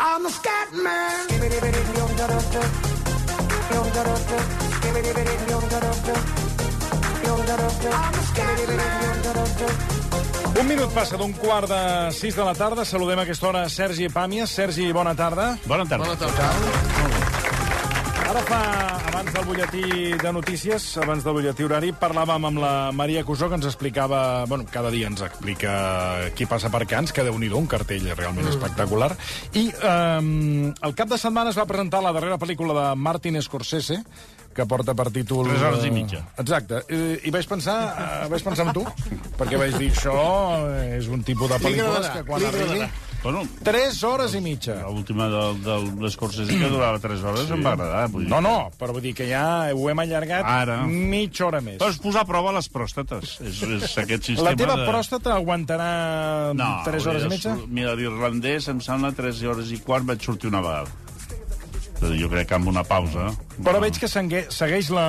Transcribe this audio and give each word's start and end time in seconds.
I'm 0.00 0.26
a 0.26 0.30
scat 0.30 0.72
man. 0.72 1.26
Un 10.60 10.66
minut 10.68 10.92
passa 10.94 11.16
d'un 11.16 11.32
quart 11.32 11.68
de 11.68 12.12
sis 12.12 12.36
de 12.36 12.44
la 12.44 12.54
tarda. 12.54 12.84
Saludem 12.84 13.18
a 13.18 13.22
aquesta 13.22 13.48
hora 13.48 13.68
Sergi 13.68 14.08
Pàmies. 14.12 14.52
Sergi, 14.52 14.92
bona 14.92 15.14
tarda. 15.14 15.58
Bona 15.66 15.86
tarda. 15.88 16.04
Bona 16.04 16.16
tarda. 16.16 16.89
Ara 18.30 18.44
fa, 18.46 18.58
abans 19.10 19.32
del 19.34 19.42
butlletí 19.42 20.12
de 20.14 20.30
notícies, 20.30 20.84
abans 21.02 21.24
del 21.26 21.34
butlletí 21.34 21.64
horari, 21.66 21.88
parlàvem 21.98 22.44
amb 22.46 22.60
la 22.62 22.74
Maria 22.94 23.24
Cusó, 23.26 23.48
que 23.50 23.58
ens 23.58 23.66
explicava... 23.66 24.44
Bueno, 24.46 24.68
cada 24.70 24.92
dia 24.94 25.08
ens 25.10 25.24
explica 25.26 25.72
qui 26.38 26.46
passa 26.46 26.70
per 26.70 26.84
Cans, 26.86 27.10
que 27.10 27.24
déu 27.26 27.34
nhi 27.42 27.50
un 27.50 27.66
cartell 27.66 28.06
realment 28.12 28.46
mm. 28.46 28.52
espectacular. 28.52 29.10
I 29.58 29.64
eh, 29.74 30.70
el 30.70 30.94
cap 30.94 31.10
de 31.10 31.18
setmana 31.18 31.50
es 31.50 31.58
va 31.58 31.66
presentar 31.66 32.04
la 32.06 32.14
darrera 32.14 32.38
pel·lícula 32.38 32.78
de 32.78 32.86
Martin 32.94 33.42
Scorsese, 33.42 33.98
que 34.54 34.62
porta 34.62 34.94
per 34.94 35.10
títol... 35.10 35.50
Tres 35.50 35.66
hores 35.66 35.82
i 35.82 35.90
eh, 35.90 35.98
mitja. 35.98 36.24
Exacte. 36.38 36.84
I, 36.86 37.02
i 37.26 37.34
vaig 37.34 37.50
pensar, 37.50 37.80
eh, 37.90 38.24
vaig 38.30 38.46
pensar 38.46 38.70
en 38.70 38.76
tu, 38.78 38.86
perquè 39.42 39.58
vaig 39.58 39.74
dir, 39.74 39.90
això 39.90 40.18
és 40.86 41.10
un 41.10 41.26
tipus 41.26 41.50
de 41.50 41.64
pel·lícules 41.66 42.12
que 42.14 42.28
quan 42.30 42.52
arribi... 42.54 42.86
Bueno, 43.22 43.42
Tres 43.62 43.98
hores 44.02 44.32
i 44.34 44.40
mitja. 44.40 44.78
l'última 44.88 45.26
del, 45.28 45.58
del 45.60 45.88
l'Escorsese 46.00 46.56
que 46.56 46.70
durava 46.72 46.98
3 47.02 47.20
hores 47.28 47.46
sí. 47.50 47.52
em 47.52 47.64
va 47.66 47.74
agradar. 47.76 48.06
Vull 48.08 48.24
dir. 48.24 48.30
No, 48.32 48.40
no, 48.40 48.54
però 48.80 48.94
vull 48.96 49.04
dir 49.04 49.12
que 49.18 49.26
ja 49.28 49.42
ho 49.76 49.90
hem 49.92 50.00
allargat 50.06 50.46
Ara. 50.48 50.78
mitja 50.88 51.44
hora 51.50 51.60
més. 51.60 51.76
Pots 51.82 52.00
posar 52.00 52.22
a 52.24 52.28
prova 52.30 52.54
les 52.56 52.70
pròstates. 52.72 53.36
És, 53.44 53.60
és 53.60 53.98
aquest 54.00 54.30
sistema 54.30 54.50
La 54.50 54.56
teva 54.56 54.78
de... 54.80 54.88
pròstata 54.88 55.34
aguantarà 55.36 55.90
No, 56.56 56.70
3 56.88 57.06
hores 57.12 57.26
i 57.26 57.28
de 57.28 57.34
mitja? 57.34 57.54
Mira, 57.68 57.92
l'irlandès, 57.98 58.70
em 58.72 58.80
sembla, 58.80 59.12
3 59.12 59.44
hores 59.52 59.70
i 59.76 59.82
quart 59.84 60.08
vaig 60.08 60.24
sortir 60.24 60.48
una 60.48 60.64
vegada. 60.64 60.88
Jo 62.00 62.28
crec 62.32 62.48
que 62.48 62.56
amb 62.56 62.68
una 62.72 62.82
pausa... 62.84 63.28
Però 63.60 63.80
veig 63.82 63.98
que 64.00 64.08
segue- 64.08 64.46
segueix 64.54 64.88
la, 64.94 65.06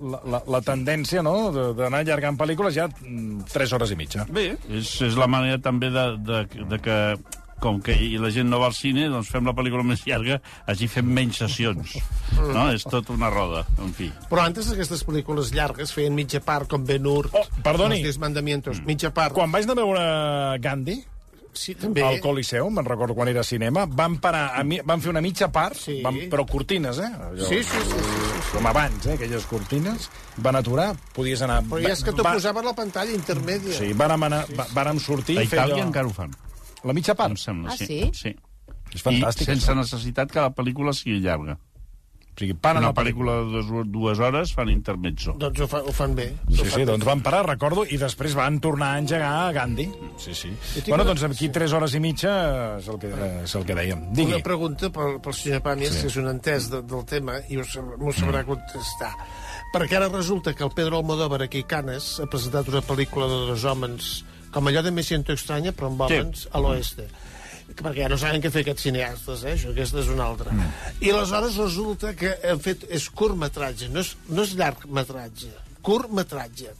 la, 0.00 0.20
la, 0.24 0.40
la 0.56 0.60
tendència 0.64 1.22
no? 1.22 1.50
de- 1.52 1.72
d'anar 1.76 2.00
allargant 2.04 2.38
pel·lícules 2.40 2.74
ja 2.78 2.88
3 2.90 3.72
hores 3.76 3.92
i 3.92 3.98
mitja. 4.00 4.24
Bé, 4.32 4.54
és, 4.72 4.94
és 5.04 5.16
la 5.20 5.28
manera 5.28 5.58
també 5.62 5.90
de, 5.92 6.06
de, 6.24 6.44
de 6.72 6.78
que 6.80 6.96
com 7.60 7.78
que 7.80 7.94
i 7.96 8.18
la 8.20 8.28
gent 8.28 8.50
no 8.52 8.58
va 8.60 8.66
al 8.68 8.74
cine, 8.76 9.06
doncs 9.08 9.30
fem 9.32 9.46
la 9.48 9.54
pel·lícula 9.56 9.80
més 9.88 10.02
llarga, 10.04 10.36
així 10.68 10.88
fem 10.92 11.06
menys 11.08 11.38
sessions. 11.40 11.94
No? 12.36 12.66
És 12.76 12.84
tot 12.84 13.08
una 13.14 13.30
roda, 13.32 13.62
en 13.80 13.94
fi. 13.96 14.10
Però 14.28 14.42
antes 14.44 14.68
aquestes 14.74 15.00
pel·lícules 15.08 15.54
llargues 15.56 15.92
feien 15.96 16.12
mitja 16.16 16.42
part, 16.44 16.68
com 16.68 16.84
Ben 16.84 17.06
Hur, 17.08 17.30
Oh, 17.32 17.44
perdoni. 17.64 18.02
Los 18.02 18.10
Diez 18.10 18.18
Mandamientos, 18.20 18.82
mitja 18.84 19.08
part. 19.16 19.32
Quan 19.36 19.52
vaig 19.52 19.64
anar 19.64 19.78
a 19.78 19.84
veure 19.86 20.04
Gandhi, 20.60 20.98
Sí, 21.56 21.74
també. 21.74 22.02
al 22.04 22.20
Coliseu, 22.20 22.68
me'n 22.70 22.84
recordo 22.84 23.14
quan 23.14 23.28
era 23.28 23.42
cinema, 23.44 23.86
van, 23.88 24.18
parar 24.20 24.52
a 24.60 24.62
mi, 24.64 24.78
van 24.84 25.00
fer 25.00 25.10
una 25.10 25.20
mitja 25.24 25.48
part, 25.52 25.76
Sí. 25.76 26.00
van, 26.04 26.14
però 26.30 26.44
cortines, 26.46 26.98
eh? 26.98 27.10
Allò, 27.10 27.48
Sí, 27.48 27.62
sí, 27.62 27.80
sí, 27.82 27.90
sí, 27.90 28.40
sí. 28.42 28.52
Com 28.52 28.66
abans, 28.66 29.06
eh? 29.06 29.14
Aquelles 29.14 29.44
cortines. 29.46 30.10
Van 30.36 30.56
aturar, 30.56 30.94
podies 31.14 31.42
anar... 31.42 31.62
Però 31.64 31.80
ja 31.82 31.92
és 31.92 32.02
que 32.04 32.12
t'ho 32.12 32.22
Va- 32.22 32.32
posaven 32.34 32.64
a 32.64 32.68
la 32.68 32.74
pantalla 32.74 33.12
intermèdia. 33.12 33.72
Sí, 33.72 33.92
vàrem, 33.92 34.22
anar, 34.28 34.44
va- 34.56 34.68
vàrem 34.74 34.98
sortir 35.00 35.38
A 35.38 35.42
Itàlia 35.44 35.74
allò... 35.80 35.86
encara 35.86 36.06
ho 36.06 36.12
fan, 36.12 36.30
La 36.84 36.92
mitja 36.92 37.14
part? 37.14 37.30
em 37.30 37.36
sembla. 37.36 37.72
Ah, 37.72 37.76
sí? 37.76 37.86
sí? 37.86 38.10
Sí. 38.12 38.36
És 38.94 39.02
fantàstic. 39.02 39.42
I 39.48 39.52
sense 39.54 39.72
això. 39.72 39.76
necessitat 39.76 40.30
que 40.30 40.40
la 40.40 40.52
pel·lícula 40.54 40.92
sigui 40.94 41.18
llarga. 41.20 41.58
O 42.36 42.38
sigui, 42.38 42.52
paren 42.52 42.82
Una 42.84 42.90
la 42.90 42.94
pel·lícula. 42.94 43.32
de 43.48 43.62
dues, 43.64 43.86
dues 43.88 44.18
hores 44.20 44.50
fan 44.52 44.68
intermezzo. 44.68 45.32
Doncs 45.40 45.60
ho, 45.64 45.66
fa, 45.66 45.78
ho 45.80 45.92
fan 45.96 46.14
bé. 46.14 46.26
Sí, 46.52 46.66
sí, 46.68 46.84
doncs 46.84 47.02
van 47.08 47.22
parar, 47.24 47.46
recordo, 47.48 47.86
i 47.88 47.96
després 47.96 48.34
van 48.36 48.58
tornar 48.60 48.90
a 48.92 48.98
engegar 49.00 49.30
a 49.46 49.52
Gandhi. 49.56 49.86
Sí, 50.20 50.34
sí. 50.34 50.50
Bueno, 50.86 51.04
doncs 51.08 51.22
aquí 51.24 51.48
3 51.48 51.72
hores 51.72 51.94
i 51.96 52.00
mitja 52.04 52.76
és 52.76 52.88
el 52.92 52.98
que, 53.00 53.08
és 53.46 53.54
el 53.56 53.64
que 53.64 53.74
dèiem. 53.74 54.02
Digui. 54.12 54.34
Una 54.34 54.42
pregunta 54.44 54.90
pel, 54.92 55.16
pel 55.24 55.32
senyor 55.32 55.62
Pàmies, 55.64 55.94
sí. 55.96 56.02
que 56.04 56.12
és 56.12 56.16
un 56.20 56.28
entès 56.28 56.68
de, 56.68 56.82
del 56.82 57.06
tema, 57.08 57.38
i 57.48 57.56
us- 57.56 57.78
m'ho 57.80 58.12
sabrà 58.12 58.42
Mm. 58.44 58.46
contestar. 58.52 59.14
Perquè 59.72 59.96
ara 59.96 60.08
resulta 60.12 60.52
que 60.52 60.62
el 60.62 60.70
Pedro 60.76 60.98
Almodóvar 60.98 61.40
aquí 61.42 61.60
a 61.64 61.66
Canes 61.66 62.20
ha 62.20 62.26
presentat 62.26 62.68
una 62.68 62.82
pel·lícula 62.84 63.26
de 63.32 63.46
dos 63.48 63.64
homes, 63.64 64.24
com 64.52 64.68
allò 64.68 64.82
de 64.82 64.90
Me 64.92 65.02
siento 65.02 65.32
extraña, 65.32 65.72
però 65.72 65.86
amb 65.88 66.02
homes 66.02 66.42
Sí. 66.42 66.48
a 66.52 66.60
l'oeste. 66.60 67.08
Perquè 67.76 68.06
ja 68.06 68.08
no 68.08 68.16
saben 68.20 68.40
què 68.40 68.50
fer 68.50 68.62
aquests 68.64 68.86
cineastes, 68.88 69.42
eh? 69.44 69.52
Això, 69.56 69.70
aquesta 69.74 70.00
és 70.00 70.08
una 70.12 70.24
altra. 70.30 70.52
Mm. 70.54 70.70
I 71.04 71.10
aleshores 71.12 71.58
resulta 71.60 72.14
que 72.16 72.32
han 72.48 72.62
fet, 72.64 72.86
és 72.88 73.08
curtmetratge, 73.12 73.90
no 73.92 74.00
és, 74.00 74.14
no 74.32 74.46
és 74.46 74.54
llargmetratge, 74.56 75.52
curtmetratge. 75.84 76.72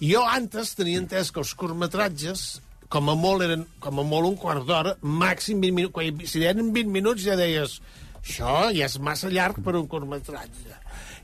Jo 0.00 0.22
antes 0.28 0.74
tenia 0.78 1.00
entès 1.02 1.32
que 1.32 1.42
els 1.42 1.52
curtmetratges 1.58 2.46
com 2.92 3.08
a 3.10 3.16
molt 3.18 3.42
eren 3.42 3.64
com 3.82 3.98
a 3.98 4.04
molt 4.06 4.28
un 4.28 4.36
quart 4.38 4.62
d'hora, 4.68 4.94
màxim 5.02 5.58
20 5.64 5.74
minuts. 5.74 5.94
Quan, 5.96 6.20
si 6.30 6.44
eren 6.46 6.70
20 6.74 6.92
minuts 6.94 7.24
ja 7.26 7.34
deies 7.38 7.80
això 8.22 8.68
ja 8.74 8.86
és 8.86 8.98
massa 9.02 9.30
llarg 9.32 9.58
per 9.66 9.74
un 9.78 9.88
curtmetratge. 9.90 10.76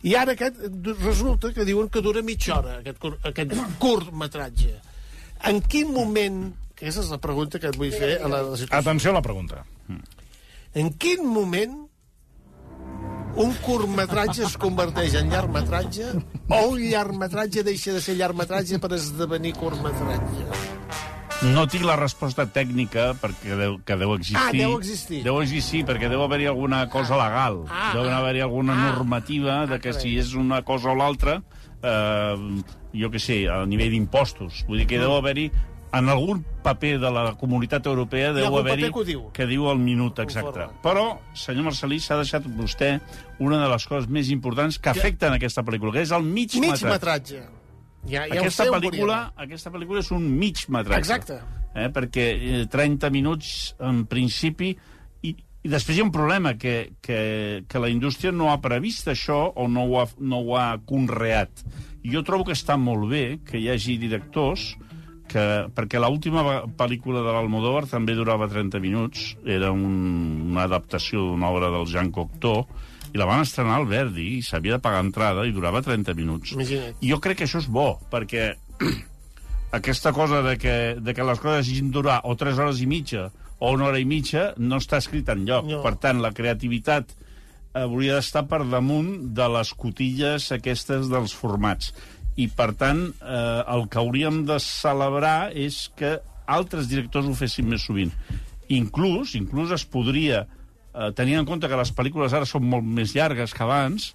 I 0.02 0.16
ara 0.18 0.34
aquest, 0.34 0.58
resulta 1.04 1.52
que 1.54 1.64
diuen 1.68 1.86
que 1.92 2.02
dura 2.02 2.22
mitja 2.26 2.56
hora, 2.58 2.80
aquest, 2.80 2.98
cur- 2.98 3.20
aquest 3.30 3.54
curtmetratge. 3.78 4.74
En 5.46 5.60
quin 5.62 5.92
moment, 5.94 6.40
aquesta 6.82 7.04
és 7.06 7.10
la 7.14 7.18
pregunta 7.22 7.58
que 7.62 7.70
et 7.70 7.76
vull 7.78 7.92
fer 7.94 8.16
a 8.18 8.28
la, 8.28 8.42
situació, 8.56 8.76
Atenció 8.78 9.10
a 9.12 9.14
la 9.14 9.22
pregunta. 9.22 9.62
en 10.74 10.92
quin 10.98 11.24
moment 11.26 11.78
un 13.36 13.54
curtmetratge 13.64 14.42
es 14.44 14.58
converteix 14.60 15.14
en 15.16 15.30
llargmetratge 15.32 16.10
o 16.52 16.58
un 16.74 16.82
llargmetratge 16.82 17.62
deixa 17.64 17.94
de 17.96 18.02
ser 18.04 18.16
llargmetratge 18.18 18.80
per 18.82 18.90
esdevenir 18.98 19.54
curtmetratge? 19.56 20.44
No 21.42 21.64
tinc 21.66 21.82
la 21.88 21.96
resposta 21.98 22.44
tècnica 22.46 23.14
perquè 23.18 23.56
deu, 23.58 23.78
que 23.82 23.96
deu 23.98 24.12
existir. 24.14 24.38
Ah, 24.38 24.52
deu 24.54 24.76
existir. 24.76 25.22
Deu 25.24 25.40
existir, 25.42 25.80
perquè 25.88 26.06
deu 26.12 26.22
haver-hi 26.22 26.46
alguna 26.52 26.84
cosa 26.92 27.16
legal. 27.18 27.64
Ah, 27.66 27.88
deu 27.96 28.04
ah. 28.06 28.18
haver-hi 28.20 28.44
alguna 28.44 28.76
Ah. 28.76 28.92
normativa 28.92 29.66
de 29.66 29.80
que 29.80 29.90
carai. 29.90 30.00
si 30.02 30.18
és 30.18 30.34
una 30.34 30.62
cosa 30.62 30.90
o 30.92 30.94
l'altra, 30.94 31.42
eh, 31.82 32.62
jo 32.94 33.10
que 33.10 33.18
sé, 33.18 33.48
a 33.48 33.64
nivell 33.66 33.90
d'impostos. 33.90 34.62
Vull 34.68 34.78
dir 34.84 34.86
que 34.86 35.00
deu 35.02 35.16
haver-hi 35.16 35.50
en 35.92 36.08
algun 36.08 36.42
paper 36.64 36.98
de 37.00 37.10
la 37.12 37.24
comunitat 37.36 37.86
europea 37.86 38.32
deu 38.32 38.56
haver-hi 38.56 38.88
que 38.92 39.04
diu. 39.04 39.24
que 39.36 39.46
diu 39.46 39.66
el 39.70 39.80
minut 39.82 40.22
exacte. 40.24 40.68
Però, 40.84 41.04
senyor 41.36 41.68
Marcelí, 41.68 41.98
s'ha 42.00 42.16
deixat 42.20 42.46
vostè 42.56 42.94
una 43.44 43.60
de 43.60 43.68
les 43.68 43.86
coses 43.86 44.08
més 44.08 44.30
importants 44.32 44.78
que 44.80 44.92
afecten 44.92 45.36
aquesta 45.36 45.64
pel·lícula, 45.66 45.92
que 45.92 46.06
és 46.06 46.14
el 46.16 46.24
mig, 46.24 46.54
Mig 46.56 46.72
metratge. 46.72 46.88
metratge. 46.94 47.42
Ja, 48.08 48.24
ja 48.26 48.40
aquesta, 48.40 48.66
pel·lícula, 48.72 49.18
aquesta 49.36 49.70
pel·lícula 49.70 50.00
és 50.02 50.10
un 50.10 50.24
mig 50.38 50.64
metratge. 50.68 51.04
Exacte. 51.04 51.38
Eh, 51.74 51.88
perquè 51.92 52.26
eh, 52.34 52.66
30 52.72 53.12
minuts, 53.14 53.74
en 53.80 54.04
principi... 54.10 54.72
I, 55.22 55.36
i 55.62 55.70
després 55.70 55.94
hi 55.94 56.02
ha 56.02 56.06
un 56.08 56.10
problema, 56.10 56.56
que, 56.58 56.94
que, 57.04 57.62
que 57.70 57.78
la 57.78 57.92
indústria 57.92 58.32
no 58.34 58.48
ha 58.50 58.56
previst 58.64 59.12
això 59.12 59.44
o 59.54 59.68
no 59.70 59.84
ho 59.86 60.00
ha, 60.00 60.08
no 60.18 60.40
ho 60.42 60.56
ha 60.58 60.80
conreat. 60.88 61.62
Jo 62.02 62.24
trobo 62.26 62.48
que 62.48 62.56
està 62.56 62.74
molt 62.80 63.06
bé 63.12 63.38
que 63.46 63.60
hi 63.60 63.68
hagi 63.70 63.94
directors 64.02 64.72
que, 65.32 65.44
perquè 65.74 66.00
l'última 66.00 66.44
pel·lícula 66.78 67.24
de 67.24 67.34
l'Almodóvar 67.34 67.86
també 67.90 68.14
durava 68.18 68.50
30 68.50 68.80
minuts, 68.84 69.32
era 69.48 69.72
un, 69.74 70.50
una 70.52 70.66
adaptació 70.68 71.24
d'una 71.30 71.50
obra 71.52 71.72
del 71.72 71.88
Jean 71.90 72.12
Cocteau, 72.14 72.66
i 73.12 73.20
la 73.20 73.28
van 73.28 73.44
estrenar 73.44 73.78
al 73.80 73.88
Verdi, 73.88 74.38
i 74.38 74.44
s'havia 74.44 74.78
de 74.78 74.84
pagar 74.84 75.02
entrada, 75.04 75.44
i 75.48 75.52
durava 75.52 75.82
30 75.84 76.14
minuts. 76.16 76.54
Imagina't. 76.56 77.00
I 77.00 77.12
jo 77.12 77.20
crec 77.24 77.42
que 77.42 77.48
això 77.48 77.60
és 77.60 77.68
bo, 77.68 77.96
perquè 78.12 78.52
aquesta 79.78 80.12
cosa 80.16 80.42
de 80.44 80.56
que, 80.60 80.76
de 81.00 81.16
que 81.16 81.26
les 81.28 81.40
coses 81.40 81.66
hagin 81.66 81.90
durar 81.92 82.20
o 82.28 82.36
3 82.36 82.60
hores 82.60 82.80
i 82.84 82.88
mitja 82.88 83.30
o 83.62 83.70
una 83.72 83.86
hora 83.88 84.00
i 84.02 84.06
mitja 84.08 84.52
no 84.58 84.80
està 84.82 84.98
escrit 84.98 85.28
en 85.30 85.44
lloc. 85.46 85.68
No. 85.70 85.82
Per 85.84 85.94
tant, 86.02 86.18
la 86.24 86.32
creativitat 86.34 87.12
eh, 87.14 87.84
hauria 87.84 88.16
d'estar 88.18 88.46
per 88.50 88.64
damunt 88.66 89.12
de 89.36 89.46
les 89.54 89.70
cotilles 89.78 90.48
aquestes 90.56 91.06
dels 91.12 91.34
formats. 91.36 91.92
I, 92.36 92.46
per 92.48 92.70
tant, 92.80 93.02
eh, 93.20 93.62
el 93.74 93.88
que 93.92 93.98
hauríem 94.00 94.42
de 94.48 94.56
celebrar 94.62 95.50
és 95.52 95.90
que 95.96 96.14
altres 96.46 96.88
directors 96.88 97.28
ho 97.28 97.34
fessin 97.36 97.68
més 97.68 97.84
sovint. 97.84 98.12
Inclús, 98.72 99.34
inclús 99.36 99.70
es 99.76 99.84
podria, 99.84 100.46
eh, 100.94 101.10
tenint 101.16 101.42
en 101.42 101.46
compte 101.48 101.68
que 101.68 101.76
les 101.76 101.92
pel·lícules 101.94 102.32
ara 102.32 102.48
són 102.48 102.64
molt 102.68 102.84
més 102.84 103.12
llargues 103.14 103.52
que 103.52 103.62
abans, 103.66 104.14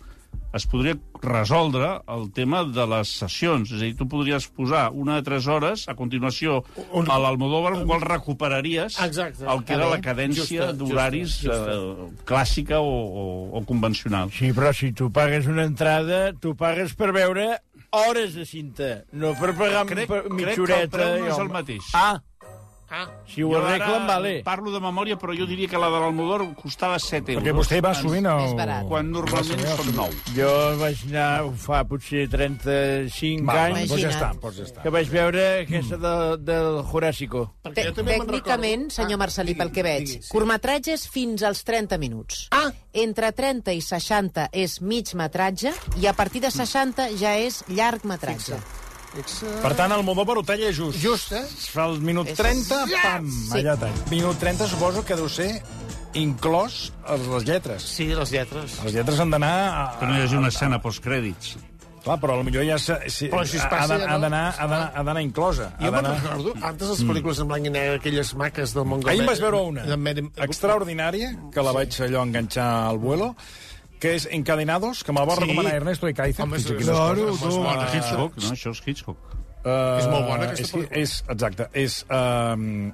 es 0.53 0.65
podria 0.69 0.95
resoldre 1.21 1.87
el 2.13 2.31
tema 2.33 2.63
de 2.65 2.85
les 2.89 3.09
sessions. 3.19 3.69
És 3.71 3.81
a 3.81 3.83
dir, 3.85 3.95
tu 3.99 4.07
podries 4.09 4.45
posar 4.47 4.87
una 4.93 5.15
de 5.19 5.23
tres 5.25 5.45
hores, 5.47 5.83
a 5.89 5.93
continuació, 5.97 6.63
Un- 6.93 7.09
a 7.11 7.17
l'Almodóvar, 7.19 7.73
amb 7.75 7.85
qual 7.89 8.01
recuperaries 8.01 8.97
Exacte. 9.03 9.45
el 9.45 9.63
que 9.65 9.73
era 9.73 9.89
la 9.89 9.99
cadència 10.01 10.71
d'horaris 10.73 11.43
eh, 11.45 12.09
clàssica 12.25 12.79
o, 12.79 12.89
o, 12.89 13.25
o 13.59 13.63
convencional. 13.65 14.31
Sí, 14.31 14.51
però 14.53 14.73
si 14.73 14.91
tu 14.93 15.11
pagues 15.11 15.47
una 15.47 15.65
entrada, 15.67 16.33
tu 16.33 16.55
pagues 16.55 16.93
per 16.97 17.11
veure 17.13 17.49
hores 17.91 18.33
de 18.35 18.45
cinta, 18.45 19.05
no 19.11 19.33
per 19.39 19.53
pagar 19.55 19.85
Crec- 19.85 20.07
crec 20.07 20.31
mitja 20.31 20.55
que 20.55 20.61
el 20.61 20.61
horeta. 20.61 20.97
preu 20.97 21.19
no 21.19 21.27
és 21.31 21.37
el 21.39 21.49
mateix. 21.49 21.83
Ah, 21.93 22.21
Ah, 22.89 23.07
Si 23.27 23.43
ho 23.43 23.49
Jo 23.51 23.57
ara 23.59 23.73
arreglen, 23.75 24.07
vale. 24.07 24.29
Parlo 24.45 24.71
de 24.71 24.79
memòria, 24.79 25.17
però 25.19 25.33
jo 25.35 25.45
diria 25.45 25.67
que 25.67 25.77
la 25.77 25.89
de 25.91 25.99
l'Almodóvar 25.99 26.45
costava 26.55 26.97
7 26.97 27.33
euros. 27.33 27.43
Perquè 27.43 27.53
vostè 27.57 27.81
va 27.83 27.91
sovint 27.93 28.25
al... 28.31 28.53
Barat. 28.55 28.85
Quan 28.87 29.11
normalment 29.11 29.65
són 29.75 29.91
9. 29.97 30.21
Jo 30.37 30.51
vaig 30.79 31.01
anar 31.09 31.49
fa 31.59 31.81
potser 31.89 32.27
35 32.31 33.43
Va, 33.47 33.57
anys 33.67 33.89
doncs 33.91 34.01
ja 34.05 34.13
està, 34.13 34.29
doncs 34.39 34.61
ja 34.61 34.67
està. 34.69 34.85
que 34.85 34.93
vaig 34.95 35.11
veure 35.11 35.43
aquesta 35.65 35.99
de, 35.99 36.13
del 36.47 36.79
Juràssico. 36.87 37.43
perquè 37.67 37.81
Te 37.81 37.87
jo 37.89 37.93
també 37.99 38.15
me'n 38.15 38.25
tècnicament, 38.27 38.87
recordo. 38.87 38.95
senyor 39.01 39.17
Ah, 39.19 39.23
Marcelí, 39.25 39.55
pel 39.59 39.71
que 39.75 39.83
veig, 39.83 40.07
digui, 40.07 40.23
sí. 40.23 40.31
curtmetratges 40.31 41.07
fins 41.11 41.43
als 41.43 41.63
30 41.67 41.97
minuts. 41.99 42.47
Ah. 42.55 42.71
Entre 42.93 43.31
30 43.35 43.73
i 43.75 43.81
60 43.83 44.47
és 44.53 44.79
mig 44.81 45.11
metratge 45.13 45.73
i 46.01 46.07
a 46.07 46.13
partir 46.13 46.41
de 46.41 46.51
60 46.51 47.11
ja 47.19 47.35
és 47.37 47.63
llarg 47.67 48.05
metratge. 48.07 48.55
Per 49.61 49.71
tant, 49.75 49.91
el 49.95 50.03
Modóvar 50.05 50.37
ho 50.37 50.43
talla 50.45 50.69
just. 50.73 50.99
Just, 51.01 51.31
eh? 51.33 51.41
Es 51.45 51.69
fa 51.73 51.85
el 51.89 51.99
minut 52.01 52.27
És- 52.29 52.37
30, 52.37 52.83
pam, 53.01 53.29
Sí. 53.29 53.51
allà 53.57 53.77
talla. 53.77 53.93
Minut 54.11 54.37
30 54.37 54.67
suposo 54.67 55.03
que 55.05 55.15
deu 55.15 55.29
ser 55.29 55.61
inclòs 56.13 56.91
les 57.33 57.43
lletres. 57.45 57.83
Sí, 57.83 58.07
les 58.13 58.31
lletres. 58.31 58.77
Les 58.83 58.93
lletres 58.93 59.19
han 59.19 59.29
d'anar... 59.31 59.55
a- 59.69 59.99
Que 59.99 60.05
no 60.05 60.17
hi 60.17 60.21
hagi 60.21 60.35
una 60.35 60.49
escena 60.49 60.81
postcrèdits. 60.81 61.57
Clar, 62.03 62.19
però 62.21 62.37
potser 62.43 62.63
ja... 62.67 62.77
se- 62.79 63.09
Si, 63.09 63.27
Però 63.27 63.43
si 63.45 63.57
es 63.57 63.63
ha 63.65 63.69
passa, 63.69 63.95
ha 63.95 63.97
no. 64.17 64.19
d'anar 64.19 64.55
ha 64.57 64.67
d'anar- 64.67 65.21
inclosa. 65.23 65.73
Jo 65.81 65.91
me'n 65.91 66.05
recordo, 66.05 66.53
antes 66.61 66.87
les 66.89 67.01
pel·lícules 67.03 67.39
en 67.41 67.47
blanc 67.47 67.65
i 67.65 67.69
negre, 67.69 67.95
aquelles 67.97 68.33
maques 68.35 68.73
del 68.73 68.85
Montgomery... 68.85 69.17
Ahir 69.19 69.21
en 69.21 69.27
vaig 69.27 69.41
veure 69.41 69.61
una 69.61 69.83
extraordinària, 70.45 71.33
que 71.51 71.61
la 71.61 71.71
vaig 71.75 71.91
allò 72.01 72.23
enganxar 72.23 72.67
al 72.89 72.97
vuelo, 72.99 73.35
que 73.99 74.15
és 74.15 74.27
Encadenados, 74.31 75.03
que 75.03 75.11
me'l 75.11 75.27
va 75.29 75.35
Sí. 75.35 75.41
recomanar 75.45 75.73
Ernesto 75.75 76.07
Icaiza. 76.09 76.43
Home, 76.43 76.57
Fins 76.57 76.71
aquí 76.71 76.83
és- 76.83 76.89
claro, 76.89 77.27
coses. 77.27 77.39
tu. 77.55 77.63
Ah, 77.67 77.89
Hitchcock, 77.93 78.37
no? 78.37 78.51
Això 78.51 78.71
és 78.71 78.81
Hitchcock. 78.85 79.17
Uh, 79.67 79.97
És 79.99 80.05
molt 80.07 80.25
bona, 80.29 80.43
aquesta 80.45 80.63
és, 80.63 80.71
pel·lícula. 80.73 80.97
és, 81.01 81.23
exacte, 81.27 81.65
és 81.73 82.05
uh, 82.09 82.53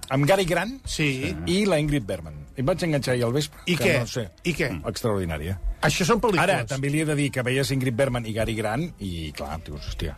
amb 0.10 0.26
Gary 0.26 0.46
Grant 0.46 0.80
Sí. 0.88 1.36
i 1.46 1.66
la 1.66 1.78
Ingrid 1.78 2.04
Bergman. 2.08 2.34
I 2.56 2.62
em 2.62 2.66
vaig 2.66 2.82
enganxar 2.84 3.14
ahir 3.14 3.26
al 3.26 3.34
vespre. 3.34 3.60
I 3.68 3.76
que 3.78 3.84
què? 3.84 4.00
No 4.00 4.08
sé. 4.08 4.24
I 4.44 4.54
què? 4.56 4.70
Extraordinària. 4.90 5.60
Això 5.82 6.06
són 6.06 6.20
pel·lícules. 6.22 6.42
Ara, 6.42 6.66
també 6.66 6.90
li 6.90 7.02
he 7.02 7.06
de 7.06 7.14
dir 7.16 7.30
que 7.32 7.44
veies 7.44 7.70
Ingrid 7.70 7.94
Bergman 7.96 8.26
i 8.26 8.34
Gary 8.34 8.56
Grant 8.56 8.88
i, 9.00 9.32
clar, 9.34 9.60
dius, 9.64 9.86
hòstia... 9.92 10.16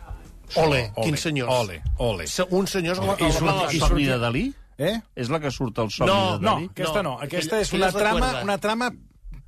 Ole, 0.62 0.92
quins 1.02 1.20
senyors. 1.20 1.50
Ole, 1.52 1.82
ole. 1.98 2.26
Se- 2.26 2.46
Un 2.50 2.66
senyor... 2.68 2.96
I 2.96 3.00
I 3.00 3.30
surt- 3.32 3.38
surt 3.40 3.74
i 3.74 3.78
somni 3.80 4.04
de 4.06 4.18
Dalí? 4.18 4.54
Eh? 4.78 5.00
És 5.16 5.28
la 5.28 5.40
que 5.40 5.50
surt 5.50 5.78
al 5.78 5.90
somni 5.90 6.12
No, 6.12 6.38
de 6.38 6.44
No, 6.44 6.54
Dalí? 6.54 6.68
aquesta 6.70 7.02
no. 7.02 7.16
No, 7.16 7.20
Aquesta 7.20 7.60
és 7.60 7.72
una 7.72 7.90
trama, 7.92 8.40
una 8.44 8.56
trama... 8.58 8.90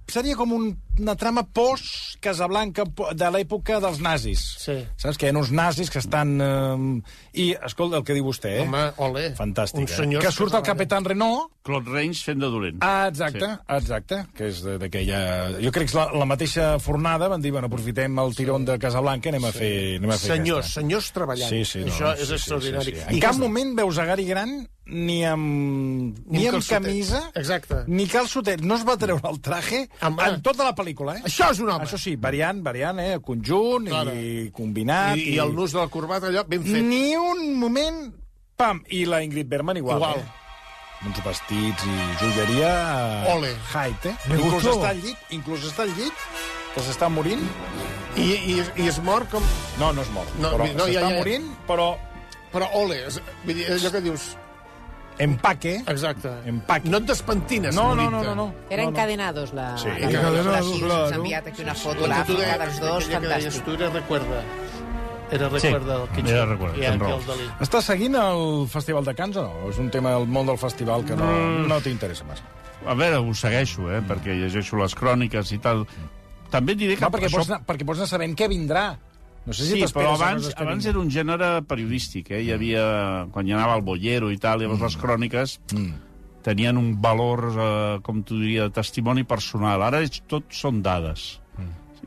Seria 0.08 0.34
com 0.36 0.52
un, 0.52 0.70
una 1.00 1.14
trama 1.16 1.42
post-Casablanca 1.44 2.84
po- 2.94 3.10
de 3.14 3.30
l'època 3.34 3.78
dels 3.82 4.00
nazis. 4.04 4.42
Sí. 4.62 4.76
Saps? 4.96 5.18
Que 5.18 5.28
hi 5.28 5.32
ha 5.34 5.38
uns 5.38 5.50
nazis 5.54 5.90
que 5.90 5.98
estan... 6.02 6.36
Eh, 6.40 7.38
I, 7.38 7.48
escolta, 7.66 7.98
el 8.00 8.04
que 8.06 8.16
diu 8.16 8.24
vostè, 8.26 8.56
eh? 8.58 8.64
Home, 8.66 8.84
ole. 9.04 9.28
Fantàstic, 9.38 9.84
eh? 9.90 10.08
Que 10.18 10.32
surt 10.32 10.48
el 10.50 10.58
treballen. 10.58 10.66
Capitán 10.68 11.04
Renault, 11.06 11.52
Claude 11.68 11.92
Rains 11.92 12.22
fent 12.24 12.40
de 12.40 12.48
dolent. 12.50 12.78
Ah, 12.82 13.08
exacte, 13.10 13.44
sí. 13.44 13.60
exacte, 13.76 14.22
que 14.34 14.48
és 14.50 14.62
de- 14.64 14.78
d'aquella... 14.82 15.20
Jo 15.62 15.70
crec 15.74 15.86
que 15.88 15.92
és 15.92 15.98
la, 15.98 16.08
la 16.16 16.26
mateixa 16.28 16.70
fornada, 16.82 17.28
van 17.28 17.42
dir, 17.44 17.52
bueno, 17.54 17.68
aprofitem 17.70 18.18
el 18.24 18.34
tirón 18.34 18.64
de 18.66 18.78
Casablanca, 18.80 19.30
anem 19.30 19.44
a 19.44 19.52
fer, 19.54 19.72
anem 20.00 20.10
a 20.14 20.18
fer 20.18 20.32
Senyors, 20.36 20.64
aquesta. 20.66 20.80
senyors 20.80 21.12
treballant. 21.14 21.52
Sí, 21.52 21.62
sí, 21.68 21.84
no, 21.84 21.92
Això 21.92 22.14
sí, 22.16 22.22
és 22.24 22.28
sí, 22.32 22.38
extraordinari. 22.40 22.94
Sí, 22.96 22.98
sí. 23.04 23.14
En 23.14 23.20
cap 23.22 23.38
moment 23.38 23.76
veus 23.78 23.98
a 24.02 24.08
Gary 24.08 24.26
Grant 24.28 24.56
ni 24.88 25.18
amb, 25.28 26.16
ni, 26.32 26.46
amb 26.48 26.56
amb 26.56 26.64
camisa, 26.64 27.18
Exacte. 27.36 27.82
ni 27.92 28.06
calçotets. 28.08 28.64
No 28.64 28.78
es 28.80 28.86
va 28.88 28.94
treure 28.96 29.20
el 29.28 29.36
traje 29.44 29.82
Home. 30.00 30.24
en 30.24 30.38
tota 30.40 30.64
la 30.64 30.72
pel·lícula, 30.72 30.87
eh? 30.92 31.22
Això 31.28 31.50
és 31.52 31.58
un 31.60 31.70
home. 31.70 31.84
Això 31.84 31.98
sí, 31.98 32.16
variant, 32.16 32.62
variant, 32.62 32.98
eh? 33.00 33.18
Conjunt 33.24 33.88
Claro. 33.88 34.14
i 34.14 34.50
combinat. 34.54 35.16
I, 35.18 35.34
I 35.34 35.38
el 35.42 35.54
nus 35.54 35.72
de 35.72 35.78
la 35.80 35.88
corbata, 35.88 36.26
allò, 36.28 36.44
ben 36.48 36.62
fet. 36.64 36.82
Ni 36.82 37.16
un 37.16 37.56
moment... 37.58 38.14
Pam! 38.58 38.82
I 38.90 39.04
la 39.06 39.22
Ingrid 39.22 39.46
Bergman 39.48 39.76
igual, 39.76 39.98
Igual. 39.98 40.18
eh? 40.18 41.06
Uns 41.06 41.20
vestits 41.24 41.84
i 41.86 41.96
joieria... 42.18 42.72
eh, 43.28 43.34
Ole. 43.36 43.52
Height, 43.74 44.06
eh? 44.06 44.16
Me 44.26 44.34
Inclús 44.40 44.54
gustó. 44.64 44.72
està 44.80 44.88
al 44.90 44.98
llit, 45.04 45.28
inclús 45.30 45.66
està 45.68 45.84
al 45.86 45.92
llit, 45.94 46.24
que 46.74 46.82
s'està 46.82 47.08
morint. 47.08 47.44
I, 48.18 48.24
i, 48.56 48.56
I 48.82 48.88
es 48.90 48.98
mor 49.06 49.28
com... 49.30 49.44
No, 49.78 49.92
no 49.94 50.02
es 50.02 50.10
mor. 50.10 50.26
No, 50.42 50.50
però 50.56 50.66
no, 50.66 50.88
ja, 50.88 50.88
s'està 50.88 50.92
ja, 50.98 51.10
ja. 51.12 51.16
morint, 51.20 51.48
però 51.68 51.92
Però 52.48 52.64
ole, 52.80 52.96
és, 53.06 53.18
vull 53.44 53.54
dir, 53.60 53.66
allò 53.74 53.90
que 53.92 54.00
dius... 54.00 54.22
empaque. 55.18 55.82
Exacte. 55.86 56.30
Empaque. 56.46 56.88
No 56.88 56.98
et 56.98 57.06
despentines. 57.06 57.74
No, 57.74 57.94
no, 57.94 58.10
no, 58.10 58.22
no, 58.22 58.34
no. 58.34 58.46
Era 58.70 58.82
no, 58.84 58.90
no. 58.90 58.96
encadenados, 58.96 59.52
la... 59.52 59.76
Sí, 59.78 59.88
la- 59.88 59.98
Encadenados, 60.08 60.78
claro. 60.80 61.06
Us 61.06 61.12
ha 61.12 61.16
enviat 61.16 61.46
aquí 61.46 61.62
una 61.62 61.74
foto 61.74 62.04
tu 62.04 62.10
gràfica 62.10 62.38
deies, 62.44 62.58
dels 62.58 62.80
dos, 62.80 63.04
aquella 63.04 63.20
que 63.20 63.28
deies 63.34 63.44
fantàstic. 63.58 63.64
tu 63.64 63.72
era 63.82 63.90
recuerda. 63.90 64.42
Era 65.30 65.48
recuerda 65.50 65.96
el 66.02 66.08
Kitchen. 66.08 66.28
era 66.34 66.46
Recuerda, 66.46 66.76
tens 66.80 67.00
raó. 67.02 67.18
el 67.18 67.26
Dalí. 67.26 67.48
Està 67.60 67.82
seguint 67.84 68.14
el 68.16 68.66
Festival 68.72 69.04
de 69.04 69.14
Cants 69.14 69.36
o 69.36 69.42
no? 69.42 69.68
És 69.68 69.76
un 69.78 69.90
tema 69.90 70.14
del 70.16 70.26
món 70.26 70.46
del 70.46 70.56
festival 70.56 71.04
que 71.04 71.14
no, 71.16 71.28
no 71.68 71.80
t'interessa 71.84 72.24
massa. 72.24 72.44
A 72.86 72.94
veure, 72.94 73.18
ho 73.20 73.34
segueixo, 73.34 73.90
eh, 73.92 74.00
perquè 74.08 74.32
llegeixo 74.38 74.78
les 74.80 74.94
cròniques 74.96 75.52
i 75.52 75.58
tal. 75.58 75.84
També 76.48 76.72
et 76.72 76.78
diré 76.80 76.94
que 76.96 77.04
No, 77.04 77.10
perquè, 77.12 77.26
això... 77.28 77.42
pots 77.42 77.50
anar, 77.50 77.60
perquè 77.68 77.84
pots 77.84 77.98
anar 78.00 78.08
sabent 78.08 78.34
què 78.38 78.48
vindrà. 78.48 78.86
No 79.48 79.56
sé 79.56 79.64
si 79.64 79.78
Sí, 79.80 79.86
però 79.96 80.12
abans, 80.12 80.50
abans 80.60 80.84
era 80.90 81.00
un 81.00 81.08
gènere 81.08 81.62
periodístic, 81.64 82.30
eh? 82.36 82.42
Hi 82.44 82.52
havia... 82.52 82.84
Quan 83.32 83.48
hi 83.48 83.56
anava 83.56 83.78
al 83.78 83.84
Bollero 83.86 84.28
i 84.30 84.36
tal, 84.36 84.60
llavors 84.60 84.84
les 84.84 84.96
cròniques 85.00 85.58
Mm. 85.72 85.94
tenien 86.44 86.76
un 86.80 86.94
valor, 87.02 87.40
eh, 87.56 87.98
com 88.04 88.22
tu 88.22 88.38
diria, 88.40 88.68
de 88.68 88.76
testimoni 88.76 89.24
personal. 89.24 89.82
Ara 89.82 90.02
és, 90.04 90.20
tot 90.28 90.44
són 90.52 90.82
dades. 90.84 91.38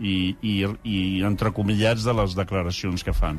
I, 0.02 0.36
i, 0.42 0.54
i 0.88 1.00
entrecomillats 1.28 2.06
de 2.08 2.14
les 2.16 2.32
declaracions 2.34 3.04
que 3.06 3.14
fan. 3.14 3.38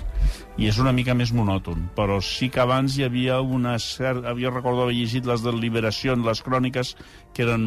I 0.60 0.68
és 0.70 0.76
una 0.78 0.92
mica 0.94 1.14
més 1.16 1.32
monòton, 1.34 1.88
però 1.96 2.20
sí 2.22 2.50
que 2.52 2.60
abans 2.62 2.98
hi 2.98 3.02
havia 3.06 3.40
una 3.40 3.72
certa... 3.82 4.28
Havia 4.30 4.52
recordo 4.52 4.84
haver 4.84 4.94
llegit 4.94 5.26
les 5.26 5.42
de 5.42 5.50
Liberació, 5.56 6.14
les 6.14 6.42
cròniques, 6.44 6.92
que 7.34 7.42
eren 7.48 7.64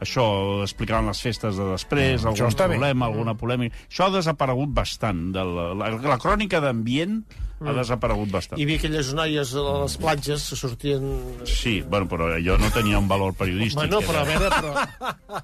això, 0.00 0.26
explicaven 0.62 1.06
les 1.08 1.20
festes 1.22 1.56
de 1.56 1.64
després, 1.72 2.22
Mm, 2.22 2.28
algun 2.32 2.48
està 2.50 2.66
bé. 2.68 2.74
problema, 2.76 3.06
alguna 3.06 3.34
polèmica... 3.34 3.76
Això 3.90 4.06
ha 4.08 4.14
desaparegut 4.18 4.68
bastant. 4.76 5.32
De 5.32 5.44
la, 5.44 5.72
la, 5.74 5.90
la 5.96 6.18
crònica 6.18 6.60
d'ambient 6.60 7.22
ha 7.64 7.72
desaparegut 7.72 8.28
bastant. 8.30 8.58
Hi 8.60 8.64
havia 8.66 8.76
aquelles 8.76 9.14
noies 9.16 9.54
a 9.56 9.62
les 9.82 9.96
platges 9.96 10.48
que 10.50 10.56
sortien... 10.60 11.06
Sí, 11.48 11.80
bueno, 11.88 12.06
però 12.08 12.28
allò 12.34 12.58
no 12.60 12.68
tenia 12.74 12.98
un 13.00 13.08
valor 13.08 13.32
periodístic. 13.34 13.78
Bueno, 13.88 14.02
però 14.04 14.20
a 14.20 14.26
era- 14.28 14.38
veure, 14.38 14.50
però... 14.60 15.42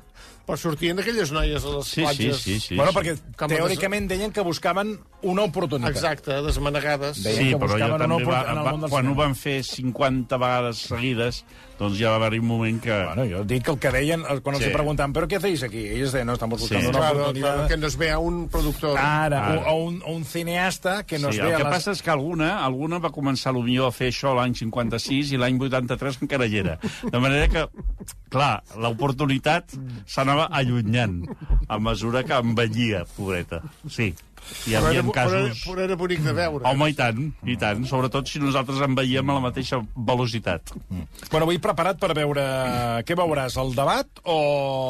però 0.52 0.60
sortien 0.60 0.98
aquelles 1.00 1.30
noies 1.32 1.64
a 1.64 1.70
les 1.78 1.86
Sí, 1.88 1.94
sí, 1.94 2.02
platges... 2.04 2.36
sí, 2.44 2.58
sí. 2.60 2.76
Bueno, 2.76 2.92
sí. 2.92 2.98
perquè 2.98 3.14
Com 3.40 3.48
a 3.48 3.54
teòricament 3.56 4.08
deien 4.10 4.32
que 4.36 4.42
buscaven 4.44 4.98
una 5.22 5.46
oportunitat. 5.48 5.94
Exacte, 5.96 6.36
desmanegades. 6.44 7.22
Deien 7.24 7.38
Sí, 7.38 7.48
que 7.54 7.56
però 7.56 7.70
jo 7.72 7.78
buscaven 7.78 7.94
una 7.96 8.08
també 8.08 8.24
va, 8.28 8.32
opor- 8.42 8.50
en 8.52 8.58
el 8.58 8.64
va, 8.66 8.72
món 8.76 8.80
del 8.84 8.90
quan 8.92 9.06
ho 9.06 9.08
cinema. 9.14 9.22
van 9.24 9.34
fer 9.40 9.58
50 9.64 10.36
vegades 10.42 10.82
seguides, 10.90 11.44
doncs 11.78 11.96
ja 11.98 12.10
va 12.12 12.16
haver-hi 12.20 12.38
un 12.42 12.46
moment 12.46 12.82
que... 12.84 12.92
Bueno, 12.92 13.24
jo 13.30 13.44
dic 13.48 13.64
que 13.64 13.70
el 13.72 13.78
que 13.80 13.90
deien, 13.96 14.20
eh, 14.28 14.40
quan 14.44 14.54
els 14.56 14.64
Sí. 14.64 14.68
sí. 14.68 14.74
preguntaven 14.76 15.12
¿pero 15.14 15.26
qué 15.26 15.36
hacéis 15.36 15.62
aquí? 15.62 15.86
Ellos 15.88 16.12
deien, 16.12 16.26
no, 16.26 16.34
estamos 16.34 16.60
buscando 16.60 16.84
Sí. 16.84 16.88
una 16.90 16.98
Claro, 16.98 17.20
oportunidad. 17.22 17.54
claro, 17.54 17.68
que 17.68 17.76
nos 17.78 17.96
vea 17.96 18.18
un 18.18 18.48
productor. 18.48 18.98
Ara, 18.98 19.46
Ara. 19.46 19.60
O, 19.70 19.72
o, 19.72 19.84
un, 19.88 20.02
o 20.04 20.12
un 20.12 20.24
cineasta 20.26 21.06
que 21.06 21.18
nos 21.18 21.34
sí, 21.34 21.40
vea 21.40 21.56
el 21.56 21.56
que 21.56 21.64
les... 21.64 21.72
passa 21.72 21.92
és 21.96 22.02
que 22.02 22.10
alguna, 22.10 22.62
alguna 22.64 22.98
va 23.00 23.08
començar 23.10 23.54
millor 23.56 23.88
a 23.88 23.92
fer 23.96 24.12
això 24.12 24.34
l'any 24.36 24.54
56 24.54 25.32
i 25.32 25.36
l'any 25.40 25.56
83 25.58 26.20
encara 26.22 26.46
hi 26.46 26.58
era. 26.58 26.78
De 27.10 27.18
manera 27.18 27.48
que, 27.48 27.66
clar, 28.32 28.62
l'oportunitat 28.80 29.74
s'anava 30.08 30.48
allunyant 30.56 31.20
a 31.68 31.78
mesura 31.78 32.24
que 32.24 32.38
envellia, 32.40 33.04
pobreta. 33.16 33.60
Sí, 33.86 34.10
hi 34.66 34.72
Però 34.74 34.88
havia 34.88 34.98
era, 34.98 35.04
però, 35.06 35.28
era, 35.30 35.42
casos... 35.52 35.60
però 35.68 35.84
era 35.84 35.96
bonic 36.00 36.22
de 36.24 36.32
veure. 36.34 36.64
Home, 36.66 36.88
i 36.90 36.96
tant, 36.98 37.20
i 37.46 37.54
tant. 37.60 37.84
Sobretot 37.86 38.26
si 38.26 38.40
nosaltres 38.42 38.80
en 38.82 38.96
veiem 38.98 39.30
a 39.30 39.36
la 39.36 39.44
mateixa 39.44 39.78
velocitat. 39.94 40.72
Bueno, 40.90 41.44
avui 41.44 41.60
preparat 41.62 42.00
per 42.02 42.10
veure... 42.18 42.42
Què 43.06 43.14
veuràs, 43.20 43.54
el 43.62 43.70
debat 43.78 44.08
o... 44.24 44.36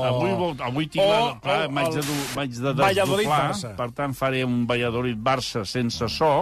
Avui, 0.08 0.32
vol- 0.40 0.56
avui 0.70 0.88
tinc 0.88 1.04
o- 1.04 1.10
la... 1.12 1.20
Clar, 1.44 1.58
o 1.68 1.74
m'haig 1.76 2.56
de, 2.56 2.72
el 2.72 2.80
de 2.80 2.88
desdoblar, 2.94 3.44
per 3.82 3.90
tant 3.98 4.16
faré 4.16 4.40
un 4.48 4.62
Valladolid-Barça 4.70 5.66
sense 5.68 6.08
so 6.08 6.32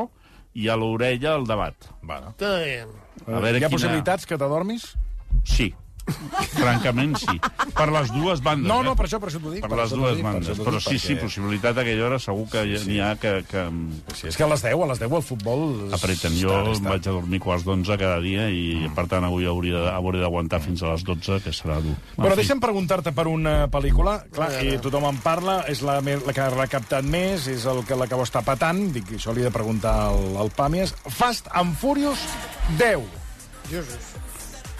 i 0.54 0.68
a 0.70 0.76
l'orella 0.78 1.34
el 1.38 1.44
debat. 1.50 1.90
Bueno. 2.02 2.34
A 2.38 3.38
veure 3.40 3.58
Hi 3.58 3.64
ha 3.64 3.68
quina- 3.68 3.74
possibilitats 3.74 4.26
que 4.26 4.38
t'adormis? 4.38 4.92
Sí, 5.46 5.70
francament 6.54 7.16
sí. 7.20 7.36
Per 7.76 7.86
les 7.92 8.10
dues 8.12 8.40
bandes. 8.42 8.68
No, 8.68 8.80
eh? 8.80 8.84
no, 8.88 8.94
per 8.98 9.06
això, 9.06 9.20
per 9.22 9.30
això 9.30 9.40
t'ho 9.42 9.52
dic. 9.54 9.62
Per 9.64 9.70
per 9.72 9.78
les 9.82 9.92
dues 9.94 10.16
dic, 10.16 10.24
per 10.24 10.32
bandes. 10.32 10.56
t'ho 10.58 10.64
Però 10.66 10.80
sí, 10.80 10.98
sí, 10.98 11.14
perquè- 11.14 11.24
possibilitat 11.26 11.78
a 11.78 11.84
aquella 11.84 12.06
hora 12.06 12.18
segur 12.18 12.46
que 12.50 12.62
Sí, 12.64 12.78
sí. 12.84 12.90
n'hi 12.90 13.00
ha 13.00 13.14
que, 13.16 13.32
que 13.48 13.64
Sí, 14.14 14.26
és 14.28 14.36
que 14.36 14.44
a 14.44 14.48
les 14.48 14.62
10, 14.62 14.74
a 14.74 14.86
les 14.90 14.98
10 15.00 15.12
el 15.20 15.22
futbol... 15.22 15.64
és- 15.88 15.94
apreten. 15.98 16.36
Jo 16.40 16.50
està, 16.50 16.66
em 16.66 16.72
està. 16.78 16.88
vaig 16.94 17.08
a 17.08 17.14
dormir 17.16 17.40
quarts 17.40 17.64
d'onze 17.64 17.98
cada 17.98 18.20
dia 18.20 18.48
i, 18.50 18.90
per 18.94 19.06
tant, 19.10 19.24
avui 19.24 19.46
hauria, 19.46 19.78
de- 19.86 19.90
hauré 19.94 20.20
d'aguantar 20.20 20.60
fins 20.60 20.82
a 20.82 20.92
les 20.92 21.04
12, 21.04 21.40
que 21.44 21.50
serà 21.56 21.80
dur. 21.80 21.96
Però 22.16 22.30
fi. 22.34 22.40
deixa'm 22.42 22.60
preguntar-te 22.60 23.12
per 23.12 23.26
una 23.28 23.68
pel·lícula. 23.70 24.18
Clar, 24.32 24.50
i 24.64 24.78
tothom 24.78 25.04
en 25.10 25.18
parla, 25.24 25.60
és 25.68 25.82
la, 25.82 26.00
me- 26.00 26.18
la 26.26 26.32
que 26.32 26.40
ha 26.40 26.50
recaptat 26.50 27.04
més, 27.04 27.46
és 27.48 27.64
el 27.66 27.84
que, 27.84 27.96
la 27.96 28.06
que 28.06 28.14
ho 28.14 28.22
està 28.26 28.42
patant. 28.44 28.92
Dic, 28.92 29.12
això 29.18 29.34
li 29.34 29.40
he 29.42 29.48
de 29.48 29.54
preguntar 29.54 29.94
al, 30.10 30.36
al 30.40 30.50
Pàmies. 30.50 30.94
Fast 31.08 31.48
and 31.54 31.76
Furious 31.78 32.18
10. 32.78 33.00
Jesús. 33.70 34.10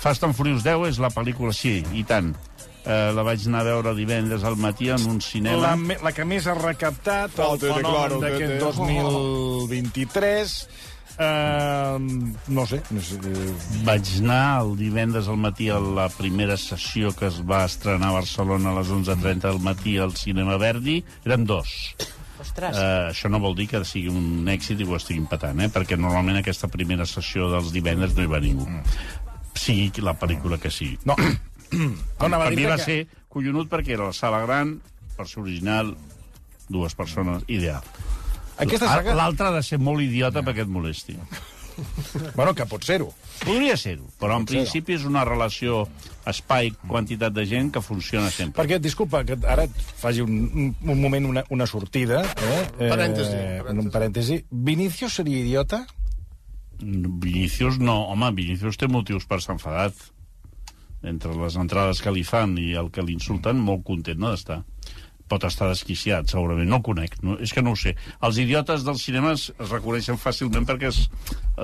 Fast 0.00 0.24
and 0.24 0.32
Furious 0.36 0.62
10 0.64 0.86
és 0.88 0.98
la 1.02 1.10
pel·lícula, 1.12 1.52
sí, 1.52 1.82
i 1.94 2.04
tant. 2.08 2.32
Eh, 2.80 3.10
la 3.12 3.20
vaig 3.26 3.42
anar 3.46 3.60
a 3.60 3.64
veure 3.68 3.92
divendres 3.94 4.44
al 4.48 4.56
matí 4.56 4.88
en 4.88 5.02
un 5.10 5.18
cinema. 5.20 5.60
La, 5.60 5.74
me- 5.76 5.98
la 6.02 6.12
que 6.16 6.24
més 6.24 6.46
ha 6.48 6.54
recaptat, 6.56 7.30
el 7.36 7.44
Fòrtate, 7.44 7.66
fenomen 7.74 7.92
claro, 7.92 8.20
d'aquest 8.22 8.40
que 8.40 8.48
te- 8.56 8.64
2023. 8.64 10.68
Uh, 11.20 12.00
no 12.48 12.64
sé. 12.64 12.78
No 12.88 13.02
sé 13.04 13.18
eh, 13.28 13.50
Vaig 13.84 14.08
anar 14.22 14.62
el 14.62 14.70
divendres 14.78 15.26
al 15.28 15.36
matí 15.36 15.66
a 15.68 15.76
la 15.76 16.06
primera 16.08 16.56
sessió 16.56 17.12
que 17.12 17.26
es 17.28 17.42
va 17.44 17.66
estrenar 17.68 18.08
a 18.08 18.16
Barcelona 18.22 18.70
a 18.72 18.78
les 18.78 18.88
11.30 18.88 19.44
del 19.50 19.60
matí 19.60 19.98
al 20.00 20.16
Cinema 20.16 20.56
Verdi. 20.56 21.02
Eren 21.26 21.44
dos. 21.44 21.68
Ostres. 22.40 22.72
Uh, 22.72 23.12
això 23.12 23.28
no 23.28 23.36
vol 23.42 23.52
dir 23.58 23.66
que 23.68 23.82
sigui 23.84 24.08
un 24.08 24.48
èxit 24.48 24.80
i 24.80 24.86
ho 24.88 24.96
estiguin 24.96 25.26
patant, 25.28 25.60
eh? 25.60 25.68
perquè 25.68 25.98
normalment 26.00 26.38
aquesta 26.40 26.70
primera 26.72 27.04
sessió 27.04 27.50
dels 27.52 27.68
divendres 27.74 28.14
no 28.16 28.24
hi 28.24 28.30
va 28.32 28.40
ningú. 28.40 28.64
Sigui 29.54 30.02
la 30.04 30.14
pel·lícula 30.18 30.58
que 30.60 30.70
sigui. 30.70 30.98
no. 31.04 31.16
no, 31.72 31.90
anava 32.18 32.44
a 32.44 32.48
per 32.48 32.56
mi 32.56 32.62
dir 32.64 32.68
va 32.70 32.76
que... 32.80 32.84
ser 32.84 32.98
collonut 33.30 33.68
perquè 33.70 33.94
era 33.94 34.08
la 34.10 34.12
sala 34.16 34.40
gran, 34.46 34.80
versió 35.18 35.42
original, 35.42 35.94
dues 36.68 36.94
persones, 36.98 37.44
ideal. 37.46 37.82
Aquesta 38.58 38.86
saga... 38.88 39.14
L'altre 39.14 39.46
ha 39.48 39.54
de 39.54 39.62
ser 39.62 39.78
molt 39.78 40.02
idiota 40.02 40.42
perquè 40.42 40.66
et 40.66 40.68
molesti. 40.70 41.16
Bueno, 42.36 42.52
que 42.52 42.66
pot 42.68 42.82
ser-ho. 42.84 43.06
Podria 43.40 43.72
ser-ho, 43.80 44.04
però 44.20 44.34
en 44.36 44.44
principi 44.44 44.98
és 44.98 45.04
una 45.08 45.22
relació 45.24 45.86
espai-quantitat 46.28 47.32
de 47.32 47.44
gent 47.48 47.70
que 47.72 47.80
funciona 47.80 48.28
sempre. 48.34 48.58
Perquè, 48.60 48.76
disculpa, 48.82 49.22
que 49.24 49.38
ara 49.48 49.64
et 49.64 49.78
faci 50.02 50.20
un, 50.20 50.34
un, 50.50 50.66
un 50.84 51.00
moment 51.00 51.24
una, 51.30 51.44
una 51.54 51.64
sortida. 51.70 52.20
Eh? 52.36 52.60
Parèntesi, 52.82 53.32
Eh, 53.32 53.62
parèntesi. 53.62 53.86
un 53.86 53.90
parèntesi. 53.94 54.38
Vinicius 54.50 55.14
seria 55.22 55.40
idiota? 55.40 55.86
Vinicius 56.80 57.78
no, 57.80 57.96
home, 58.12 58.32
Vinicius 58.36 58.78
té 58.80 58.88
motius 58.88 59.26
per 59.28 59.40
estar 59.40 59.56
enfadat. 59.56 59.94
Entre 61.06 61.32
les 61.32 61.56
entrades 61.56 62.02
que 62.04 62.12
li 62.12 62.24
fan 62.26 62.58
i 62.60 62.72
el 62.76 62.90
que 62.92 63.04
l'insulten, 63.04 63.60
molt 63.64 63.86
content 63.88 64.20
no 64.20 64.32
d'estar. 64.32 64.60
Pot 65.30 65.46
estar 65.46 65.68
desquiciat, 65.70 66.28
segurament. 66.28 66.68
No 66.68 66.80
el 66.80 66.84
conec, 66.84 67.16
no, 67.24 67.36
és 67.40 67.54
que 67.54 67.62
no 67.62 67.72
ho 67.72 67.78
sé. 67.78 67.94
Els 68.26 68.40
idiotes 68.42 68.84
dels 68.84 69.04
cinemes 69.06 69.46
es 69.54 69.70
reconeixen 69.70 70.18
fàcilment 70.20 70.66
perquè 70.68 70.90
es, 70.90 71.04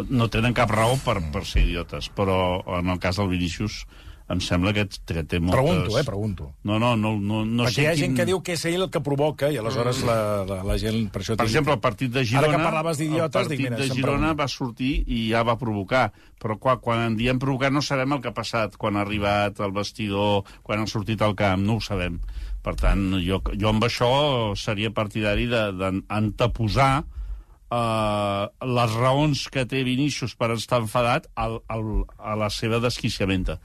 no 0.09 0.31
tenen 0.33 0.57
cap 0.57 0.73
raó 0.73 0.95
per, 1.05 1.19
per 1.35 1.45
ser 1.45 1.67
idiotes, 1.67 2.09
però 2.15 2.39
en 2.79 2.95
el 2.95 3.03
cas 3.03 3.19
del 3.21 3.33
Vinicius 3.35 3.83
em 4.29 4.41
sembla 4.43 4.73
que, 4.75 4.87
que 5.07 5.23
té 5.23 5.39
moltes... 5.39 5.55
Pregunto, 5.55 5.99
eh, 5.99 6.05
pregunto. 6.05 6.47
No, 6.67 6.81
no, 6.83 6.97
no, 6.99 7.13
no, 7.15 7.45
no 7.47 7.67
Perquè 7.69 7.75
sé 7.75 7.83
hi 7.83 7.87
ha 7.87 7.93
quin... 7.95 8.01
gent 8.01 8.17
que 8.19 8.27
diu 8.27 8.41
que 8.43 8.57
és 8.57 8.65
ell 8.67 8.87
el 8.89 8.91
que 8.91 9.03
provoca 9.07 9.53
i 9.55 9.59
aleshores 9.61 10.01
la, 10.07 10.17
la, 10.49 10.59
la 10.67 10.79
gent 10.83 11.07
per 11.15 11.23
això... 11.23 11.37
Per 11.39 11.47
exemple, 11.47 11.77
el 11.77 11.83
partit 11.85 12.11
de 12.11 12.25
Girona... 12.27 12.51
Ara 12.51 12.57
que 12.59 12.67
parlaves 12.67 12.99
d'idiotes, 13.03 13.47
el 13.47 13.53
dic, 13.53 13.63
partit 13.63 13.77
mira, 13.77 13.79
de 13.83 14.01
Girona 14.01 14.33
va 14.39 14.49
sortir 14.51 14.93
i 15.07 15.21
ja 15.31 15.45
va 15.47 15.55
provocar. 15.61 16.09
Però 16.43 16.59
quan, 16.59 16.81
quan 16.83 17.05
en 17.05 17.19
diem 17.21 17.39
provocar 17.43 17.71
no 17.71 17.85
sabem 17.87 18.17
el 18.17 18.25
que 18.25 18.33
ha 18.33 18.37
passat, 18.37 18.75
quan 18.81 18.99
ha 18.99 19.05
arribat 19.07 19.63
al 19.63 19.75
vestidor, 19.77 20.43
quan 20.67 20.83
ha 20.83 20.89
sortit 20.91 21.23
al 21.23 21.39
camp, 21.39 21.63
no 21.63 21.79
ho 21.79 21.85
sabem. 21.85 22.19
Per 22.67 22.75
tant, 22.75 23.13
jo, 23.23 23.39
jo 23.55 23.71
amb 23.71 23.87
això 23.87 24.11
seria 24.59 24.91
partidari 24.91 25.47
d'anteposar 25.47 26.91
eh, 27.71 28.43
les 28.75 28.99
raons 28.99 29.47
que 29.55 29.63
té 29.71 29.85
Vinícius 29.87 30.35
per 30.35 30.51
estar 30.57 30.83
enfadat 30.83 31.31
al, 31.39 31.61
al, 31.71 31.87
a 32.19 32.35
la 32.39 32.51
seva 32.51 32.83
desquiciamenta. 32.83 33.61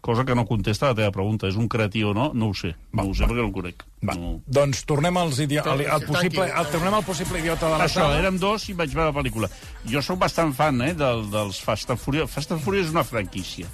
Cosa 0.00 0.24
que 0.24 0.34
no 0.34 0.44
contesta 0.46 0.86
a 0.86 0.90
la 0.90 0.94
teva 0.94 1.10
pregunta. 1.12 1.48
És 1.48 1.56
un 1.56 1.68
creatí 1.68 2.04
o 2.04 2.14
no? 2.14 2.30
No 2.34 2.48
ho 2.50 2.54
sé. 2.54 2.74
No 2.92 3.04
ho 3.08 3.14
sé 3.14 3.24
perquè 3.26 3.42
no 3.42 3.48
el 3.48 3.52
conec. 3.52 3.84
Va, 4.06 4.14
No. 4.14 4.40
doncs 4.46 4.84
tornem 4.86 5.16
als 5.18 5.40
idi... 5.42 5.58
al, 5.58 5.82
al 5.90 6.04
possible, 6.06 6.46
al, 6.52 6.66
tornem 6.70 6.94
al 6.94 7.02
possible 7.04 7.40
idiota 7.40 7.66
de 7.66 7.78
la 7.78 7.84
Això, 7.88 8.04
sala. 8.06 8.18
érem 8.22 8.38
dos 8.38 8.68
i 8.68 8.76
vaig 8.78 8.94
veure 8.94 9.10
la 9.10 9.16
pel·lícula. 9.20 9.48
Jo 9.90 10.02
sóc 10.02 10.18
bastant 10.22 10.54
fan, 10.54 10.80
eh, 10.86 10.94
del, 10.94 11.26
dels 11.32 11.58
Fast 11.60 11.90
and 11.90 11.98
Furious. 11.98 12.30
Fast 12.30 12.52
and 12.54 12.62
Furious 12.62 12.86
és 12.86 12.92
una 12.94 13.02
franquícia. 13.04 13.66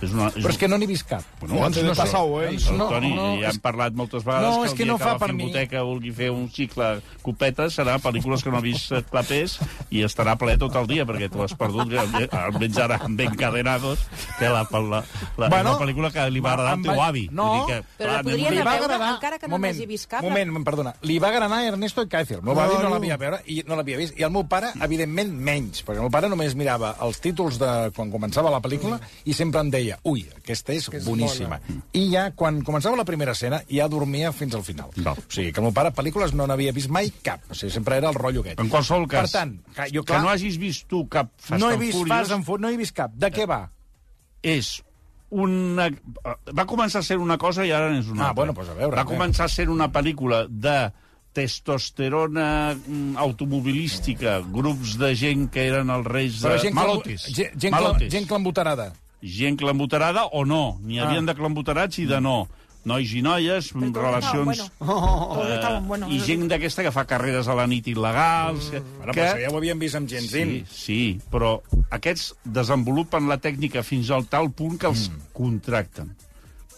És 0.00 0.12
una, 0.16 0.28
és 0.28 0.36
Però 0.40 0.48
és 0.54 0.56
que 0.58 0.68
no 0.68 0.78
n'he 0.80 0.86
vist 0.88 1.04
cap. 1.08 1.22
Bueno, 1.40 1.54
Doncs 1.56 1.66
antes 1.66 1.82
de 1.84 1.94
sé. 1.94 2.00
passau, 2.00 2.40
eh? 2.40 2.46
Doncs 2.50 2.70
No, 2.70 2.76
no, 2.78 2.88
Toni, 2.88 3.10
no, 3.14 3.26
ja 3.40 3.48
és- 3.50 3.54
hem 3.54 3.60
parlat 3.60 3.92
moltes 3.92 4.24
vegades 4.24 4.48
No, 4.48 4.62
que 4.62 4.68
el 4.70 4.76
que 4.76 4.84
dia 4.84 4.92
no 4.92 4.98
que 4.98 5.04
fa 5.04 5.12
la 5.12 5.18
per 5.18 5.32
mi. 5.34 5.44
Filmoteca 5.44 5.82
vulgui 5.82 6.12
fer 6.12 6.30
un 6.30 6.46
cicle 6.50 6.88
copeta 7.22 7.66
serà 7.68 7.98
pel·lícules 8.00 8.42
que 8.42 8.50
no 8.50 8.56
ha 8.58 8.60
vist 8.64 8.92
eh, 8.92 9.02
clapés 9.10 9.58
i 9.90 10.00
estarà 10.06 10.36
ple 10.40 10.56
tot 10.56 10.74
el 10.80 10.86
dia 10.88 11.04
perquè 11.04 11.28
tu 11.30 11.42
has 11.42 11.52
perdut 11.54 11.90
que 11.90 12.28
almenys 12.32 12.78
ara 12.78 12.96
amb 13.04 13.20
Encadenados 13.20 13.98
que 14.38 14.48
la, 14.48 14.64
la, 14.70 14.80
la, 14.80 15.04
la, 15.36 15.48
Bueno, 15.48 15.70
una 15.76 15.78
pel·lícula 15.84 16.10
que 16.12 16.30
li 16.30 16.40
va 16.40 16.52
agradar 16.54 16.72
al 16.78 16.82
teu 16.82 16.96
va- 16.96 17.08
avi. 17.08 17.28
no, 17.30 17.66
que, 17.66 17.82
però 17.98 18.12
la 18.14 18.18
anem 18.20 18.30
podria 18.32 18.48
anar 18.48 18.64
va 18.64 18.70
a 18.72 18.78
veure, 18.80 18.94
agradar... 18.94 19.14
encara 19.16 19.38
que 19.38 19.48
no 19.48 19.54
moment, 19.56 19.74
n'hagi 19.76 19.86
vist 19.86 20.08
cap. 20.08 20.22
Moment, 20.24 20.64
perdona. 20.64 20.94
Li 21.02 21.18
va 21.18 21.28
agradar 21.28 21.62
Ernesto 21.64 22.06
Kaiser. 22.08 22.38
El 22.38 22.42
meu 22.44 22.58
avi 22.60 22.74
no 22.82 22.88
l'havia 22.88 23.16
veure 23.20 23.42
i 23.46 23.62
no 23.66 23.76
l'havia 23.76 23.96
vist. 24.00 24.18
I 24.18 24.22
el 24.24 24.30
meu 24.32 24.46
pare, 24.48 24.72
evidentment, 24.80 25.32
menys. 25.32 25.84
Perquè 25.84 25.96
el 26.00 26.06
meu 26.06 26.10
pare 26.10 26.28
només 26.32 26.54
mirava 26.56 26.94
els 27.04 27.20
títols 27.20 27.58
de 27.60 27.90
quan 27.96 28.10
començava 28.10 28.50
la 28.50 28.60
pel·lícula 28.62 28.98
i 29.24 29.32
sempre 29.34 29.60
em 29.60 29.70
deia 29.70 29.89
ui, 30.04 30.26
aquesta 30.36 30.72
és, 30.72 30.88
és 30.92 31.04
boníssima. 31.04 31.58
I 31.96 32.04
ja, 32.12 32.30
quan 32.36 32.62
començava 32.66 32.96
la 32.96 33.04
primera 33.08 33.32
escena, 33.32 33.62
ja 33.70 33.88
dormia 33.88 34.30
fins 34.32 34.54
al 34.54 34.62
final. 34.62 34.90
Val. 34.96 35.18
O 35.18 35.26
sigui, 35.32 35.52
que 35.52 35.60
el 35.60 35.66
meu 35.68 35.72
pare 35.76 35.90
pel·lícules 35.96 36.32
no 36.34 36.46
n'havia 36.46 36.72
vist 36.76 36.88
mai 36.90 37.10
cap. 37.22 37.40
O 37.50 37.54
sigui, 37.54 37.72
sempre 37.74 37.96
era 37.96 38.08
el 38.08 38.14
rotllo 38.14 38.40
aquest. 38.44 38.60
En 38.60 38.68
qualsevol 38.68 39.08
cas, 39.08 39.30
Per 39.32 39.40
tant, 39.40 39.56
que 39.74 39.88
jo, 39.94 40.04
que 40.04 40.12
clar, 40.12 40.22
no 40.22 40.28
hagis 40.30 40.56
vist 40.58 40.86
tu 40.88 41.06
cap 41.08 41.32
Fast 41.38 41.60
no 41.60 41.70
he 41.70 41.76
vist 41.76 41.98
Furious, 41.98 42.14
Fast 42.16 42.32
and 42.38 42.44
Furious, 42.46 42.62
no 42.62 42.70
he 42.70 42.76
vist 42.80 42.94
cap. 42.96 43.12
De 43.14 43.30
què 43.34 43.46
va? 43.50 43.64
és 44.42 44.80
una... 45.30 45.90
Va 46.56 46.64
començar 46.66 47.02
sent 47.04 47.20
una 47.20 47.36
cosa 47.38 47.62
i 47.66 47.70
ara 47.70 47.90
és 47.98 48.06
una 48.08 48.24
Ah, 48.24 48.28
altra. 48.30 48.34
bueno, 48.40 48.54
pues 48.54 48.68
a 48.68 48.74
veure, 48.74 48.96
Va 48.96 49.02
eh. 49.02 49.10
començar 49.10 49.48
sent 49.52 49.68
una 49.68 49.90
pel·lícula 49.92 50.46
de 50.48 50.90
testosterona 51.32 52.74
mm, 52.74 53.16
automobilística, 53.16 54.40
grups 54.52 54.96
de 54.98 55.12
gent 55.14 55.48
que 55.52 55.66
eren 55.68 55.90
els 55.94 56.06
reis 56.06 56.40
de... 56.40 56.48
Però 56.48 56.58
gent, 56.62 56.74
Malotes. 56.74 57.26
gent, 57.36 57.54
gent, 57.60 57.74
Malotes. 57.76 58.10
gent. 58.10 58.26
Gent 59.22 59.58
clambuterada 59.60 60.26
o 60.32 60.44
no. 60.44 60.78
N'hi 60.82 60.98
Ah. 61.00 61.08
havien 61.08 61.26
de 61.26 61.34
clambuterats 61.34 61.98
i 61.98 62.06
de 62.06 62.20
no. 62.20 62.48
Nois 62.82 63.10
i 63.12 63.20
noies, 63.20 63.66
todos 63.74 63.92
relacions... 63.92 64.46
buenos. 64.46 64.70
Todos 64.80 65.64
eh, 65.68 65.80
buenos. 65.84 66.12
I 66.12 66.20
gent 66.24 66.46
d'aquesta 66.48 66.82
que 66.86 66.92
fa 66.94 67.04
carreres 67.04 67.48
a 67.48 67.54
la 67.54 67.66
nit 67.68 67.84
il·legals... 67.92 68.70
Que, 68.72 68.80
Bueno, 68.80 69.12
però 69.12 69.26
això 69.26 69.42
ja 69.42 69.50
ho 69.50 69.58
havíem 69.58 69.78
vist 69.78 69.98
amb 69.98 70.08
gent 70.08 70.24
Sí, 70.24 70.64
sí, 70.72 71.20
però 71.30 71.58
aquests 71.90 72.30
desenvolupen 72.44 73.28
la 73.28 73.36
tècnica 73.36 73.82
fins 73.84 74.08
al 74.10 74.24
tal 74.32 74.48
punt 74.56 74.78
que 74.80 74.88
els 74.88 75.10
mm. 75.10 75.28
contracten 75.36 76.14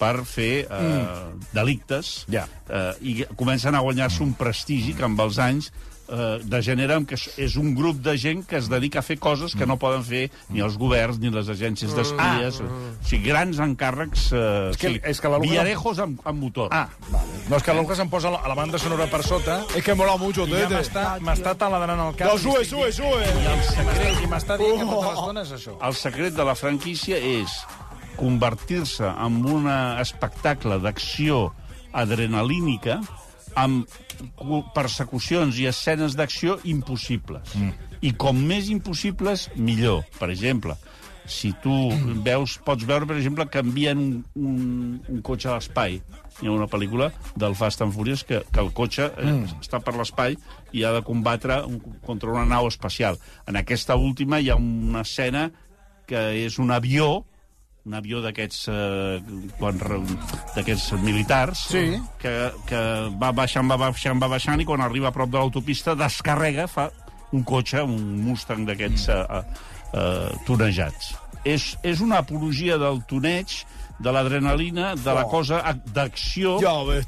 per 0.01 0.25
fer 0.27 0.67
eh, 0.67 0.83
mm. 0.83 1.47
delictes 1.55 2.25
Ja. 2.35 2.49
eh, 2.67 2.93
i 3.07 3.17
comencen 3.39 3.79
a 3.79 3.85
guanyar-se 3.87 4.25
un 4.25 4.35
prestigi 4.35 4.97
que 4.99 5.07
amb 5.07 5.21
els 5.23 5.39
anys 5.39 5.71
eh, 6.09 6.41
degenera 6.45 6.97
en 6.97 7.07
que 7.07 7.15
és- 7.15 7.31
és 7.39 7.57
un 7.57 7.75
grup 7.75 7.97
de 8.03 8.17
gent 8.19 8.45
que 8.47 8.57
es 8.59 8.69
dedica 8.69 8.99
a 9.01 9.03
fer 9.03 9.19
coses 9.19 9.55
que 9.55 9.67
no 9.67 9.79
poden 9.79 10.03
fer 10.05 10.31
ni 10.51 10.61
els 10.61 10.77
governs 10.77 11.19
ni 11.19 11.31
les 11.31 11.49
agències 11.49 11.95
d'espies. 11.95 12.61
O 12.61 13.05
sigui, 13.07 13.29
grans 13.29 13.59
encàrrecs... 13.59 14.33
Eh, 14.33 14.71
És 14.71 14.77
que- 14.77 14.89
sí, 14.95 15.01
és 15.05 15.21
que 15.21 15.29
Villarejos 15.41 15.99
amb, 15.99 16.21
amb 16.25 16.39
motor. 16.43 16.69
Ah, 16.73 16.89
vale. 17.11 17.27
No, 17.49 17.57
és 17.57 17.63
que 17.63 17.73
l'Olga 17.75 17.95
se'm 17.97 18.09
posa 18.11 18.31
la, 18.31 18.43
la 18.49 18.55
banda 18.55 18.79
sonora 18.79 19.07
per 19.07 19.23
sota 19.23 19.65
Es 19.75 19.83
que 19.85 19.95
mola 19.95 20.17
mucho, 20.17 20.47
ja 20.47 20.69
Tete. 20.69 20.99
m'està 21.21 21.55
taladrant 21.57 22.01
el 22.09 22.15
cap. 22.17 22.29
No, 22.33 22.39
sube, 22.39 22.65
sube, 22.65 22.91
dient- 22.91 22.95
sube. 22.97 23.23
I 23.23 23.47
el 23.53 23.63
secret, 23.65 24.23
i 24.23 24.27
m'està 24.27 24.57
dient 24.59 24.79
que 24.79 24.85
tota 24.87 25.09
l'estona 25.13 25.43
és 25.43 25.53
això. 25.53 25.79
El 25.83 25.95
secret 25.95 26.35
de 26.35 26.45
la 26.45 26.55
franquícia 26.55 27.17
és 27.17 27.51
convertir-se 28.17 29.07
en 29.09 29.45
un 29.47 29.67
espectacle 29.99 30.79
d'acció 30.79 31.53
adrenalínica 31.93 33.01
amb 33.59 33.87
cu- 34.39 34.63
persecucions 34.75 35.59
i 35.61 35.67
escenes 35.71 36.17
d'acció 36.19 36.59
impossibles. 36.65 37.55
Mm. 37.57 37.73
I 38.03 38.13
com 38.19 38.39
més 38.49 38.69
impossibles, 38.73 39.49
millor. 39.57 40.03
Per 40.19 40.29
exemple, 40.33 40.75
si 41.27 41.53
tu 41.63 41.71
veus, 42.25 42.57
pots 42.67 42.85
veure, 42.89 43.07
per 43.07 43.17
exemple, 43.21 43.47
que 43.49 43.61
envien 43.63 43.99
un, 44.01 44.25
un, 44.35 45.01
un 45.09 45.21
cotxe 45.23 45.49
a 45.53 45.55
l'espai. 45.59 46.01
Hi 46.43 46.49
ha 46.49 46.55
una 46.55 46.67
pel·lícula 46.67 47.11
del 47.39 47.55
Fast 47.55 47.83
and 47.85 47.93
Furious 47.95 48.25
que, 48.27 48.41
que 48.51 48.61
el 48.63 48.73
cotxe 48.75 49.11
eh, 49.21 49.35
està 49.61 49.79
per 49.85 49.95
l'espai 49.95 50.35
i 50.73 50.83
ha 50.83 50.91
de 50.97 51.03
combatre 51.07 51.61
un, 51.69 51.77
contra 52.03 52.33
una 52.33 52.47
nau 52.49 52.67
espacial. 52.67 53.21
En 53.47 53.61
aquesta 53.61 53.95
última 54.01 54.41
hi 54.41 54.49
ha 54.51 54.57
una 54.59 55.05
escena 55.07 55.51
que 56.09 56.25
és 56.43 56.59
un 56.59 56.73
avió 56.75 57.23
un 57.85 57.95
avió 57.99 58.21
d'aquests 58.23 58.69
eh, 58.71 59.23
d'aquests 60.57 60.93
militars 61.03 61.65
Sí. 61.73 61.85
que, 62.23 62.35
que 62.69 62.83
va 63.21 63.33
baixant, 63.35 63.69
va 63.71 63.77
baixant, 63.81 64.21
va 64.23 64.29
baixant 64.31 64.61
i 64.63 64.67
quan 64.69 64.81
arriba 64.85 65.11
a 65.11 65.15
prop 65.17 65.31
de 65.33 65.39
l'autopista 65.41 65.95
descarrega, 65.99 66.69
fa 66.69 66.91
un 67.33 67.43
cotxe, 67.49 67.83
un 67.83 68.21
Mustang 68.27 68.67
d'aquests 68.69 69.09
eh, 69.09 69.19
eh, 69.19 69.45
eh, 69.99 70.33
tunejats. 70.47 71.15
És, 71.45 71.73
és 71.83 72.01
una 72.05 72.21
apologia 72.23 72.77
del 72.79 73.01
tuneig, 73.09 73.63
de 74.03 74.11
l'adrenalina, 74.11 74.93
de 74.99 75.13
la 75.15 75.23
cosa 75.31 75.61
ac- 75.69 75.83
d'acció, 75.95 76.57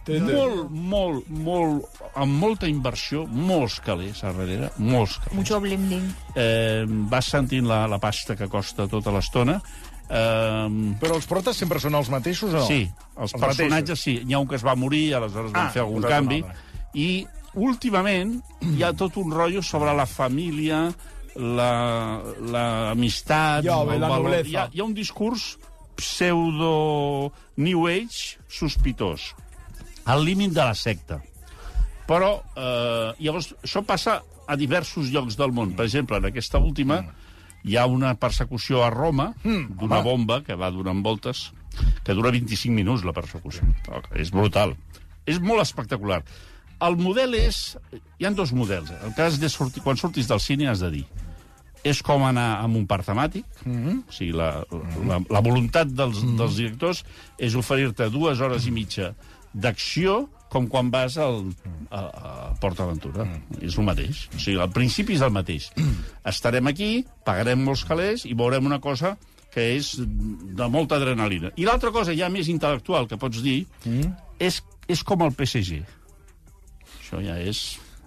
Tete. 0.05 0.21
molt, 0.23 0.71
molt, 0.71 1.29
molt, 1.29 2.03
amb 2.15 2.37
molta 2.39 2.69
inversió, 2.71 3.25
molts 3.27 3.81
calés 3.83 4.21
a 4.23 4.31
darrere, 4.33 4.69
molts 4.79 5.17
calés 5.19 5.35
Mucho 5.39 5.59
bling 5.61 5.89
bling. 5.89 6.05
eh, 6.37 6.85
vas 7.11 7.27
sentint 7.35 7.67
la, 7.67 7.85
la 7.91 7.99
pasta 7.99 8.37
que 8.39 8.47
costa 8.49 8.87
tota 8.87 9.11
l'estona. 9.11 9.61
Eh, 10.09 10.69
Però 11.01 11.15
els 11.17 11.27
protes 11.27 11.57
sempre 11.57 11.81
són 11.81 11.95
els 11.97 12.11
mateixos 12.13 12.53
o 12.53 12.59
no? 12.59 12.67
sí, 12.67 12.83
els, 13.17 13.33
Els 13.35 13.41
personatges 13.41 14.01
sí. 14.01 14.19
N'hi 14.25 14.35
ha 14.35 14.39
un 14.43 14.47
que 14.49 14.57
es 14.57 14.65
va 14.67 14.75
morir, 14.77 15.15
aleshores 15.17 15.53
van 15.53 15.67
Ah, 15.67 15.71
fer 15.73 15.83
algun 15.83 16.03
canvi. 16.03 16.43
I 16.95 17.27
últimament 17.55 18.37
hi 18.75 18.83
ha 18.85 18.93
tot 18.93 19.17
un 19.17 19.31
rotllo 19.33 19.63
sobre 19.63 19.95
la 19.97 20.07
família, 20.07 20.89
l'amistat... 22.55 23.65
El 23.65 23.71
la 24.01 24.09
valor. 24.09 24.23
nobleza. 24.29 24.49
Hi 24.51 24.57
ha, 24.57 24.69
hi 24.73 24.81
ha 24.81 24.85
un 24.85 24.95
discurs 24.95 25.59
pseudo 25.97 27.33
New 27.57 27.87
Age 27.89 28.39
sospitós, 28.51 29.33
al 30.05 30.25
límit 30.27 30.53
de 30.53 30.65
la 30.65 30.75
secta. 30.75 31.21
Però, 32.07 32.43
eh, 32.57 33.13
llavors, 33.25 33.55
això 33.65 33.85
passa 33.87 34.19
a 34.47 34.57
diversos 34.61 35.09
llocs 35.15 35.37
del 35.41 35.53
món. 35.57 35.73
Per 35.77 35.87
exemple, 35.87 36.19
en 36.21 36.27
aquesta 36.29 36.59
última 36.61 36.99
hi 37.65 37.77
ha 37.77 37.87
una 37.89 38.15
persecució 38.21 38.85
a 38.85 38.91
Roma 38.93 39.33
d'una 39.81 40.01
bomba 40.05 40.43
que 40.45 40.57
va 40.61 40.71
donant 40.71 41.03
voltes, 41.03 41.51
que 42.05 42.15
dura 42.15 42.33
25 42.35 42.75
minuts, 42.75 43.05
la 43.05 43.17
persecució. 43.17 43.67
És 44.15 44.31
brutal. 44.31 44.77
És 45.27 45.41
molt 45.41 45.65
espectacular. 45.65 46.23
El 46.85 46.99
model 47.01 47.35
és... 47.39 47.77
Hi 48.21 48.29
han 48.29 48.37
dos 48.37 48.53
models. 48.53 48.93
El 49.07 49.15
cas 49.17 49.41
de 49.41 49.49
sortir, 49.49 49.83
quan 49.83 49.97
surtis 49.97 50.29
del 50.29 50.43
cine 50.45 50.69
has 50.69 50.85
de 50.85 50.91
dir 50.99 51.07
és 51.85 52.01
com 52.01 52.23
anar 52.25 52.47
amb 52.65 52.79
un 52.81 52.87
parc 52.89 53.05
temàtic, 53.05 53.45
mm 53.65 53.81
-hmm. 53.85 53.99
o 54.09 54.13
sigui, 54.13 54.33
la, 54.33 54.65
la, 55.05 55.21
la 55.29 55.41
voluntat 55.45 55.89
dels, 55.89 56.23
mm 56.23 56.29
-hmm. 56.29 56.37
dels 56.39 56.57
directors 56.57 57.05
és 57.39 57.55
oferir-te 57.55 58.09
dues 58.09 58.41
hores 58.41 58.67
i 58.67 58.71
mitja 58.71 59.15
d'acció 59.53 60.29
com 60.55 60.69
quan 60.71 60.91
vas 60.95 61.19
al, 61.21 61.43
a, 61.91 62.01
a 62.01 62.33
Port 62.63 62.81
Aventura. 62.85 63.27
Mm. 63.27 63.61
És 63.67 63.79
el 63.79 63.87
mateix. 63.89 64.25
O 64.33 64.41
sigui, 64.41 64.59
al 64.63 64.73
principi 64.75 65.19
és 65.19 65.25
el 65.27 65.35
mateix. 65.35 65.71
Estarem 66.35 66.71
aquí, 66.71 66.91
pagarem 67.27 67.63
molts 67.67 67.85
calés 67.89 68.27
i 68.29 68.35
veurem 68.39 68.71
una 68.71 68.81
cosa 68.85 69.17
que 69.55 69.69
és 69.77 69.95
de 69.99 70.67
molta 70.71 70.99
adrenalina. 70.99 71.53
I 71.61 71.67
l'altra 71.69 71.93
cosa 71.95 72.15
ja 72.17 72.31
més 72.33 72.51
intel·lectual 72.51 73.07
que 73.11 73.19
pots 73.21 73.43
dir 73.45 73.61
mm. 73.87 74.15
és, 74.43 74.61
és 74.91 75.03
com 75.07 75.23
el 75.27 75.35
PSG. 75.37 75.83
Això 76.99 77.23
ja 77.23 77.39
és... 77.43 77.65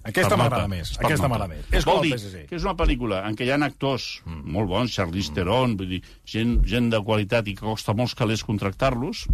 Aquesta 0.07 0.37
m'agrada 0.39 0.69
més, 0.71 0.93
Per 0.95 1.03
aquesta 1.03 1.27
m'agrada 1.27 1.51
més. 1.51 1.65
És 1.75 1.83
Vol 1.83 1.97
com 1.97 2.05
el 2.05 2.05
dir 2.07 2.15
PSG. 2.15 2.43
que 2.47 2.55
és 2.55 2.63
una 2.63 2.77
pel·lícula 2.79 3.17
en 3.27 3.35
què 3.35 3.43
hi 3.43 3.49
ha 3.51 3.57
actors 3.65 4.05
mm. 4.23 4.43
molt 4.55 4.69
bons, 4.71 4.93
Charlize 4.95 5.33
Theron, 5.35 5.75
vull 5.79 5.89
dir, 5.97 5.99
gent, 6.23 6.53
gent 6.67 6.87
de 6.93 7.01
qualitat 7.03 7.47
i 7.51 7.55
que 7.57 7.65
costa 7.67 7.95
molts 7.97 8.15
calés 8.15 8.45
contractar-los, 8.47 9.25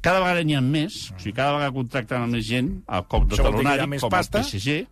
cada 0.00 0.20
vegada 0.22 0.42
n'hi 0.44 0.54
ha 0.56 0.60
més, 0.64 1.10
o 1.14 1.18
sigui, 1.20 1.34
cada 1.36 1.52
vegada 1.58 1.72
contracten 1.76 2.26
més 2.32 2.46
gent, 2.48 2.74
a 2.88 3.02
cop 3.02 3.28
de 3.28 3.36
talonari, 3.36 3.86
més 3.86 4.00
com 4.04 4.10
pasta? 4.10 4.40
el 4.40 4.44
PSG, 4.48 4.82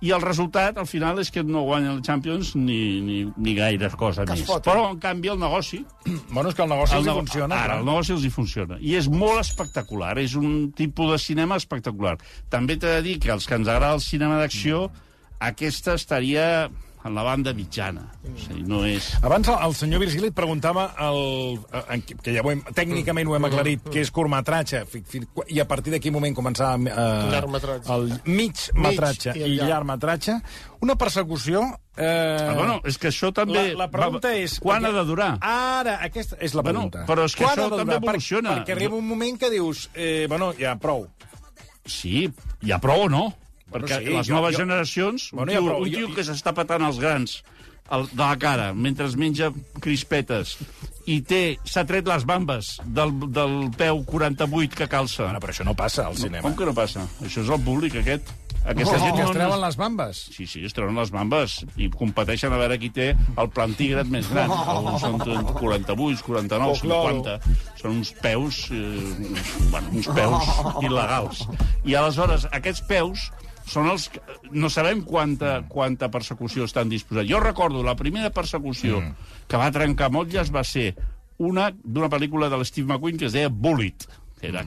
i 0.00 0.12
el 0.14 0.22
resultat, 0.22 0.76
al 0.78 0.86
final, 0.86 1.18
és 1.18 1.30
que 1.34 1.42
no 1.42 1.64
guanya 1.66 1.90
el 1.90 2.02
Champions 2.06 2.52
ni, 2.54 3.00
ni, 3.02 3.16
ni 3.36 3.54
gaire 3.56 3.88
cosa 3.98 4.22
Que 4.24 4.36
més. 4.36 4.44
foten. 4.46 4.62
Però, 4.70 4.84
en 4.92 4.98
canvi, 5.02 5.26
el 5.32 5.40
negoci... 5.40 5.80
Bueno, 6.30 6.50
és 6.50 6.54
que 6.54 6.62
el 6.62 6.68
negoci 6.70 6.94
els 6.94 7.02
hi 7.02 7.08
nego- 7.08 7.24
funciona. 7.24 7.56
Ara, 7.56 7.72
clar. 7.72 7.78
el 7.80 7.88
negoci 7.88 8.12
els 8.14 8.22
hi 8.24 8.30
funciona. 8.30 8.76
I 8.78 8.94
és 8.94 9.08
molt 9.10 9.40
espectacular, 9.40 10.12
és 10.22 10.36
un 10.38 10.70
tipus 10.70 11.10
de 11.10 11.18
cinema 11.18 11.56
espectacular. 11.58 12.14
També 12.48 12.76
t'he 12.78 12.92
de 12.98 13.02
dir 13.08 13.16
que 13.18 13.32
els 13.34 13.46
que 13.48 13.58
ens 13.58 13.66
agrada 13.66 13.94
el 13.98 14.04
cinema 14.06 14.38
d'acció, 14.38 14.84
aquesta 15.40 15.94
estaria 15.98 16.68
en 17.08 17.16
la 17.16 17.24
banda 17.26 17.52
mitjana. 17.56 18.04
O 18.28 18.34
sigui, 18.38 18.62
no 18.68 18.84
és... 18.86 19.08
Abans 19.24 19.48
el, 19.48 19.56
el 19.66 19.74
senyor 19.74 20.00
Virgili 20.04 20.28
et 20.30 20.36
preguntava, 20.36 20.84
el, 21.08 21.58
en, 21.96 22.02
que 22.06 22.34
ja 22.36 22.44
ho 22.44 22.52
hem, 22.52 22.62
tècnicament 22.76 23.28
ho 23.28 23.34
hem 23.38 23.48
aclarit, 23.48 23.88
que 23.90 24.02
és 24.04 24.12
curtmetratge, 24.14 24.84
i 25.48 25.60
a 25.60 25.66
partir 25.68 25.92
d'aquí 25.96 26.12
moment 26.14 26.36
començava 26.36 26.76
eh, 26.78 27.42
el 27.96 28.08
mig 28.28 28.68
metratge 28.76 29.32
i 29.34 29.40
i, 29.40 29.42
el 29.48 29.56
llarg. 29.58 29.68
llargmetratge. 29.72 30.38
Una 30.84 30.94
persecució... 31.00 31.64
Eh, 31.98 32.06
Ah, 32.38 32.52
bueno, 32.54 32.76
és 32.86 32.94
que 33.02 33.08
això 33.10 33.32
també... 33.34 33.72
La, 33.74 33.86
la 33.86 33.90
pregunta 33.90 34.28
va- 34.30 34.38
és... 34.38 34.52
Quan 34.62 34.84
ha 34.86 34.92
de 34.94 35.02
durar? 35.08 35.32
Ara, 35.42 35.96
aquesta 36.06 36.36
és 36.38 36.54
la 36.54 36.62
Bueno, 36.62 36.84
pregunta. 36.86 37.02
però 37.08 37.24
és 37.26 37.34
que 37.34 37.42
Quan 37.42 37.56
això 37.58 37.64
també 37.72 37.82
durar? 37.88 37.98
Per- 38.04 38.08
evoluciona. 38.12 38.52
Perquè 38.60 38.76
arriba 38.76 38.94
un 39.00 39.08
moment 39.08 39.40
que 39.40 39.50
dius, 39.50 39.88
eh, 39.98 40.26
bueno, 40.30 40.52
ja 40.54 40.76
prou. 40.78 41.08
Sí, 41.88 42.28
ha 42.70 42.78
prou 42.78 43.06
o 43.06 43.08
no? 43.10 43.24
Bueno, 43.70 43.86
Perquè 43.86 43.98
sí, 44.00 44.12
les 44.16 44.26
jo- 44.28 44.34
noves 44.34 44.54
jo- 44.56 44.60
generacions, 44.64 45.30
Bueno, 45.32 45.52
un 45.52 45.54
ja 45.54 45.60
tio, 45.60 45.68
prou, 45.68 45.82
un 45.82 45.90
jo- 45.90 45.96
tio 46.06 46.14
que 46.16 46.24
s'està 46.24 46.54
patant 46.56 46.82
els 46.88 46.98
grans 46.98 47.42
el, 47.90 48.06
de 48.12 48.20
la 48.22 48.36
cara 48.36 48.72
mentre 48.74 49.06
es 49.08 49.14
menja 49.16 49.50
crispetes 49.80 50.56
i 51.08 51.22
té 51.24 51.56
s'ha 51.64 51.86
tret 51.88 52.04
les 52.08 52.24
bambes 52.28 52.74
del, 52.84 53.14
del 53.32 53.70
peu 53.76 54.02
48 54.04 54.76
que 54.76 54.88
calça. 54.92 55.22
Bueno, 55.24 55.40
però 55.40 55.54
això 55.54 55.64
no 55.64 55.72
passa 55.74 56.04
al 56.06 56.16
cinema. 56.20 56.42
Com 56.44 56.54
que 56.56 56.66
no 56.68 56.74
passa? 56.76 57.06
Això 57.24 57.40
és 57.44 57.48
el 57.48 57.62
públic, 57.64 57.96
aquest. 57.96 58.28
Aquesta 58.68 58.96
Oh, 58.96 59.00
gent 59.00 59.14
que 59.16 59.22
no... 59.22 59.30
es 59.30 59.36
treuen 59.38 59.60
les 59.62 59.76
bambes. 59.80 60.18
Sí, 60.34 60.44
sí, 60.46 60.60
es 60.66 60.74
treuen 60.76 60.94
les 61.00 61.08
bambes 61.14 61.54
i 61.80 61.88
competeixen 61.88 62.52
a 62.52 62.58
veure 62.60 62.76
qui 62.82 62.90
té 62.92 63.06
el 63.16 63.48
plantígrad 63.56 64.10
més 64.12 64.28
gran. 64.28 64.50
Alguns 64.52 65.00
són 65.00 65.16
48, 65.22 66.26
49, 66.26 66.74
Oh, 66.74 66.76
claro. 66.82 67.22
50. 67.24 67.40
Són 67.80 67.96
uns 68.02 68.12
peus, 68.20 68.58
eh, 68.76 69.32
bueno, 69.70 69.88
uns 69.96 70.08
peus 70.12 70.50
il·legals. 70.84 71.46
I 71.88 71.94
aleshores, 71.96 72.44
aquests 72.52 72.84
peus 72.90 73.30
són 73.68 73.90
els 73.92 74.08
que 74.12 74.22
no 74.50 74.70
sabem 74.72 75.02
quanta, 75.06 75.60
quanta 75.68 76.10
persecució 76.10 76.66
estan 76.68 76.90
disposats. 76.90 77.28
Jo 77.30 77.40
recordo 77.44 77.84
la 77.84 77.96
primera 77.96 78.32
persecució 78.34 79.02
mm. 79.02 79.30
que 79.48 79.60
va 79.60 79.70
trencar 79.74 80.10
motlles 80.14 80.52
va 80.54 80.64
ser 80.64 80.90
una 81.38 81.70
d'una 81.70 82.10
pel·lícula 82.10 82.48
de 82.50 82.58
l'Steve 82.58 82.88
McQueen 82.88 83.18
que 83.20 83.28
es 83.28 83.36
deia 83.36 83.48
Bullet, 83.48 84.08
que 84.40 84.48
era 84.50 84.64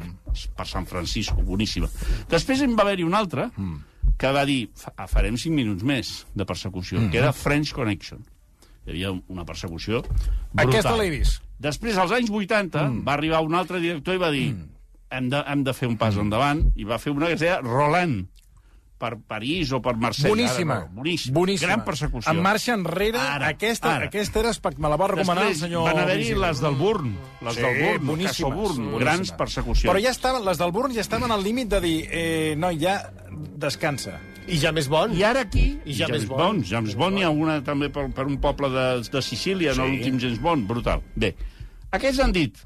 per 0.56 0.68
San 0.68 0.86
Francisco, 0.88 1.44
boníssima. 1.44 1.90
Després 2.32 2.64
en 2.64 2.78
va 2.78 2.86
haver-hi 2.86 3.08
una 3.08 3.20
altra 3.20 3.50
que 4.18 4.32
va 4.32 4.46
dir, 4.46 4.70
"Fa- 4.76 5.08
farem 5.08 5.38
5 5.38 5.56
minuts 5.56 5.84
més 5.84 6.28
de 6.36 6.46
persecució, 6.46 7.10
que 7.12 7.18
era 7.18 7.34
French 7.34 7.74
Connection. 7.74 8.24
Hi 8.86 8.92
havia 8.92 9.12
una 9.28 9.46
persecució 9.46 10.02
brutal. 10.02 10.68
Aquesta 10.68 10.96
l'he 10.98 11.10
vist. 11.10 11.42
Després, 11.62 11.98
als 11.98 12.12
anys 12.12 12.32
80, 12.34 12.88
mm. 12.88 13.04
va 13.06 13.14
arribar 13.14 13.42
un 13.46 13.54
altre 13.54 13.80
director 13.80 14.16
i 14.16 14.22
va 14.22 14.32
dir 14.32 14.54
mm. 14.54 14.70
hem, 15.12 15.30
de, 15.30 15.44
hem 15.46 15.64
de 15.64 15.74
fer 15.74 15.88
un 15.88 15.98
pas 16.02 16.16
endavant, 16.18 16.64
i 16.76 16.84
va 16.84 16.98
fer 16.98 17.14
una 17.14 17.28
que 17.28 17.38
es 17.38 17.44
deia 17.44 17.60
Roland, 17.62 18.31
per 19.02 19.16
París 19.18 19.72
o 19.74 19.80
per 19.82 19.96
Marsella. 19.98 20.30
Boníssima. 20.36 20.78
Ara, 20.78 20.90
no, 20.92 21.00
boníssima. 21.02 21.34
Boníssima. 21.40 21.72
Gran 21.72 21.84
persecució. 21.88 22.32
En 22.32 22.42
marxa 22.46 22.76
enrere, 22.78 23.18
Ara, 23.18 23.50
aquesta, 23.56 23.96
ara. 23.98 24.10
aquesta 24.12 24.44
era 24.44 24.54
espect... 24.54 24.78
Me 24.82 24.90
la 24.94 25.00
va 25.02 25.10
recomanar 25.12 25.48
Després 25.50 25.58
el 25.58 25.68
senyor... 25.68 25.88
van 25.90 26.02
haver-hi 26.04 26.36
les 26.46 26.62
del 26.62 26.78
Burn, 26.80 27.16
les 27.42 27.58
Sí, 27.58 27.62
del 27.66 27.80
Burn, 27.82 28.08
boníssimes, 28.12 28.56
Burn, 28.56 28.76
boníssimes. 28.78 29.00
grans 29.06 29.34
persecucions. 29.42 29.90
Però 29.90 30.04
ja 30.06 30.14
estaven, 30.14 30.46
les 30.46 30.62
del 30.62 30.72
Burn 30.76 30.94
ja 30.96 31.02
estaven 31.02 31.34
al 31.34 31.44
límit 31.44 31.74
de 31.74 31.82
dir, 31.84 31.96
eh, 32.12 32.54
no, 32.62 32.70
ja 32.78 33.00
descansa. 33.62 34.20
I 34.52 34.58
ja 34.58 34.72
més 34.74 34.88
bon. 34.90 35.14
I 35.18 35.22
ara 35.28 35.44
aquí... 35.46 35.68
I 35.86 35.94
James 36.00 36.26
Bond. 36.30 36.42
Bond. 36.42 36.66
James 36.70 36.96
Bond 36.98 37.20
hi 37.22 37.24
ha 37.28 37.30
una 37.30 37.60
també 37.66 37.92
per, 37.94 38.08
per 38.16 38.26
un 38.30 38.40
poble 38.42 38.70
de, 38.74 38.86
de 39.06 39.22
Sicília, 39.22 39.74
sí. 39.76 39.80
no 39.80 39.88
l'últim 39.90 40.18
James 40.20 40.42
Bond, 40.42 40.66
brutal. 40.70 41.04
Bé, 41.16 41.34
aquests 41.94 42.20
han 42.26 42.34
dit, 42.36 42.58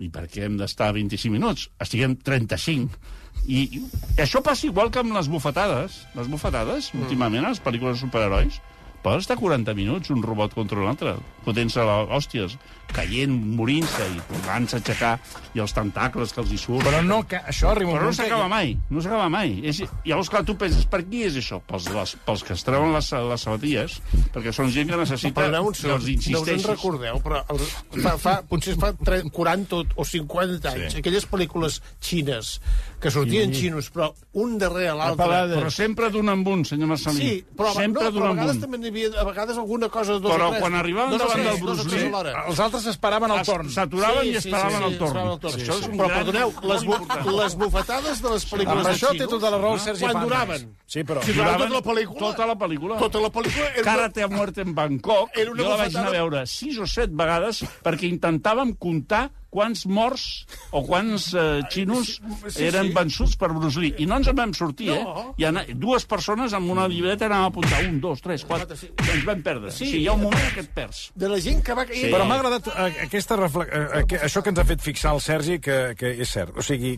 i 0.00 0.08
per 0.12 0.26
què 0.32 0.46
hem 0.46 0.56
d'estar 0.60 0.90
25 0.96 1.32
minuts? 1.34 1.68
Estiguem 1.84 2.16
35. 2.24 3.00
I, 3.46 3.62
I 3.62 4.22
això 4.24 4.42
passa 4.44 4.66
igual 4.68 4.90
que 4.92 5.02
amb 5.02 5.14
les 5.16 5.28
bufetades. 5.32 6.00
Les 6.16 6.28
bufetades, 6.32 6.90
mm. 6.94 7.06
últimament, 7.06 7.44
a 7.44 7.52
les 7.52 7.62
pel·lícules 7.62 7.98
de 7.98 8.06
superherois, 8.06 8.60
poden 9.02 9.20
estar 9.22 9.36
40 9.40 9.74
minuts 9.74 10.10
un 10.12 10.22
robot 10.22 10.52
contra 10.54 10.78
un 10.80 10.88
altre, 10.90 11.14
fotent-se 11.46 11.80
a 11.80 12.02
hòsties, 12.12 12.58
caient, 12.90 13.30
morint-se 13.56 14.02
i 14.12 14.18
tornant-se 14.28 14.76
a 14.76 14.80
aixecar, 14.80 15.12
i 15.54 15.60
els 15.62 15.72
tentacles 15.72 16.32
que 16.34 16.40
els 16.42 16.50
hi 16.52 16.58
surten. 16.58 16.84
Però 16.88 17.00
no, 17.06 17.20
que 17.30 17.38
això 17.48 17.70
arriba 17.70 17.94
Però 17.94 18.08
no 18.08 18.12
s'acaba 18.16 18.48
que... 18.48 18.50
mai, 18.52 18.72
no 18.90 19.00
s'acaba 19.04 19.28
mai. 19.32 19.54
És, 19.70 19.80
llavors, 20.04 20.28
clar, 20.32 20.42
tu 20.48 20.56
penses, 20.58 20.84
per 20.90 21.00
qui 21.06 21.22
és 21.28 21.38
això? 21.38 21.60
Pels, 21.70 21.86
les, 21.94 22.16
pels 22.26 22.42
que 22.44 22.56
es 22.58 22.64
treuen 22.66 22.92
les, 22.96 23.12
les 23.30 23.46
sabatilles, 23.46 23.96
perquè 24.34 24.52
són 24.56 24.72
gent 24.74 24.90
que 24.90 24.98
necessita 25.00 25.38
Perdoneu 25.40 25.70
un 25.70 25.78
que 25.78 25.86
els 25.86 25.88
no 25.88 25.96
us 26.00 26.08
en 26.10 26.14
insisteixis. 26.16 26.66
recordeu, 26.72 27.22
però 27.24 27.40
el, 27.54 27.62
fa, 28.02 28.16
fa, 28.20 28.34
potser 28.50 28.76
fa 28.80 28.92
tre- 28.98 29.22
40 29.30 29.84
o 29.96 30.04
50 30.04 30.74
anys, 30.74 30.92
Sí. 30.96 30.98
aquelles 31.04 31.28
pel·lícules 31.30 31.80
xines 32.02 32.56
que 33.00 33.10
sortien 33.10 33.52
xinos, 33.54 33.88
però 33.94 34.10
un 34.42 34.56
darrere 34.60 34.92
l'altre... 34.98 35.26
Però 35.54 35.70
sempre 35.72 36.10
d'un 36.12 36.28
amb 36.32 36.48
un, 36.52 36.64
senyor 36.68 36.90
Marcelí. 36.92 37.20
Sí, 37.20 37.44
però, 37.56 37.72
sempre 37.74 38.04
no, 38.04 38.12
d'un 38.12 38.22
però 38.22 38.30
a 38.30 38.34
vegades 38.36 38.58
un. 38.58 38.62
també 38.66 38.80
n'hi 38.82 38.90
havia 38.92 39.10
a 39.22 39.24
vegades 39.28 39.60
alguna 39.62 39.88
cosa 39.88 40.18
de 40.18 40.24
dos 40.26 40.34
Però 40.34 40.50
o 40.50 40.52
tres. 40.54 40.62
quan 40.62 40.76
arribaven 40.78 41.16
dos 41.16 41.24
davant 41.24 41.48
del 41.48 41.60
Bruce 41.64 41.86
Lee. 41.88 42.34
Els 42.44 42.62
altres 42.66 42.86
esperaven 42.92 43.34
el 43.36 43.42
torn. 43.48 43.72
S'aturaven 43.72 44.28
i 44.28 44.36
esperaven 44.40 44.86
el 44.90 44.98
torn. 45.00 45.10
esperaven 45.10 45.32
el 45.32 45.40
torn. 45.46 45.58
Això 45.60 45.78
és 45.80 45.88
un 45.88 45.96
però 45.96 46.10
perdoneu, 46.12 46.54
les, 46.72 46.86
bu 46.90 47.34
les 47.40 47.58
bufetades 47.64 48.22
de 48.22 48.34
les 48.36 48.46
pel·lícules 48.52 48.84
Amb 48.84 48.90
de 48.90 48.94
això 48.94 49.14
té 49.16 49.30
tota 49.34 49.54
la 49.56 49.62
raó 49.64 49.74
el 49.78 49.82
Sergi 49.86 50.06
quan 50.06 50.22
duraven? 50.26 50.70
Sí, 50.84 51.04
però... 51.08 51.24
Si 51.24 51.34
duraven 51.36 51.66
tota 51.66 51.80
la 51.80 51.84
pel·lícula? 51.88 52.20
Tota 52.20 52.50
la 52.52 52.58
pel·lícula. 52.60 53.00
Tota 53.00 53.24
la 53.24 53.32
pel·lícula... 53.32 53.72
Karate 53.90 54.26
a 54.26 54.28
muerte 54.28 54.64
en 54.66 54.74
Bangkok, 54.76 55.36
Era 55.40 55.52
una 55.54 55.62
jo 55.62 55.72
la 55.72 55.82
vaig 55.84 55.96
anar 55.96 56.12
a 56.12 56.16
veure 56.18 56.46
sis 56.50 56.78
o 56.78 56.86
set 56.90 57.12
vegades 57.16 57.64
perquè 57.84 58.08
intentàvem 58.10 58.74
comptar 58.80 59.28
quants 59.50 59.84
morts 59.90 60.24
o 60.70 60.82
quants 60.86 61.32
eh, 61.34 61.60
xinos 61.70 62.20
sí, 62.48 62.64
eren 62.68 62.88
sí. 62.88 62.94
vençuts 62.94 63.36
per 63.40 63.48
Bruce 63.52 63.80
Lee. 63.82 63.94
I 63.98 64.06
no 64.06 64.20
ens 64.20 64.28
en 64.30 64.36
vam 64.38 64.52
sortir, 64.54 64.90
No. 64.94 65.14
eh? 65.18 65.24
I 65.42 65.48
ana- 65.50 65.64
dues 65.74 66.06
persones 66.06 66.54
amb 66.54 66.70
una 66.70 66.86
llibreta 66.88 67.26
anàvem 67.26 67.48
a 67.48 67.50
apuntar 67.50 67.82
un, 67.88 67.98
dos, 68.00 68.22
tres, 68.22 68.44
quatre... 68.46 68.76
Sí. 68.78 68.92
Ens 68.96 69.24
vam 69.26 69.42
perdre. 69.42 69.72
Sí. 69.74 69.90
Sí, 69.90 69.98
hi 70.04 70.06
ha 70.08 70.14
un 70.14 70.22
moment 70.28 70.54
que 70.54 70.62
et 70.62 70.70
perds. 70.74 71.10
De 71.14 71.28
la 71.28 71.40
gent 71.42 71.62
que 71.66 71.74
va. 71.74 71.84
Sí. 71.90 72.06
Però 72.12 72.24
m'ha 72.28 72.38
agradat 72.38 72.70
eh, 72.70 72.88
aquesta 73.08 73.36
refle... 73.42 73.66
eh, 73.66 74.04
que- 74.06 74.22
això 74.30 74.42
que 74.42 74.54
ens 74.54 74.62
ha 74.62 74.68
fet 74.70 74.80
fixar 74.86 75.14
el 75.18 75.20
Sergi, 75.24 75.58
que, 75.60 75.80
que 75.98 76.14
és 76.22 76.30
cert. 76.30 76.54
O 76.56 76.62
sigui, 76.62 76.94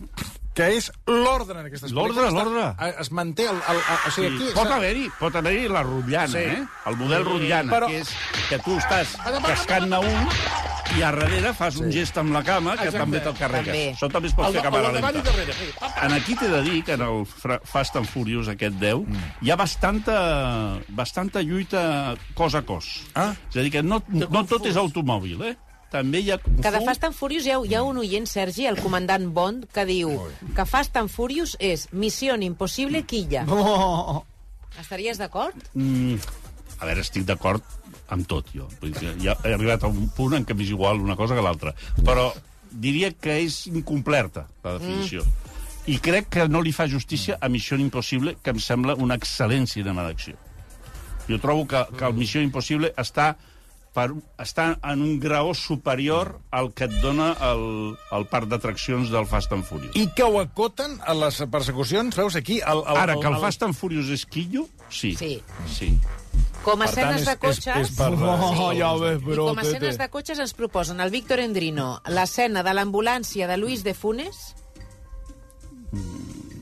que 0.53 0.67
és 0.77 0.91
l'ordre 1.07 1.59
en 1.59 1.65
aquestes 1.65 1.91
L'ordre, 1.91 2.21
pel·lícules. 2.27 2.33
l'ordre. 2.33 2.87
Eh, 2.87 2.95
Es 3.01 3.11
manté... 3.11 3.47
El, 3.49 3.55
el, 3.57 3.77
el, 3.77 3.97
o 4.07 4.11
sigui, 4.11 4.27
Sí. 4.29 4.35
aquí... 4.43 4.53
Pot 4.53 4.67
s'ha- 4.67 4.75
haver-hi 4.75 5.07
pot 5.19 5.35
haver 5.35 5.69
la 5.71 5.81
rotllana, 5.83 6.27
Sí. 6.27 6.37
eh? 6.37 6.63
El 6.85 6.97
model 6.97 7.25
rotllana, 7.25 7.71
Però- 7.73 7.87
que 7.89 7.99
és 8.01 8.09
que 8.49 8.59
tu 8.59 8.77
estàs 8.77 9.15
cascant-ne 9.47 9.97
un 9.97 10.29
i 10.93 11.01
a 11.01 11.09
darrere 11.11 11.53
fas 11.57 11.77
un 11.81 11.89
gest 11.91 12.17
amb 12.21 12.33
la 12.35 12.43
cama 12.45 12.75
que 12.77 12.83
Exacte. 12.85 12.99
també 12.99 13.19
te'l 13.25 13.33
carregues. 13.39 13.65
També. 13.73 13.93
Això 13.95 14.11
també 14.11 14.27
es 14.29 14.35
pot 14.35 14.45
Al, 14.45 14.53
fer 14.53 14.61
a 14.61 14.65
càmera 14.69 14.91
lenta. 14.91 16.05
En 16.05 16.13
aquí 16.13 16.35
t'he 16.35 16.47
de 16.51 16.61
dir 16.61 16.83
que 16.85 16.93
en 16.93 17.01
el 17.01 17.25
Fast 17.65 17.95
and 17.95 18.05
Furious 18.05 18.47
aquest 18.47 18.75
10 18.77 19.01
Mm. 19.07 19.17
hi 19.41 19.49
ha 19.49 19.55
bastanta, 19.55 20.77
bastanta 20.89 21.41
lluita 21.41 22.13
cos 22.35 22.53
a 22.53 22.61
cos. 22.61 23.01
Ah. 23.15 23.33
És 23.49 23.57
a 23.57 23.61
dir, 23.61 23.71
que 23.71 23.81
no, 23.81 24.03
no 24.07 24.45
tot 24.45 24.65
és 24.67 24.75
automòbil, 24.77 25.41
eh? 25.49 25.57
També 25.93 26.23
hi 26.23 26.31
ha 26.33 26.39
Kung 26.41 26.57
Que 26.63 26.71
de. 26.73 26.81
Fast 26.87 27.03
and 27.05 27.13
Furious 27.13 27.45
hi 27.45 27.53
ha, 27.53 27.59
hi 27.61 27.75
ha 27.77 27.83
un 27.85 27.99
oient, 28.01 28.25
Sergi, 28.29 28.65
el 28.69 28.79
comandant 28.81 29.27
Bond, 29.35 29.67
que 29.73 29.85
diu 29.85 30.15
que 30.57 30.65
Fast 30.65 30.97
and 30.97 31.11
Furious 31.13 31.53
és 31.61 31.85
Missió 31.93 32.33
Impossible 32.33 33.03
Quilla. 33.05 33.45
Estaries 34.81 35.21
d'acord? 35.21 35.53
Mm, 35.77 36.17
a 36.79 36.87
veure, 36.89 37.03
estic 37.05 37.27
d'acord 37.29 37.61
amb 38.13 38.25
tot, 38.29 38.49
jo. 38.57 38.65
Vull 38.81 38.95
dir, 38.97 39.13
ja 39.21 39.37
he 39.45 39.53
arribat 39.53 39.85
a 39.85 39.91
un 39.91 40.09
punt 40.17 40.33
en 40.39 40.47
què 40.49 40.57
m'és 40.57 40.73
igual 40.73 41.01
una 41.03 41.15
cosa 41.19 41.37
que 41.37 41.45
l'altra. 41.45 41.75
Però 42.01 42.31
diria 42.73 43.11
que 43.13 43.37
és 43.43 43.67
incompleta, 43.69 44.47
la 44.65 44.77
definició. 44.79 45.21
Mm. 45.21 45.39
I 45.93 45.99
crec 45.99 46.29
que 46.31 46.47
no 46.47 46.61
li 46.63 46.71
fa 46.73 46.87
justícia 46.87 47.37
a 47.41 47.49
Missió 47.51 47.77
Impossible, 47.77 48.37
que 48.41 48.53
em 48.55 48.59
sembla 48.63 48.95
una 48.95 49.17
excel·lent 49.19 49.67
cinema 49.69 50.05
d'acció. 50.07 50.39
Jo 51.27 51.39
trobo 51.43 51.67
que, 51.67 51.85
que 51.97 52.05
el 52.07 52.15
Missió 52.17 52.41
Impossible 52.41 52.93
està 52.97 53.33
per, 53.93 54.07
està 54.41 54.79
en 54.89 55.01
un 55.05 55.19
graó 55.21 55.53
superior 55.53 56.39
al 56.51 56.71
que 56.73 56.87
et 56.89 56.95
dona 57.03 57.31
el, 57.51 57.93
el 58.17 58.25
parc 58.31 58.49
d'atraccions 58.49 59.11
del 59.13 59.27
Fast 59.29 59.53
and 59.53 59.63
Furious. 59.67 59.93
I 59.95 60.07
que 60.17 60.25
ho 60.25 60.39
acoten 60.41 60.97
a 61.05 61.13
les 61.13 61.37
persecucions, 61.51 62.15
veus 62.17 62.35
aquí... 62.39 62.59
El, 62.65 62.81
el, 62.87 62.97
Ara, 63.03 63.19
que 63.21 63.29
el 63.29 63.37
Fast 63.43 63.63
and 63.67 63.77
Furious 63.77 64.09
és 64.15 64.25
quillo, 64.25 64.65
sí. 64.89 65.13
Sí. 65.19 65.35
sí. 65.69 65.91
Com 66.63 66.81
a 66.81 66.85
escenes 66.87 67.21
és- 67.21 67.27
de 67.27 67.33
és- 67.35 67.39
cotxes... 67.43 67.89
és 67.91 67.93
per- 67.97 68.11
Oh, 68.17 68.71
ja 68.73 68.93
ho 68.95 68.99
ves, 69.01 69.21
I 69.21 69.25
però... 69.27 69.49
com 69.51 69.59
a 69.61 69.65
escenes 69.67 69.97
de 69.99 70.09
cotxes 70.09 70.39
ens 70.39 70.53
proposen 70.57 71.01
el 71.03 71.11
Víctor 71.13 71.41
Endrino 71.43 71.99
l'escena 72.09 72.63
de 72.63 72.73
l'ambulància 72.73 73.47
de 73.51 73.57
Luis 73.61 73.83
de 73.83 73.93
Funes, 73.93 74.55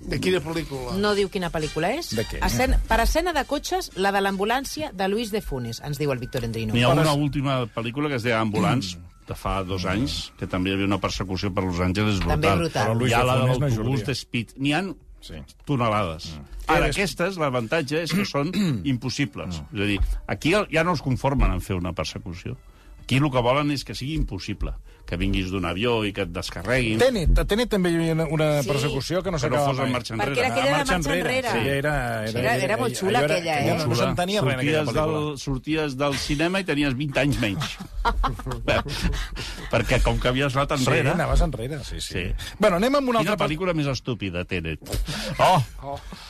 De 0.02 0.20
quina 0.20 0.40
pel·lícula? 0.42 0.96
no 0.98 1.14
diu 1.16 1.30
quina 1.30 1.52
pel·lícula 1.54 1.92
és. 2.00 2.10
De 2.18 2.26
què? 2.26 2.40
Escena, 2.46 2.80
per 2.90 3.00
escena 3.04 3.34
de 3.34 3.44
cotxes, 3.46 3.92
la 3.96 4.12
de 4.12 4.22
l'ambulància 4.22 4.92
de 4.94 5.08
Luis 5.08 5.32
de 5.32 5.42
Funes, 5.42 5.80
ens 5.86 6.00
diu 6.02 6.12
el 6.12 6.20
Víctor 6.20 6.44
Endrino. 6.44 6.74
N'hi 6.74 6.84
ha 6.84 6.90
una 6.96 7.14
última 7.14 7.62
pel·lícula 7.68 8.10
que 8.10 8.16
es 8.16 8.24
deia 8.24 8.40
Ambulance, 8.42 8.98
de 9.28 9.36
fa 9.38 9.62
dos 9.64 9.86
anys, 9.86 10.32
que 10.40 10.48
també 10.50 10.72
hi 10.72 10.74
havia 10.74 10.90
una 10.90 10.98
persecució 11.00 11.54
per 11.54 11.64
Los 11.64 11.80
Angeles 11.80 12.18
brutal. 12.20 12.34
També 12.42 12.56
brutal. 12.64 12.88
Però 12.90 12.98
Luis 12.98 13.12
Hi 13.12 13.16
ha 13.16 13.24
la 13.24 13.36
de 13.38 13.46
no 13.48 13.60
l'autobús 13.62 14.04
de 14.10 14.16
Speed. 14.16 14.58
N'hi 14.58 14.74
ha 14.74 14.84
Sí. 15.22 15.36
tonelades. 15.66 16.32
Ara, 16.66 16.88
És- 16.88 16.96
aquestes, 16.98 17.38
l'avantatge 17.38 18.02
és 18.02 18.12
que 18.12 18.26
són 18.26 18.50
impossibles. 18.84 19.62
És 19.72 19.80
a 19.80 19.86
dir, 19.86 20.00
aquí 20.26 20.56
ja 20.72 20.84
no 20.84 20.94
es 20.98 21.02
conformen 21.06 21.52
en 21.54 21.62
fer 21.62 21.76
una 21.78 21.94
persecució. 21.94 22.58
Aquí 23.04 23.18
el 23.20 23.30
que 23.32 23.42
volen 23.44 23.72
és 23.72 23.84
que 23.84 23.96
sigui 23.96 24.16
impossible. 24.16 24.74
Que 25.12 25.18
vinguis 25.20 25.50
d'un 25.52 25.66
avió 25.68 26.06
i 26.08 26.14
que 26.16 26.22
et 26.24 26.30
descarreguin. 26.32 27.00
Tenet, 27.02 27.34
a 27.42 27.44
Tenet 27.44 27.68
també 27.74 27.90
hi 27.92 27.96
havia 27.98 28.14
una, 28.14 28.26
una 28.32 28.46
Sí. 28.64 28.70
persecució 28.70 29.20
que 29.22 29.32
no 29.34 29.38
Però 29.38 29.42
s'acaba 29.42 29.66
fos 29.66 29.78
en 29.80 29.84
mai. 29.84 29.92
marxa 29.92 30.14
Perquè 30.16 30.28
enrere. 30.30 30.40
era 30.40 30.48
aquella 30.54 30.66
de 30.66 30.72
marxa 30.78 30.94
marxa 30.94 31.16
enrere. 31.18 31.42
Sí, 31.52 31.58
era, 31.68 31.96
era, 32.30 32.40
Era- 32.40 32.56
era 32.64 32.78
molt 32.78 32.96
xula, 32.96 33.20
era- 33.20 33.36
aquella, 33.36 33.58
eh? 33.60 33.86
No 33.88 33.96
s'entenia 33.96 34.42
res 34.42 34.54
en 34.54 34.60
aquella 34.62 34.84
pel·lícula. 34.86 35.26
del, 35.28 35.38
sorties 35.40 35.98
del 35.98 36.16
cinema 36.16 36.62
i 36.62 36.64
tenies 36.64 36.96
20 36.96 37.20
anys 37.20 37.40
menys. 37.42 37.78
Perquè 39.72 40.00
com 40.04 40.18
que 40.20 40.30
havies 40.32 40.56
anat 40.56 40.74
Sí, 40.78 40.84
enrere... 40.86 41.12
anaves 41.12 41.42
enrere, 41.42 41.80
sí, 41.84 42.00
sí. 42.02 42.14
Sí. 42.14 42.54
Bueno, 42.60 42.78
anem 42.78 42.96
amb 43.00 43.10
una 43.12 43.20
Quina 43.20 43.34
altra... 43.36 43.46
pel·lícula 43.48 43.74
més 43.78 43.88
estúpida, 43.92 44.44
Tenet. 44.46 44.80
Oh, 45.40 45.62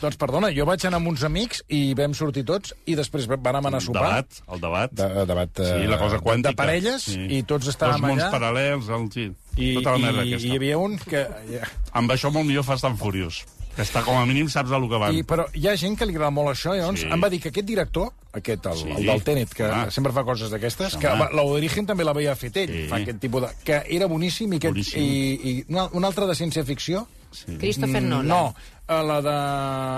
Doncs 0.02 0.18
perdona, 0.18 0.50
jo 0.56 0.66
vaig 0.66 0.84
anar 0.88 1.00
amb 1.02 1.12
uns 1.12 1.24
amics 1.28 1.64
i 1.70 1.94
vam 1.98 2.14
sortir 2.18 2.44
tots 2.48 2.74
i 2.86 2.96
després 2.98 3.28
vam 3.30 3.46
anar 3.62 3.74
a 3.74 3.78
el 3.82 3.86
sopar. 3.86 4.02
debat, 4.04 4.42
el 4.56 4.62
debat. 4.62 4.92
De, 4.92 5.26
debat 5.30 5.62
Sí, 5.62 5.88
la 5.88 5.98
cosa 6.02 6.18
eh, 6.18 6.24
quàntica. 6.26 6.56
Parelles 6.62 7.08
Sí. 7.12 7.20
i 7.38 7.44
tots 7.44 7.68
estàvem 7.72 8.00
Dos 8.02 8.10
mons 8.10 8.24
allà 8.24 8.32
paral·lels, 8.32 8.90
el, 8.90 9.08
sí, 9.12 9.26
i, 9.58 9.74
tota 9.80 9.92
la 9.98 9.98
merda 10.06 10.24
i, 10.26 10.34
aquesta. 10.34 10.48
i 10.48 10.52
hi 10.52 10.56
havia 10.62 10.78
un 10.78 10.98
que... 10.98 11.26
ja, 11.52 11.68
Amb 11.94 12.12
això 12.12 12.32
molt 12.32 12.46
millor 12.48 12.64
fas 12.64 12.82
tan 12.82 12.98
furiós. 12.98 13.44
Que 13.72 13.86
està 13.86 14.02
com 14.04 14.18
a 14.20 14.26
mínim 14.28 14.50
saps 14.52 14.72
el 14.76 14.84
que 14.92 14.98
van. 15.00 15.16
I, 15.16 15.22
però 15.24 15.46
hi 15.56 15.68
ha 15.70 15.78
gent 15.80 15.94
que 15.98 16.04
li 16.06 16.12
agrada 16.12 16.30
molt 16.36 16.50
això, 16.52 16.74
i 16.76 16.80
llavors 16.82 17.00
Sí. 17.00 17.06
sí. 17.08 17.12
em 17.14 17.22
va 17.24 17.30
dir 17.32 17.40
que 17.40 17.50
aquest 17.54 17.66
director, 17.70 18.10
aquest, 18.34 18.66
el, 18.68 18.76
Sí. 18.78 18.84
sí. 18.84 18.92
el 18.98 19.06
del 19.06 19.24
Tenet, 19.24 19.54
que 19.56 19.64
Ah. 19.64 19.86
sempre 19.90 20.12
fa 20.12 20.26
coses 20.28 20.50
d'aquestes, 20.52 20.92
Sí, 20.94 21.00
que 21.00 21.08
home. 21.08 21.30
la 21.32 21.42
Origen 21.44 21.86
també 21.86 22.04
l'havia 22.04 22.36
fet 22.36 22.58
ell, 22.58 22.68
Sí. 22.82 22.88
fa 22.90 22.98
aquest 22.98 23.20
tipus 23.22 23.42
de... 23.44 23.48
que 23.64 23.82
era 23.88 24.08
boníssim, 24.08 24.52
i, 24.52 24.58
aquest, 24.58 24.74
Boníssim. 24.74 25.02
i, 25.02 25.50
i 25.52 25.66
una, 25.70 25.88
una 25.94 26.08
altra 26.08 26.26
de 26.28 26.36
ciència-ficció, 26.36 27.08
Sí. 27.32 27.56
Christopher 27.58 28.02
Nolan. 28.04 28.28
no, 28.28 28.56
eh, 28.90 29.04
la 29.08 29.22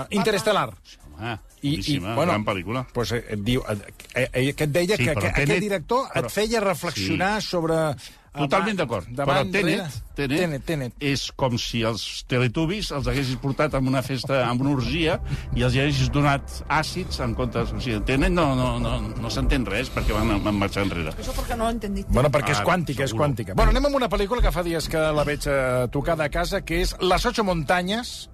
de 0.08 0.16
Interestelar. 0.16 0.70
Ah, 1.18 1.38
I, 1.64 1.78
i, 1.94 1.98
bueno, 1.98 2.26
gran 2.28 2.44
pel·lícula. 2.44 2.86
Pues, 2.92 3.12
eh, 3.16 3.24
et 3.36 3.40
diu, 3.46 3.62
eh, 4.14 4.28
eh, 4.32 4.52
que 4.52 4.64
et 4.68 4.70
deia 4.74 4.96
Sí, 4.98 5.04
que, 5.06 5.14
que 5.14 5.20
Tenet- 5.30 5.40
aquest 5.48 5.60
director 5.64 6.04
però- 6.12 6.26
et 6.26 6.30
feia 6.34 6.60
reflexionar 6.60 7.40
sí. 7.42 7.48
sobre... 7.54 7.78
Totalment 8.34 8.74
avant- 8.74 8.78
d'acord. 8.80 9.06
Però 9.14 9.34
Tenet. 9.46 9.92
Tenet, 10.18 10.40
Tenet, 10.40 10.64
Tenet. 10.66 10.94
és 10.98 11.28
com 11.38 11.54
si 11.56 11.84
els 11.86 12.24
teletubbies 12.26 12.88
els 12.90 13.06
haguessis 13.06 13.36
portat 13.38 13.76
amb 13.78 13.86
una 13.86 14.02
festa, 14.02 14.40
amb 14.48 14.60
una 14.64 14.72
orgia, 14.74 15.20
i 15.54 15.62
els 15.62 15.76
haguessis 15.78 16.10
donat 16.10 16.42
àcids 16.68 17.20
en 17.22 17.36
comptes... 17.38 17.70
O 17.70 17.78
sigui, 17.80 18.00
Tenet 18.04 18.34
no, 18.34 18.48
no, 18.58 18.72
no, 18.82 18.96
no 19.22 19.30
s'entén 19.30 19.62
res 19.70 19.88
perquè 19.94 20.12
van, 20.18 20.34
van 20.42 20.58
marxar 20.58 20.82
enrere. 20.82 21.14
Eso 21.16 21.30
porque 21.32 21.54
no 21.54 21.68
lo 21.68 21.70
entendiste. 21.78 22.10
Bueno, 22.12 22.28
perquè 22.34 22.50
és 22.56 22.58
Ah, 22.58 22.66
quàntica, 22.66 23.04
és 23.06 23.14
segur. 23.14 23.22
quàntica. 23.22 23.54
Bueno, 23.54 23.70
anem 23.70 23.86
amb 23.86 24.00
una 24.02 24.10
pel·lícula 24.10 24.42
que 24.42 24.50
fa 24.50 24.64
dies 24.66 24.88
que 24.90 24.98
la 24.98 25.22
veig 25.22 25.46
eh, 25.46 25.86
tocada 25.94 26.24
a 26.26 26.28
casa, 26.28 26.64
que 26.66 26.82
és 26.82 26.96
Las 27.00 27.24
ocho 27.30 27.44
montañas, 27.44 28.28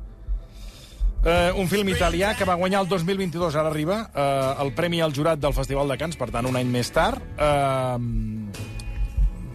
eh, 1.24 1.52
un 1.56 1.68
film 1.68 1.88
italià 1.92 2.34
que 2.38 2.46
va 2.48 2.54
guanyar 2.60 2.82
el 2.84 2.88
2022, 2.88 3.54
ara 3.56 3.68
arriba, 3.68 4.10
eh, 4.14 4.62
el 4.64 4.72
Premi 4.76 5.00
al 5.00 5.14
Jurat 5.16 5.40
del 5.40 5.54
Festival 5.56 5.88
de 5.88 5.98
Cants, 6.00 6.16
per 6.16 6.30
tant, 6.30 6.46
un 6.46 6.56
any 6.56 6.68
més 6.70 6.90
tard, 6.94 7.22
eh, 7.38 7.98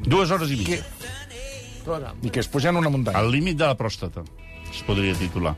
Dues 0.05 0.29
hores 0.29 0.51
i 0.53 0.57
mitja. 0.59 0.77
i 2.21 2.29
que 2.29 2.39
es 2.39 2.47
puja 2.47 2.69
en 2.69 2.77
una 2.77 2.89
muntanya. 2.89 3.19
El 3.19 3.31
límit 3.31 3.57
de 3.57 3.65
la 3.65 3.75
pròstata, 3.77 4.21
es 4.71 4.83
podria 4.85 5.15
titular. 5.17 5.55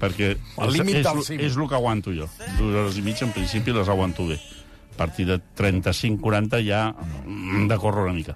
Perquè 0.00 0.30
El 0.32 0.68
és, 0.68 0.74
límit 0.74 0.96
és, 0.96 1.04
del 1.04 1.18
és, 1.20 1.26
cim. 1.26 1.40
és 1.40 1.56
el 1.56 1.68
que 1.68 1.74
aguanto 1.76 2.10
jo. 2.14 2.26
Dues 2.58 2.74
hores 2.74 2.96
i 2.98 3.02
mitja, 3.02 3.26
en 3.26 3.32
principi, 3.32 3.70
les 3.72 3.88
aguanto 3.88 4.26
bé. 4.26 4.40
A 4.94 4.96
partir 4.96 5.26
de 5.26 5.38
35-40 5.56 6.60
ja 6.66 6.92
mm, 6.92 7.68
de 7.68 7.76
córrer 7.78 8.04
una 8.04 8.12
mica. 8.12 8.34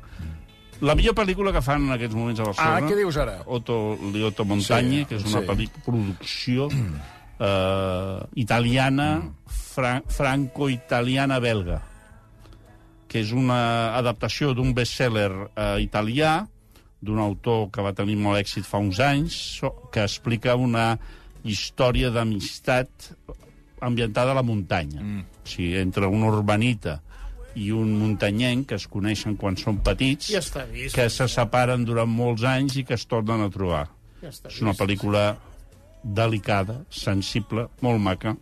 La 0.83 0.95
millor 0.99 1.15
pel·lícula 1.15 1.53
que 1.55 1.63
fan 1.63 1.87
en 1.87 1.95
aquests 1.95 2.17
moments 2.19 2.41
a 2.43 2.49
Barcelona... 2.49 2.81
Ah, 2.81 2.89
què 2.89 2.97
dius 2.99 3.19
ara? 3.21 3.37
Otto 3.47 3.97
Liotto 4.13 4.45
Montagne, 4.49 5.05
Sí, 5.05 5.09
que 5.11 5.19
és 5.21 5.27
una 5.31 5.43
sí. 5.47 5.69
producció 5.85 6.69
eh, 6.71 8.19
italiana, 8.43 9.09
fra 9.47 10.01
franco-italiana-belga, 10.09 11.81
que 13.09 13.23
és 13.23 13.31
una 13.35 13.95
adaptació 13.99 14.55
d'un 14.55 14.75
best-seller 14.75 15.31
eh, 15.55 15.79
italià, 15.85 16.41
d'un 17.05 17.21
autor 17.21 17.69
que 17.71 17.85
va 17.85 17.95
tenir 17.95 18.17
molt 18.19 18.41
èxit 18.41 18.67
fa 18.67 18.81
uns 18.83 18.99
anys, 19.05 19.39
que 19.93 20.03
explica 20.03 20.57
una 20.57 20.95
història 21.45 22.11
d'amistat 22.11 23.13
ambientada 23.85 24.33
a 24.33 24.39
la 24.39 24.43
muntanya. 24.43 25.03
Mm. 25.03 25.25
O 25.45 25.49
sigui, 25.49 25.75
entre 25.79 26.09
un 26.09 26.25
urbanita 26.25 27.03
i 27.57 27.71
un 27.73 27.93
muntanyenc 27.99 28.67
que 28.69 28.75
es 28.81 28.87
coneixen 28.91 29.37
quan 29.39 29.57
són 29.57 29.79
petits, 29.87 30.31
Ja 30.35 30.41
està 30.43 30.65
vist. 30.71 30.95
que 30.97 31.09
se 31.11 31.29
separen 31.29 31.85
durant 31.85 32.11
molts 32.11 32.43
anys 32.43 32.77
i 32.77 32.85
que 32.85 32.95
es 32.95 33.07
tornen 33.07 33.41
a 33.47 33.51
trobar. 33.51 33.89
Ja 34.23 34.29
està 34.33 34.49
És 34.51 34.61
una 34.63 34.73
vist. 34.73 34.81
pel·lícula 34.83 35.37
delicada, 36.03 36.81
sensible, 36.91 37.69
molt 37.81 38.01
maca. 38.01 38.37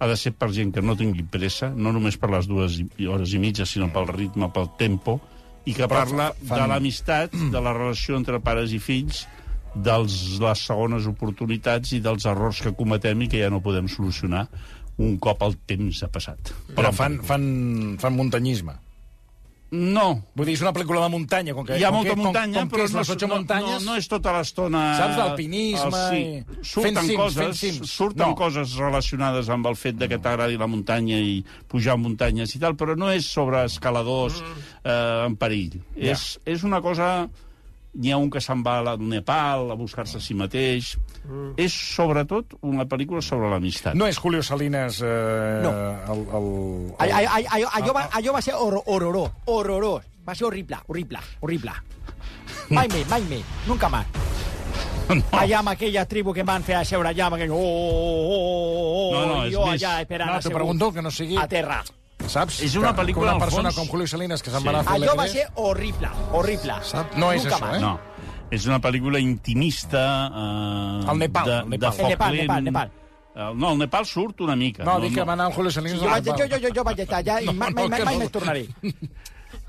Ha 0.00 0.06
de 0.08 0.16
ser 0.16 0.32
per 0.32 0.48
gent 0.52 0.72
que 0.72 0.82
no 0.82 0.94
tingui 0.96 1.22
pressa, 1.28 1.68
no 1.76 1.92
només 1.92 2.16
per 2.16 2.30
les 2.32 2.46
dues 2.48 2.78
hores 3.06 3.34
i 3.36 3.38
mitja, 3.38 3.66
sinó 3.68 3.90
pel 3.92 4.08
ritme, 4.08 4.48
pel 4.52 4.70
tempo, 4.78 5.18
i 5.68 5.74
que 5.76 5.86
parla 5.88 6.30
de 6.40 6.66
l'amistat, 6.66 7.32
de 7.54 7.60
la 7.60 7.74
relació 7.76 8.16
entre 8.16 8.40
pares 8.40 8.72
i 8.72 8.78
fills, 8.80 9.26
de 9.74 9.96
les 10.02 10.64
segones 10.66 11.06
oportunitats 11.06 11.92
i 11.94 12.00
dels 12.02 12.24
errors 12.26 12.58
que 12.64 12.72
cometem 12.74 13.20
i 13.22 13.28
que 13.30 13.38
ja 13.44 13.50
no 13.52 13.60
podem 13.62 13.86
solucionar 13.88 14.48
un 15.00 15.16
cop 15.22 15.42
el 15.48 15.56
temps 15.66 16.02
ha 16.04 16.10
passat. 16.12 16.52
Però 16.76 16.92
fan, 16.92 17.18
fan, 17.24 17.44
fan 18.00 18.16
muntanyisme. 18.18 18.76
No, 19.70 20.24
Vull 20.34 20.48
dir, 20.48 20.56
és 20.56 20.62
una 20.64 20.72
pel·lícula 20.74 21.04
de 21.04 21.10
muntanya. 21.12 21.52
Com 21.54 21.62
que, 21.68 21.76
hi 21.78 21.84
ha 21.86 21.92
com 21.92 22.00
molta 22.00 22.10
que, 22.16 22.18
muntanya, 22.18 22.56
com, 22.58 22.64
com 22.66 22.70
però 22.72 22.82
que 22.82 22.88
és 22.88 22.94
no, 23.22 23.36
no, 23.38 23.60
no, 23.68 23.74
no 23.84 23.94
és 24.00 24.08
tota 24.10 24.32
l'estona... 24.34 24.80
Saps, 24.98 25.14
d'alpinisme 25.20 26.00
i- 26.16 26.64
Surten 26.66 26.98
cims, 26.98 27.12
coses, 27.20 27.60
cims. 27.60 27.92
surten 27.92 28.24
No. 28.32 28.34
coses 28.34 28.72
relacionades 28.82 29.46
amb 29.54 29.68
el 29.70 29.78
fet 29.78 29.94
de 30.00 30.08
que 30.10 30.18
t'agradi 30.18 30.58
la 30.58 30.66
muntanya 30.66 31.20
i 31.22 31.36
pujar 31.70 31.94
muntanyes 32.02 32.56
i 32.58 32.62
tal, 32.64 32.74
però 32.74 32.96
no 32.98 33.12
és 33.14 33.30
sobre 33.30 33.62
escaladors 33.70 34.40
eh, 34.42 34.90
en 35.28 35.38
perill. 35.38 35.78
Ja. 35.94 36.16
És, 36.16 36.26
és 36.50 36.66
una 36.66 36.82
cosa... 36.82 37.28
N'hi 37.94 38.12
ha 38.12 38.16
un 38.22 38.28
que 38.30 38.38
se'n 38.40 38.60
va 38.62 38.76
al 38.84 39.00
Nepal 39.02 39.72
a 39.72 39.74
buscar-se 39.74 40.18
a 40.18 40.22
si 40.22 40.34
mateix. 40.38 40.92
És, 41.58 41.74
sobretot, 41.74 42.54
una 42.62 42.84
pel·lícula 42.86 43.18
sobre 43.20 43.50
l'amistat. 43.50 43.96
No 43.98 44.06
és 44.06 44.16
Julio 44.18 44.42
Salinas 44.46 45.00
eh, 45.02 45.60
No. 45.64 45.72
el, 46.14 46.20
el, 46.38 46.46
Allò, 47.02 47.16
allò, 47.18 47.42
allò, 47.50 47.68
allò, 47.80 47.92
va, 47.96 48.04
allò 48.12 48.32
va 48.38 48.42
ser 48.46 48.54
hor- 48.54 48.82
horrorós, 48.86 49.32
horrorós. 49.46 50.06
Va 50.26 50.34
ser 50.38 50.46
horrible, 50.46 50.78
horrible, 50.86 51.18
horrible. 51.40 51.72
Mai 52.70 52.86
més, 52.92 53.08
mai 53.10 53.22
més, 53.26 53.42
nunca 53.66 53.88
más. 53.90 54.06
Allà 55.34 55.58
amb 55.58 55.72
aquella 55.72 56.04
tribu 56.06 56.30
que 56.32 56.44
van 56.46 56.62
fer 56.62 56.76
a 56.78 56.84
seure 56.86 57.10
allà, 57.10 57.26
amb 57.26 57.34
aquell... 57.34 57.50
Oh, 57.50 57.58
oh, 57.58 58.20
oh, 58.30 58.50
oh, 58.70 58.84
oh, 58.86 59.12
No, 59.16 59.22
no, 59.26 59.38
i 59.42 59.48
és 59.48 59.54
jo 59.56 59.64
més- 59.66 59.82
allà 59.82 59.96
esperant 60.04 60.30
No, 60.30 60.38
t'ho 60.44 60.52
pregunto, 60.54 60.92
que 60.94 61.02
no 61.02 61.10
sigui... 61.10 61.34
a 61.36 61.48
terra. 61.50 61.80
Saps? 62.30 62.60
És 62.62 62.76
una 62.78 62.92
pel·lícula, 62.94 63.32
al 63.32 63.36
una 63.36 63.44
persona 63.44 63.70
fons- 63.70 63.80
com 63.80 63.88
Julio 63.90 64.06
Salinas, 64.06 64.42
que 64.42 64.50
se'n 64.50 64.60
Sí. 64.60 64.66
va 64.66 64.70
anar 64.70 64.80
a 64.80 64.84
fer 64.84 64.94
Allò 65.00 65.16
va 65.16 65.24
l'Everest, 65.26 65.34
ser 65.34 65.48
horrible, 65.56 66.08
horrible. 66.32 66.74
Sap? 66.82 67.16
No 67.16 67.32
és 67.32 67.44
Nunca 67.44 67.56
això, 67.58 67.74
eh? 67.76 67.80
No. 67.80 67.98
És 68.50 68.66
una 68.66 68.80
pel·lícula 68.80 69.18
intimista... 69.20 70.00
Eh, 70.28 71.10
Al 71.10 71.18
Nepal, 71.18 71.44
de, 71.46 71.54
al 71.58 71.68
Nepal. 71.68 71.96
De 71.96 72.02
El 72.02 72.08
Nepal, 72.08 72.28
foc 72.28 72.40
Nepal, 72.40 72.64
lent. 72.64 72.64
Nepal. 72.64 72.90
Eh, 73.34 73.52
No, 73.54 73.72
el 73.72 73.78
Nepal 73.78 74.06
surt 74.06 74.40
una 74.40 74.56
mica. 74.56 74.84
No, 74.84 74.98
dic 75.00 75.14
que 75.14 75.22
va 75.24 75.32
anar 75.34 75.46
el 75.48 75.54
Julio 75.54 75.70
Salinas... 75.70 76.00
Jo, 76.00 76.06
al 76.06 76.10
vaig, 76.10 76.24
jo, 76.26 76.32
Nepal. 76.32 76.50
jo, 76.60 76.66
jo, 76.68 76.74
jo 76.74 76.84
vaig 76.84 76.98
estar 77.00 77.20
allà 77.22 77.40
i 77.42 77.46
No, 77.46 77.52
mai, 77.54 77.70
no, 77.72 77.88
mai, 77.88 77.98
que 77.98 78.04
mai 78.04 78.14
no. 78.14 78.20
més 78.20 78.30
tornaré. 78.30 78.64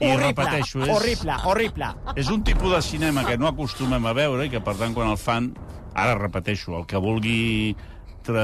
I 0.01 0.11
horrible, 0.11 0.27
repeteixo, 0.27 0.81
és- 0.83 0.89
horrible, 0.89 1.33
horrible. 1.45 1.87
És 2.15 2.29
un 2.29 2.43
tipus 2.43 2.71
de 2.73 2.81
cinema 2.81 3.23
que 3.25 3.37
no 3.37 3.47
acostumem 3.47 4.05
a 4.05 4.13
veure 4.13 4.45
i 4.45 4.49
que, 4.49 4.61
per 4.61 4.75
tant, 4.77 4.93
quan 4.97 5.09
el 5.09 5.17
fan... 5.17 5.53
Ara 5.93 6.15
repeteixo, 6.15 6.77
el 6.77 6.85
que 6.87 6.97
vulgui 6.97 7.75
tra 8.23 8.43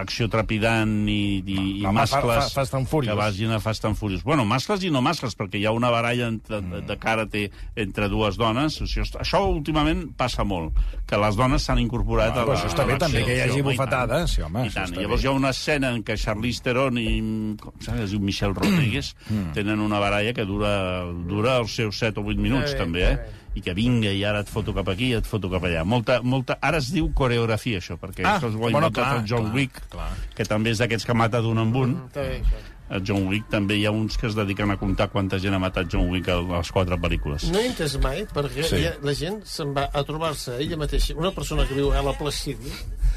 acció 0.00 0.28
trepidant 0.30 1.08
i, 1.08 1.42
i, 1.44 1.56
i 1.80 1.84
Home, 1.84 1.92
fa- 2.06 2.20
mascles 2.20 2.44
fa- 2.52 2.60
Fast 2.62 2.74
and 2.74 2.86
Furious. 2.86 3.12
que 3.12 3.18
vagin 3.18 3.50
a 3.52 3.60
Fast 3.60 3.84
and 3.84 3.96
Furious. 3.96 4.22
Bueno, 4.24 4.44
mascles 4.44 4.82
i 4.84 4.90
no 4.90 5.02
mascles, 5.02 5.36
perquè 5.36 5.58
hi 5.60 5.66
ha 5.66 5.72
una 5.72 5.90
baralla 5.90 6.28
entre, 6.28 6.60
Mm. 6.62 6.86
de 6.86 6.96
karate 6.98 7.50
entre 7.76 8.08
dues 8.08 8.36
dones. 8.36 8.80
O 8.80 8.86
sigui, 8.86 9.06
això 9.18 9.40
últimament 9.48 10.12
passa 10.16 10.44
molt, 10.44 10.72
que 11.06 11.16
les 11.18 11.36
dones 11.36 11.62
s'han 11.62 11.78
incorporat 11.78 12.36
Ah, 12.36 12.42
a 12.42 12.44
però 12.44 12.54
la 12.54 12.60
això 12.60 12.68
està 12.70 12.86
bé, 12.86 12.92
a 12.94 12.98
l'acció. 12.98 13.06
també, 13.08 13.24
que 13.24 13.36
hi 13.36 13.40
hagi 13.40 13.62
bufetades. 13.62 14.30
Sí, 14.30 14.42
home, 14.42 14.66
I 14.66 14.70
tant. 14.70 14.96
Llavors 14.96 15.22
bé. 15.22 15.28
hi 15.28 15.30
ha 15.30 15.36
una 15.36 15.50
escena 15.50 15.90
en 15.90 16.02
què 16.04 16.16
Charlize 16.16 16.62
Theron 16.62 16.98
i 16.98 17.56
com 17.60 17.72
es 17.98 18.10
diu 18.10 18.20
Michelle 18.20 18.54
Rodríguez 18.54 19.14
Mm. 19.30 19.52
tenen 19.52 19.80
una 19.80 19.98
baralla 19.98 20.32
que 20.32 20.44
dura, 20.44 21.04
dura 21.26 21.58
els 21.58 21.74
seus 21.74 21.98
7 21.98 22.20
o 22.20 22.24
8 22.24 22.38
minuts, 22.38 22.72
bé, 22.72 22.78
també, 22.78 23.02
eh? 23.12 23.16
bé. 23.16 23.41
I 23.54 23.62
que 23.64 23.74
vinga, 23.76 24.12
i 24.12 24.22
ara 24.24 24.40
et 24.44 24.48
foto 24.48 24.72
cap 24.76 24.88
aquí, 24.88 25.12
et 25.16 25.26
foto 25.28 25.50
cap 25.52 25.64
allà. 25.68 25.84
Molta, 25.84 26.20
molta... 26.22 26.58
Ara 26.60 26.78
es 26.80 26.90
diu 26.92 27.10
coreografia, 27.14 27.82
això, 27.82 27.98
perquè 28.00 28.24
Ah, 28.24 28.38
això 28.38 28.48
ho 28.52 28.66
ha 28.66 28.70
bueno, 28.70 28.90
clar, 28.90 29.18
el 29.20 29.26
John 29.28 29.48
clar, 29.50 29.54
Wick, 29.56 29.82
clar. 29.92 30.10
que 30.36 30.46
també 30.48 30.72
és 30.72 30.80
d'aquests 30.80 31.08
que 31.08 31.16
mata 31.16 31.42
d'un 31.44 31.58
en 31.60 31.74
un. 31.76 31.96
Això. 32.14 32.62
El 32.92 33.00
John 33.08 33.26
Wick 33.30 33.46
també 33.48 33.78
hi 33.78 33.86
ha 33.88 33.92
uns 33.94 34.18
que 34.20 34.26
es 34.28 34.34
dediquen 34.36 34.70
a 34.70 34.76
comptar 34.76 35.06
quanta 35.08 35.38
gent 35.40 35.54
ha 35.56 35.60
matat 35.62 35.88
John 35.92 36.10
Wick 36.12 36.28
a 36.28 36.36
les 36.44 36.72
quatre 36.72 36.98
pel·lícules. 37.00 37.46
No 37.52 37.60
he 37.60 37.70
entès 37.70 37.96
mai, 38.02 38.26
perquè 38.28 38.66
Sí. 38.68 38.82
ha, 38.84 38.94
la 39.00 39.14
gent 39.16 39.40
se'n 39.48 39.72
va 39.72 39.86
a 39.92 40.02
trobar-se 40.04 40.58
ella 40.60 40.76
mateixa, 40.76 41.16
una 41.16 41.32
persona 41.32 41.64
que 41.66 41.74
viu 41.74 41.92
a 41.92 42.02
la 42.04 42.12
Placídia, 42.12 42.72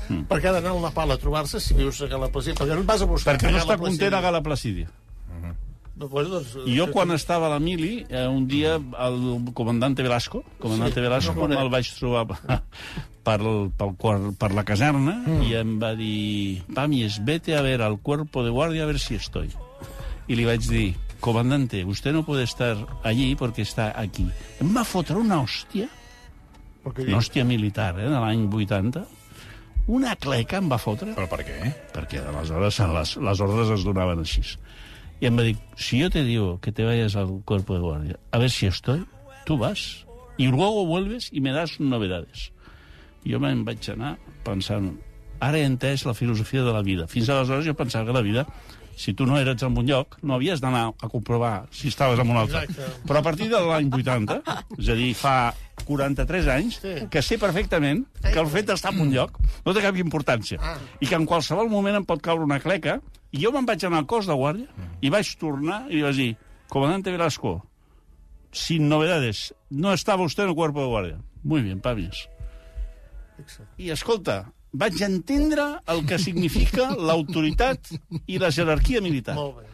mm. 0.08 0.28
perquè 0.30 0.48
ha 0.48 0.54
d'anar 0.60 0.72
al 0.72 0.82
Nepal 0.86 1.12
a 1.12 1.18
trobar-se 1.18 1.60
si 1.60 1.76
vius 1.76 2.00
a 2.02 2.08
Gala 2.08 2.30
Placídia, 2.32 2.56
perquè 2.62 2.76
no 2.76 2.86
et 2.86 2.88
vas 2.88 3.02
a 3.02 3.10
buscar 3.10 3.36
Perquè 3.36 3.52
no 3.52 3.58
a 3.60 3.66
està 3.66 3.78
content 3.78 4.14
a 4.14 4.22
Gala 4.22 4.42
Placídia. 5.96 6.10
Bueno, 6.12 6.30
doncs, 6.30 6.56
jo, 6.76 6.88
quan 6.92 7.12
estava 7.16 7.48
a 7.48 7.54
la 7.54 7.60
mili, 7.60 8.06
eh, 8.10 8.26
un 8.28 8.48
dia 8.48 8.76
el 8.76 9.20
comandante 9.54 10.04
Velasco, 10.04 10.44
comandante 10.60 10.96
Sí, 11.00 11.02
Velasco, 11.02 11.34
no 11.36 11.42
conec. 11.46 11.58
me'l 11.60 11.70
vaig 11.72 11.88
trobar 11.96 12.26
per, 13.26 13.40
pel, 13.78 13.94
quar- 13.98 14.34
per 14.38 14.52
la 14.54 14.64
caserna 14.68 15.16
i 15.48 15.54
em 15.56 15.78
va 15.82 15.94
dir, 15.96 16.64
Pamies, 16.76 17.22
vete 17.24 17.56
a 17.56 17.62
ver 17.62 17.82
al 17.82 17.98
cuerpo 18.00 18.44
de 18.44 18.50
guardia 18.52 18.84
a 18.84 18.86
ver 18.92 19.00
si 19.00 19.16
estoy. 19.16 19.50
I 20.28 20.36
li 20.36 20.44
vaig 20.46 20.68
dir, 20.68 20.96
comandante, 21.22 21.86
usted 21.86 22.12
no 22.12 22.26
puede 22.26 22.44
estar 22.44 22.76
allí 23.04 23.36
porque 23.36 23.62
está 23.64 23.94
aquí. 23.98 24.28
Em 24.60 24.76
va 24.76 24.84
fotre 24.84 25.16
una 25.16 25.40
hòstia, 25.42 25.88
una 26.84 27.18
hòstia 27.18 27.46
militar, 27.46 27.96
eh, 28.00 28.10
de 28.10 28.20
l'any 28.20 28.50
80, 28.52 29.06
una 29.88 30.16
cleca 30.18 30.58
em 30.58 30.68
va 30.70 30.78
fotre 30.82 31.14
Però 31.16 31.28
per 31.30 31.44
què? 31.46 31.72
perquè 31.94 32.20
aleshores 32.26 32.80
les, 32.92 33.16
les 33.22 33.40
ordres 33.42 33.70
es 33.80 33.84
donaven 33.86 34.20
així. 34.26 34.42
I 35.22 35.28
em 35.30 35.38
va 35.40 35.44
dir, 35.48 35.56
si 35.78 36.00
yo 36.00 36.10
te 36.10 36.24
digo 36.24 36.60
que 36.62 36.72
te 36.72 36.84
vayas 36.84 37.16
al 37.16 37.42
cuerpo 37.46 37.74
de 37.74 37.80
guardia, 37.80 38.20
a 38.32 38.38
ver 38.38 38.50
si 38.52 38.66
estoy, 38.68 39.06
tú 39.46 39.58
vas, 39.58 40.06
y 40.38 40.48
luego 40.48 40.86
vuelves 40.86 41.30
y 41.32 41.40
me 41.42 41.52
das 41.52 41.80
novedades. 41.80 42.52
I 43.26 43.32
jo 43.34 43.40
me'n 43.42 43.64
vaig 43.66 43.82
anar 43.90 44.18
pensant, 44.46 44.92
ara 45.42 45.58
he 45.58 45.66
entès 45.66 46.04
la 46.06 46.14
filosofia 46.14 46.62
de 46.64 46.74
la 46.76 46.84
vida. 46.86 47.08
Fins 47.10 47.30
aleshores 47.30 47.66
jo 47.66 47.74
pensava 47.74 48.06
que 48.06 48.14
la 48.14 48.22
vida, 48.22 48.44
si 48.96 49.14
tu 49.18 49.26
no 49.26 49.40
eres 49.40 49.64
en 49.64 49.74
un 49.78 49.88
lloc, 49.88 50.20
no 50.22 50.36
havies 50.36 50.62
d'anar 50.62 50.92
a 51.02 51.10
comprovar 51.10 51.66
si 51.72 51.88
estaves 51.88 52.20
en 52.20 52.30
un 52.30 52.38
altre. 52.38 52.62
Exacte. 52.68 53.02
Però 53.08 53.20
a 53.20 53.26
partir 53.26 53.50
de 53.50 53.60
l'any 53.66 53.90
80, 53.92 54.38
és 54.78 54.92
a 54.92 54.96
dir, 55.00 55.10
fa 55.18 55.56
43 55.86 56.48
anys, 56.54 56.78
Sí. 56.84 56.94
que 57.10 57.22
sé 57.22 57.40
perfectament 57.40 58.06
que 58.22 58.40
el 58.40 58.48
fet 58.48 58.68
d'estar 58.68 58.94
en 58.94 59.02
un 59.08 59.12
lloc 59.16 59.40
no 59.66 59.74
té 59.74 59.82
cap 59.82 59.96
importància. 59.98 60.60
Ah. 60.62 60.78
I 61.00 61.08
que 61.08 61.16
en 61.16 61.26
qualsevol 61.26 61.70
moment 61.70 61.96
em 61.96 62.06
pot 62.06 62.22
caure 62.22 62.44
una 62.46 62.60
cleca, 62.60 63.02
i 63.36 63.42
jo 63.44 63.52
me'n 63.52 63.68
vaig 63.68 63.84
anar 63.84 64.00
al 64.04 64.08
cos 64.10 64.30
de 64.30 64.36
guàrdia, 64.38 64.70
i 65.04 65.12
vaig 65.12 65.30
tornar 65.42 65.84
i 65.92 66.02
vaig 66.06 66.16
dir, 66.22 66.32
comandante 66.72 67.12
Velasco, 67.12 67.58
sin 68.56 68.88
novedades, 68.88 69.50
no 69.70 69.92
estava 69.94 70.24
usted 70.24 70.46
en 70.46 70.54
el 70.54 70.56
cuerpo 70.56 70.82
de 70.82 70.88
guàrdia. 70.88 71.18
Muy 71.44 71.62
bien, 71.62 71.82
Pavies. 71.84 72.30
I, 73.78 73.90
escolta, 73.92 74.46
vaig 74.72 75.02
entendre 75.04 75.66
el 75.92 76.06
que 76.08 76.18
significa 76.22 76.88
l'autoritat 77.10 77.92
i 78.26 78.40
la 78.40 78.52
jerarquia 78.56 79.04
militar. 79.04 79.36
Molt 79.36 79.60
bé. 79.60 79.72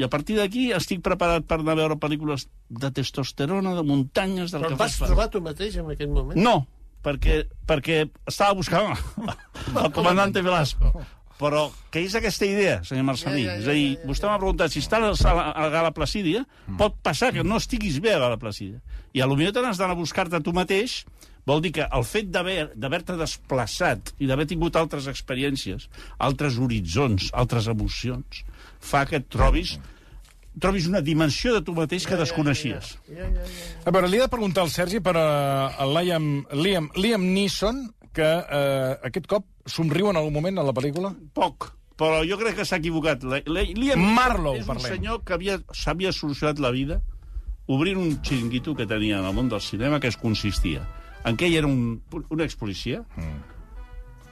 I 0.00 0.04
a 0.06 0.08
partir 0.10 0.36
d'aquí 0.38 0.70
estic 0.72 1.02
preparat 1.04 1.46
per 1.46 1.60
anar 1.60 1.74
a 1.74 1.80
veure 1.80 1.96
pel·lícules 2.00 2.46
de 2.70 2.90
testosterona, 2.94 3.74
de 3.76 3.82
muntanyes, 3.86 4.52
del 4.54 4.62
Però 4.64 4.74
que 4.74 4.80
vas 4.82 4.98
trobar 4.98 5.26
tu 5.30 5.42
mateix 5.44 5.76
en 5.82 5.90
aquell 5.92 6.12
moment? 6.14 6.38
no, 6.40 6.66
perquè, 7.04 7.42
perquè 7.68 8.02
estava 8.26 8.54
buscant 8.58 8.94
el 9.84 9.90
comandante 9.92 10.42
Velasco. 10.46 10.92
Però 11.40 11.62
què 11.90 12.02
és 12.04 12.14
aquesta 12.18 12.44
idea, 12.44 12.82
senyor 12.84 13.06
Marcelí? 13.08 13.46
Ja, 13.46 13.54
ja, 13.54 13.56
ja, 13.56 13.62
és 13.62 13.68
a 13.68 13.72
dir, 13.78 13.86
ja, 13.94 14.00
ja, 14.02 14.08
vostè 14.10 14.28
m'ha 14.28 14.38
preguntat 14.42 14.74
si 14.74 14.82
estàs 14.84 15.24
a, 15.24 15.32
la, 15.34 15.46
a 15.56 15.68
Gala 15.72 15.90
Placídia, 15.96 16.42
pot 16.78 16.98
passar 17.02 17.32
que 17.32 17.42
no 17.46 17.56
estiguis 17.56 17.96
bé 18.04 18.12
a 18.14 18.18
Gala 18.20 18.36
Placídia. 18.36 18.82
I 19.16 19.22
a 19.24 19.26
lo 19.26 19.38
millor 19.40 19.54
te 19.56 19.62
n'has 19.64 19.80
d'anar 19.80 19.96
a 19.96 19.98
buscar-te 19.98 20.38
tu 20.44 20.52
mateix, 20.52 21.00
vol 21.48 21.62
dir 21.64 21.72
que 21.72 21.86
el 21.88 22.04
fet 22.04 22.28
d'haver- 22.30 22.68
d'haver-te 22.76 23.16
desplaçat 23.16 24.12
i 24.20 24.28
d'haver 24.28 24.44
tingut 24.50 24.76
altres 24.76 25.08
experiències, 25.10 25.88
altres 26.18 26.58
horitzons, 26.60 27.30
altres 27.32 27.66
emocions, 27.72 28.44
fa 28.78 29.06
que 29.08 29.16
et 29.22 29.26
trobis 29.32 29.78
trobis 30.60 30.88
una 30.90 31.00
dimensió 31.00 31.54
de 31.54 31.60
tu 31.64 31.72
mateix 31.72 32.04
que 32.10 32.16
desconeixies. 32.18 32.96
Ja, 33.08 33.22
ja, 33.22 33.28
ja. 33.38 33.44
A 33.86 33.92
veure, 33.94 34.08
li 34.10 34.18
he 34.18 34.24
de 34.24 34.28
preguntar 34.28 34.64
al 34.66 34.70
Sergi 34.74 34.98
per 35.00 35.14
uh, 35.16 35.70
el 35.80 35.94
Liam, 35.94 36.26
Liam, 36.58 36.88
Liam 36.98 37.22
Neeson, 37.32 37.78
que 38.12 38.26
uh, 38.26 38.96
aquest 39.06 39.26
cop 39.30 39.44
somriu 39.66 40.08
en 40.10 40.16
algun 40.18 40.32
moment 40.34 40.58
a 40.58 40.64
la 40.66 40.72
pel·lícula. 40.74 41.12
Poc, 41.34 41.70
però 42.00 42.22
jo 42.26 42.38
crec 42.40 42.56
que 42.56 42.64
s'ha 42.64 42.78
equivocat. 42.80 43.22
La- 43.22 43.42
la- 43.46 43.62
Liam 43.62 44.00
Marlowe, 44.16 44.58
és 44.58 44.66
un 44.66 44.74
parlem. 44.74 44.92
senyor 44.96 45.22
que 45.24 45.34
havia- 45.36 45.60
s'havia 45.72 46.12
solucionat 46.12 46.58
la 46.58 46.70
vida 46.74 47.00
obrint 47.70 47.98
un 48.02 48.16
xiringuito 48.22 48.74
que 48.74 48.86
tenia 48.86 49.18
en 49.20 49.24
el 49.28 49.32
món 49.34 49.48
del 49.48 49.60
cinema 49.60 50.00
que 50.00 50.08
es 50.08 50.16
consistia 50.16 50.82
en 51.24 51.36
què 51.36 51.46
ell 51.46 51.54
era 51.60 51.66
un, 51.68 52.02
un 52.30 52.40
expolicia 52.40 53.04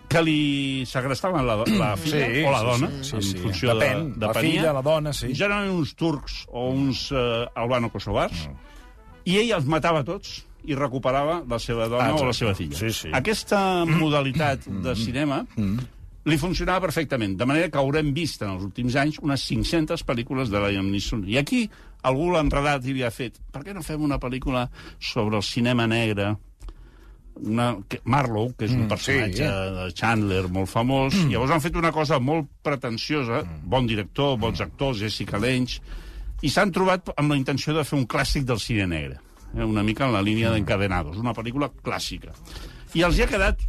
que 0.09 0.23
li 0.25 0.85
segrestaven 0.89 1.45
la, 1.47 1.55
la 1.61 1.91
filla 2.01 2.27
Sí, 2.33 2.43
o 2.43 2.51
la 2.51 2.59
sí, 2.61 2.67
dona, 2.67 2.89
sí, 2.89 3.05
sí, 3.05 3.17
en 3.17 3.23
sí. 3.23 3.37
funció 3.43 3.75
Depèn, 3.77 4.15
de, 4.15 4.21
la 4.27 4.33
depenia. 4.33 4.51
filla, 4.63 4.73
la 4.73 4.83
dona, 4.83 5.13
sí. 5.13 5.29
Generalment 5.37 5.77
uns 5.83 5.93
turcs 5.95 6.39
o 6.49 6.71
uns 6.73 7.11
uh, 7.13 7.45
albano-kosovars, 7.55 8.47
i 9.29 9.37
ell 9.43 9.53
els 9.59 9.67
matava 9.69 10.01
tots 10.09 10.47
i 10.69 10.77
recuperava 10.77 11.41
la 11.49 11.59
seva 11.63 11.89
dona 11.89 12.11
Ah, 12.13 12.17
o 12.19 12.27
la 12.29 12.35
seva 12.37 12.55
filla. 12.55 12.77
Sí, 12.77 12.93
sí. 12.93 13.11
Aquesta 13.17 13.85
modalitat 13.89 14.67
de 14.69 14.95
cinema 14.99 15.43
li 16.29 16.37
funcionava 16.37 16.83
perfectament, 16.85 17.39
de 17.41 17.47
manera 17.49 17.71
que 17.73 17.79
haurem 17.81 18.11
vist 18.13 18.43
en 18.45 18.51
els 18.57 18.65
últims 18.67 18.97
anys 19.01 19.17
unes 19.25 19.45
500 19.49 20.03
pel·lícules 20.05 20.51
de 20.53 20.61
Liam 20.61 20.91
Neeson. 20.93 21.23
I 21.25 21.39
aquí 21.41 21.63
algú 22.05 22.29
l'ha 22.33 22.43
enredat 22.45 22.85
i 22.87 22.93
li 22.95 23.03
ha 23.07 23.11
fet 23.11 23.39
per 23.53 23.63
què 23.65 23.73
no 23.75 23.83
fem 23.83 24.03
una 24.05 24.19
pel·lícula 24.21 24.67
sobre 25.01 25.41
el 25.41 25.43
cinema 25.47 25.87
negre? 25.89 26.35
Una, 27.39 27.69
que, 27.89 28.01
Marlowe, 28.05 28.51
que 28.59 28.67
és 28.67 28.73
un 28.75 28.89
personatge 28.91 29.47
sí. 29.47 29.75
de 29.77 29.85
Chandler 29.95 30.41
molt 30.51 30.67
famós, 30.73 31.15
llavors 31.31 31.53
han 31.55 31.63
fet 31.63 31.77
una 31.79 31.93
cosa 31.95 32.19
molt 32.19 32.49
pretensiosa, 32.67 33.45
bon 33.63 33.87
director, 33.87 34.35
bons 34.43 34.61
actors, 34.65 34.99
Jessica 35.05 35.39
Lange, 35.39 35.79
i 36.43 36.51
s'han 36.51 36.73
trobat 36.75 37.13
amb 37.15 37.31
la 37.31 37.39
intenció 37.39 37.73
de 37.77 37.85
fer 37.87 37.95
un 37.99 38.09
clàssic 38.11 38.43
del 38.47 38.59
cine 38.59 38.89
negre, 38.91 39.21
eh, 39.57 39.65
una 39.65 39.83
mica 39.83 40.07
en 40.07 40.15
la 40.15 40.23
línia 40.25 40.53
d'Encadenados, 40.55 41.19
una 41.21 41.35
pel·lícula 41.37 41.71
clàssica. 41.85 42.35
I 42.97 43.05
els 43.07 43.19
hi 43.19 43.25
ha 43.25 43.31
quedat 43.31 43.63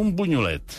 un 0.00 0.14
bunyolet. 0.16 0.78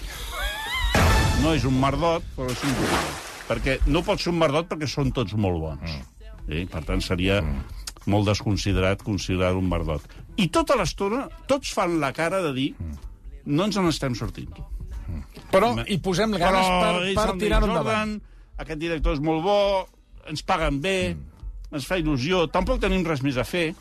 No 1.43 1.53
és 1.55 1.65
un 1.67 1.77
merdot, 1.79 2.25
però 2.35 2.49
és 2.51 2.65
un 2.65 2.75
bunyolet. 2.79 3.23
Perquè 3.45 3.79
no 3.93 4.01
pot 4.05 4.21
ser 4.21 4.31
un 4.33 4.39
merdot 4.41 4.69
perquè 4.69 4.89
són 4.89 5.11
tots 5.15 5.35
molt 5.37 5.61
bons. 5.61 5.97
Eh? 6.49 6.65
Per 6.69 6.81
tant, 6.85 7.01
seria 7.01 7.41
molt 8.09 8.29
desconsiderat 8.29 9.03
considerar 9.05 9.55
un 9.57 9.67
merdot. 9.69 10.05
I 10.41 10.49
tota 10.53 10.77
l'estona 10.77 11.25
tots 11.49 11.71
fan 11.73 11.99
la 12.01 12.11
cara 12.13 12.41
de 12.43 12.53
dir 12.55 12.69
no 13.45 13.67
ens 13.67 13.77
n'estem 13.77 14.17
sortint. 14.17 14.51
Però 15.51 15.71
hi 15.85 15.97
posem 16.03 16.33
ganes 16.33 16.67
per, 16.67 16.93
és 17.11 17.17
per 17.17 17.29
el 17.31 17.39
tirar-ho 17.41 17.69
endavant. 17.69 18.17
Aquest 18.61 18.81
director 18.81 19.17
és 19.17 19.21
molt 19.23 19.43
bo, 19.45 19.57
ens 20.31 20.41
paguen 20.47 20.79
bé, 20.81 21.15
ens 21.75 21.87
fa 21.87 21.99
il·lusió, 21.99 22.45
tampoc 22.51 22.81
tenim 22.83 23.05
res 23.07 23.23
més 23.25 23.37
a 23.37 23.45
fer. 23.47 23.73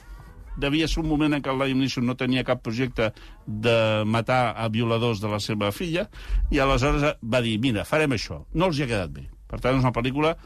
Devia 0.61 0.87
ser 0.87 1.01
un 1.03 1.09
moment 1.11 1.35
en 1.35 1.43
què 1.43 1.51
el 1.51 1.59
Liam 1.59 1.81
Neeson 1.83 2.05
no 2.07 2.15
tenia 2.19 2.45
cap 2.47 2.61
projecte 2.63 3.09
de 3.47 3.79
matar 4.07 4.55
a 4.55 4.69
violadors 4.71 5.23
de 5.23 5.31
la 5.33 5.41
seva 5.43 5.73
filla, 5.75 6.07
i 6.55 6.61
aleshores 6.63 7.17
va 7.23 7.41
dir, 7.43 7.57
mira, 7.63 7.87
farem 7.89 8.15
això. 8.15 8.45
No 8.55 8.71
els 8.71 8.79
hi 8.79 8.87
ha 8.87 8.91
quedat 8.91 9.11
bé. 9.17 9.27
Per 9.51 9.59
tant, 9.59 9.79
és 9.79 9.83
una 9.83 9.95
pel·lícula 9.95 10.37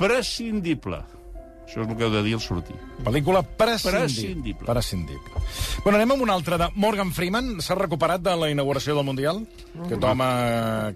prescindible. 0.00 1.02
Això 1.64 1.80
és 1.82 1.88
el 1.88 1.96
que 1.96 2.04
heu 2.04 2.12
de 2.12 2.22
dir 2.22 2.34
al 2.36 2.42
sortir. 2.44 2.76
Pel·lícula 3.04 3.40
prescindible. 3.42 4.04
Prescindible. 4.04 4.66
prescindible. 4.68 5.42
Bueno, 5.82 5.98
anem 5.98 6.14
amb 6.14 6.24
una 6.26 6.34
altra 6.36 6.58
de 6.60 6.68
Morgan 6.76 7.12
Freeman. 7.16 7.54
S'ha 7.64 7.76
recuperat 7.78 8.22
de 8.22 8.34
la 8.36 8.50
inauguració 8.52 8.94
del 8.96 9.06
Mundial? 9.08 9.40
Aquest 9.86 10.04
home 10.04 10.28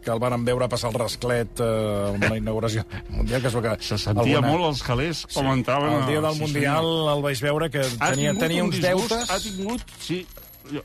que 0.05 0.13
el 0.15 0.21
varen 0.23 0.45
veure 0.47 0.69
passar 0.69 0.93
el 0.93 0.99
rasclet 1.01 1.63
eh, 1.65 1.71
amb 2.13 2.29
la 2.29 2.37
inauguració 2.37 2.85
del 2.91 3.17
Mundial, 3.23 3.43
que 3.43 3.49
es 3.49 3.57
veu 3.59 3.65
que... 3.65 3.77
Se 3.89 3.99
sentia 4.01 4.43
molt 4.45 4.69
els 4.69 4.85
calés 4.85 5.25
com 5.33 5.49
entraven... 5.55 6.03
El 6.03 6.07
dia 6.13 6.21
del 6.25 6.37
sí, 6.37 6.45
Mundial 6.45 6.85
senyor. 6.85 7.15
el 7.17 7.25
vaig 7.25 7.43
veure 7.49 7.71
que 7.73 7.87
tenia, 7.97 8.35
tenia 8.39 8.67
un 8.67 8.69
uns 8.69 8.79
disgust, 8.79 9.17
deutes... 9.17 9.33
Ha 9.33 9.41
tingut, 9.41 9.97
sí, 10.05 10.21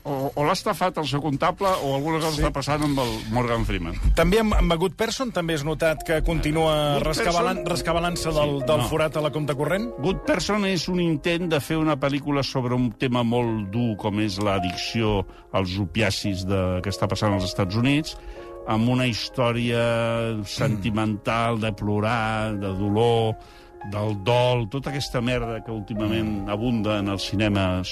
o, 0.04 0.32
o 0.34 0.44
l'ha 0.44 0.52
estafat 0.56 0.96
el 1.02 1.06
seu 1.08 1.20
comptable 1.22 1.68
o 1.84 1.94
alguna 1.96 2.18
cosa 2.20 2.32
sí. 2.36 2.42
està 2.42 2.50
passant 2.54 2.82
amb 2.86 2.98
el 3.02 3.12
Morgan 3.34 3.64
Freeman. 3.68 3.96
També 4.16 4.40
amb, 4.40 4.54
amb 4.58 4.76
Good 4.80 4.94
Person 4.98 5.32
també 5.34 5.54
has 5.58 5.64
notat 5.64 6.04
que 6.06 6.20
continua 6.26 6.98
rescabalant- 7.02 7.62
Person- 7.64 7.72
rescabalant-se 7.74 8.32
del, 8.32 8.54
Sí, 8.60 8.66
del 8.70 8.78
no. 8.84 8.88
forat 8.88 9.16
a 9.16 9.24
la 9.24 9.30
compte 9.34 9.54
corrent? 9.58 9.90
Good 9.98 10.24
Person 10.26 10.64
és 10.66 10.88
un 10.88 11.00
intent 11.00 11.48
de 11.52 11.60
fer 11.60 11.76
una 11.80 11.96
pel·lícula 12.00 12.42
sobre 12.42 12.74
un 12.74 12.92
tema 12.92 13.22
molt 13.22 13.70
dur 13.74 13.96
com 14.00 14.20
és 14.20 14.38
l'addicció 14.40 15.24
als 15.52 15.76
opiacis 15.78 16.46
de, 16.48 16.80
que 16.82 16.90
està 16.90 17.06
passant 17.10 17.32
als 17.34 17.44
Estats 17.44 17.76
Units, 17.76 18.16
amb 18.66 18.88
una 18.88 19.04
història 19.06 19.82
sentimental 20.48 21.60
de 21.60 21.72
plorar, 21.72 22.54
de 22.58 22.70
dolor, 22.78 23.34
del 23.92 24.14
dol, 24.24 24.66
tota 24.72 24.88
aquesta 24.90 25.20
merda 25.20 25.58
que 25.64 25.70
últimament 25.70 26.48
abunda 26.48 26.98
en 27.02 27.08
el 27.12 27.18
cinema, 27.20 27.82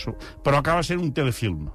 però 0.42 0.56
acaba 0.62 0.82
sent 0.82 1.02
un 1.04 1.12
telefilm. 1.12 1.68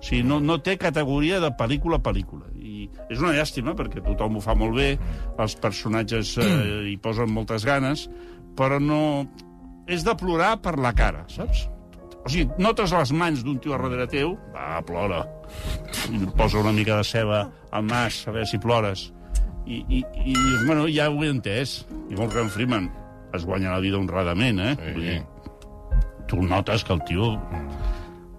O 0.00 0.02
sigui, 0.02 0.22
no, 0.24 0.38
no 0.40 0.56
té 0.64 0.78
categoria 0.80 1.42
de 1.42 1.50
pel·lícula 1.58 1.98
a 2.00 2.04
pel·lícula. 2.04 2.48
I 2.56 2.88
és 3.12 3.20
una 3.20 3.34
llàstima, 3.36 3.74
perquè 3.76 4.00
tothom 4.00 4.38
ho 4.38 4.44
fa 4.44 4.56
molt 4.56 4.78
bé, 4.78 4.94
els 5.36 5.56
personatges 5.60 6.36
eh, 6.40 6.48
hi 6.88 6.96
posen 7.02 7.32
moltes 7.32 7.66
ganes, 7.68 8.06
però 8.56 8.80
no... 8.80 9.00
És 9.90 10.04
de 10.06 10.14
plorar 10.14 10.54
per 10.62 10.76
la 10.78 10.94
cara, 10.96 11.24
saps? 11.28 11.66
O 12.20 12.30
sigui, 12.30 12.46
notes 12.62 12.92
les 12.94 13.12
mans 13.16 13.42
d'un 13.44 13.58
tio 13.60 13.74
a 13.74 13.80
darrere 13.80 14.06
teu, 14.12 14.34
va, 14.54 14.78
plora. 14.86 15.24
I 16.12 16.20
posa 16.38 16.60
una 16.60 16.72
mica 16.76 17.00
de 17.00 17.06
ceba 17.08 17.42
al 17.74 17.88
nas, 17.88 18.22
a 18.28 18.34
veure 18.34 18.48
si 18.48 18.60
plores. 18.62 19.08
I, 19.66 19.80
i, 19.82 20.00
i 20.00 20.32
dius, 20.32 20.64
bueno, 20.68 20.86
ja 20.92 21.10
ho 21.10 21.20
he 21.24 21.30
entès. 21.32 21.80
I 22.08 22.16
Morgan 22.16 22.48
Freeman 22.52 22.88
es 23.36 23.44
guanya 23.44 23.74
la 23.74 23.82
vida 23.84 23.98
honradament, 23.98 24.60
eh? 24.60 24.72
Sí. 24.78 24.94
Vull 24.94 25.08
dir, 25.08 25.18
tu 26.30 26.40
notes 26.46 26.86
que 26.86 26.96
el 26.96 27.04
tio... 27.08 27.34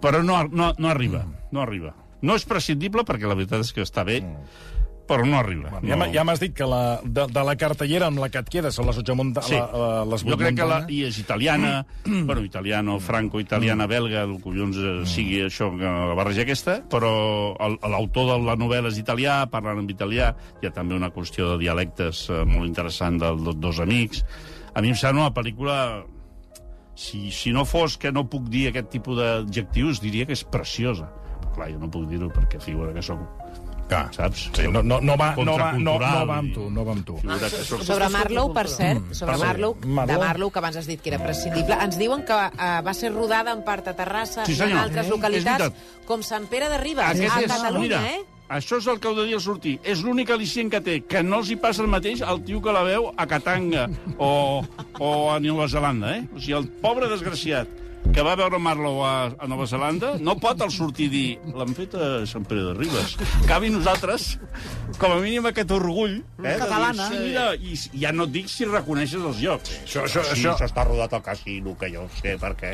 Però 0.01 0.23
no, 0.25 0.39
no, 0.49 0.71
no 0.81 0.89
arriba, 0.89 1.19
no 1.51 1.61
arriba. 1.61 1.95
No 2.21 2.35
és 2.37 2.45
prescindible, 2.45 3.03
perquè 3.07 3.27
la 3.27 3.35
veritat 3.35 3.61
és 3.65 3.71
que 3.73 3.81
està 3.81 4.03
bé, 4.05 4.19
però 5.09 5.25
no 5.27 5.35
arriba. 5.39 5.71
Ja, 5.83 5.97
m'ha- 5.97 6.07
ja 6.13 6.21
m'has 6.23 6.39
dit 6.39 6.53
que 6.55 6.63
la, 6.69 7.01
de, 7.03 7.25
de 7.27 7.41
la 7.43 7.55
cartellera 7.59 8.05
amb 8.07 8.19
la 8.21 8.29
que 8.31 8.39
et 8.39 8.47
quedes 8.53 8.75
són 8.77 8.85
les 8.87 8.95
8 9.01 9.15
monta 9.17 9.41
Sí. 9.43 9.55
la, 9.57 9.65
la, 9.73 10.05
les 10.05 10.23
Jo 10.23 10.37
crec 10.37 10.55
que 10.55 10.67
la, 10.69 10.77
muntanya. 10.85 10.93
i 10.95 11.01
és 11.09 11.17
italiana, 11.19 11.71
bueno, 12.05 12.43
italiano, 12.45 12.99
franco-italiana, 12.99 13.87
belga, 13.91 14.21
el 14.23 14.37
collons 14.39 14.77
eh, 14.77 14.93
sigui 15.09 15.41
això, 15.49 15.71
que 15.75 15.83
la 15.83 16.13
barreja 16.15 16.45
aquesta, 16.45 16.77
però 16.87 17.11
l'autor 17.89 18.29
de 18.31 18.37
la 18.45 18.55
novel·la 18.55 18.93
és 18.93 19.01
italià, 19.01 19.41
parlen 19.51 19.81
en 19.83 19.89
italià, 19.89 20.31
hi 20.61 20.69
ha 20.69 20.71
també 20.71 20.95
una 20.95 21.09
qüestió 21.11 21.49
de 21.51 21.57
dialectes 21.65 22.29
eh, 22.29 22.45
molt 22.45 22.69
interessant 22.69 23.19
dels 23.19 23.43
do- 23.43 23.57
dos 23.57 23.81
amics. 23.83 24.23
A 24.75 24.79
mi 24.85 24.93
em 24.93 24.95
sembla 24.95 25.25
una 25.27 25.33
pel·lícula... 25.35 26.05
Si, 26.93 27.31
si 27.31 27.51
no 27.51 27.63
fos 27.65 27.95
que 27.97 28.11
no 28.11 28.27
puc 28.29 28.43
dir 28.51 28.67
aquest 28.69 28.89
tipus 28.93 29.17
d'adjectius, 29.17 30.01
diria 30.03 30.25
que 30.27 30.35
és 30.35 30.43
preciosa. 30.43 31.07
Clar, 31.55 31.67
jo 31.73 31.79
no 31.81 31.89
puc 31.91 32.07
dir-ho 32.09 32.29
perquè 32.31 32.59
figura 32.63 32.93
que 32.95 33.03
sóc... 33.03 33.19
Clar. 33.91 34.05
Saps? 34.15 34.45
Sí, 34.55 34.63
no, 34.71 34.79
no, 34.87 35.01
no, 35.03 35.17
va, 35.19 35.33
no, 35.35 35.57
va, 35.59 35.73
no, 35.75 35.97
no 35.99 36.25
va 36.29 36.37
amb 36.39 36.53
tu, 36.55 36.69
no 36.71 36.85
va 36.87 36.93
amb 36.95 37.03
tu. 37.03 37.17
Figura 37.19 37.49
que 37.51 37.63
sóc... 37.67 37.81
Sobre 37.83 38.07
Marlowe, 38.13 38.53
per 38.55 38.67
cert, 38.71 39.09
sobre 39.11 39.33
Perdó. 39.33 39.45
Marlowe, 39.45 39.75
de 39.81 39.87
Marlowe. 39.97 40.21
Marlowe, 40.23 40.51
que 40.55 40.61
abans 40.63 40.77
has 40.79 40.87
dit 40.87 41.01
que 41.03 41.11
era 41.11 41.19
prescindible, 41.19 41.75
ens 41.75 41.97
diuen 41.99 42.23
que 42.23 42.37
uh, 42.37 42.69
va 42.87 42.93
ser 42.95 43.11
rodada 43.11 43.51
en 43.51 43.65
part 43.67 43.89
a 43.91 43.95
Terrassa 43.99 44.45
Sí, 44.47 44.55
i 44.55 44.61
en 44.69 44.77
altres 44.79 45.09
Eh? 45.09 45.11
localitats, 45.11 45.83
com 46.07 46.23
Sant 46.23 46.47
Pere 46.47 46.69
de 46.71 46.77
Ribes, 46.79 47.03
Aquest 47.03 47.35
a 47.35 47.41
és, 47.41 47.51
Catalunya, 47.51 47.99
mira, 47.99 48.01
eh? 48.15 48.23
Això 48.51 48.79
és 48.79 48.87
el 48.91 48.97
que 48.99 49.07
heu 49.11 49.15
de 49.15 49.27
dir 49.27 49.35
al 49.35 49.43
sortir. 49.43 49.77
És 49.83 50.01
l'únic 50.03 50.31
al·licient 50.31 50.71
que 50.71 50.81
té, 50.83 50.95
que 51.07 51.19
no 51.23 51.37
els 51.43 51.51
hi 51.51 51.55
passa 51.59 51.83
el 51.83 51.91
mateix 51.91 52.23
al 52.23 52.41
tio 52.47 52.59
que 52.63 52.71
la 52.75 52.81
veu 52.87 53.11
a 53.15 53.27
Katanga 53.27 53.85
o, 54.17 54.31
o 54.99 55.11
a 55.31 55.37
Nova 55.43 55.67
Zelanda, 55.71 56.15
eh? 56.15 56.25
O 56.35 56.39
sigui, 56.39 56.55
el 56.59 56.67
pobre 56.83 57.07
desgraciat 57.11 57.67
que 58.13 58.23
va 58.25 58.33
veure 58.35 58.57
Marlowe 58.59 59.05
a, 59.07 59.31
a 59.39 59.47
Nova 59.47 59.67
Zelanda 59.69 60.15
no 60.19 60.33
pot 60.41 60.59
al 60.65 60.71
sortir 60.73 61.07
dir 61.13 61.27
l'han 61.55 61.71
fet 61.77 61.93
a 61.95 62.25
Sant 62.27 62.43
Pere 62.49 62.63
de 62.65 62.73
Ribes. 62.75 63.13
Cavi 63.47 63.69
nosaltres, 63.71 64.33
com 64.99 65.13
a 65.13 65.19
mínim 65.21 65.45
aquest 65.47 65.71
orgull, 65.71 66.17
eh? 66.19 66.41
de 66.41 66.49
dir, 66.49 66.57
Catalana. 66.63 67.07
Sí, 67.11 67.21
mira, 67.23 67.45
i 67.55 67.77
ja 68.01 68.11
no 68.15 68.25
et 68.27 68.33
dic 68.35 68.49
si 68.51 68.65
reconeixes 68.67 69.21
els 69.21 69.39
llocs. 69.43 69.71
Això- 69.85 70.03
això- 70.09 70.25
sí, 70.27 70.41
això- 70.41 70.57
està 70.67 70.83
rodat 70.87 71.13
al 71.13 71.23
casino, 71.23 71.77
que 71.79 71.91
jo 71.93 72.03
ho 72.07 72.09
sé, 72.19 72.35
perquè 72.41 72.73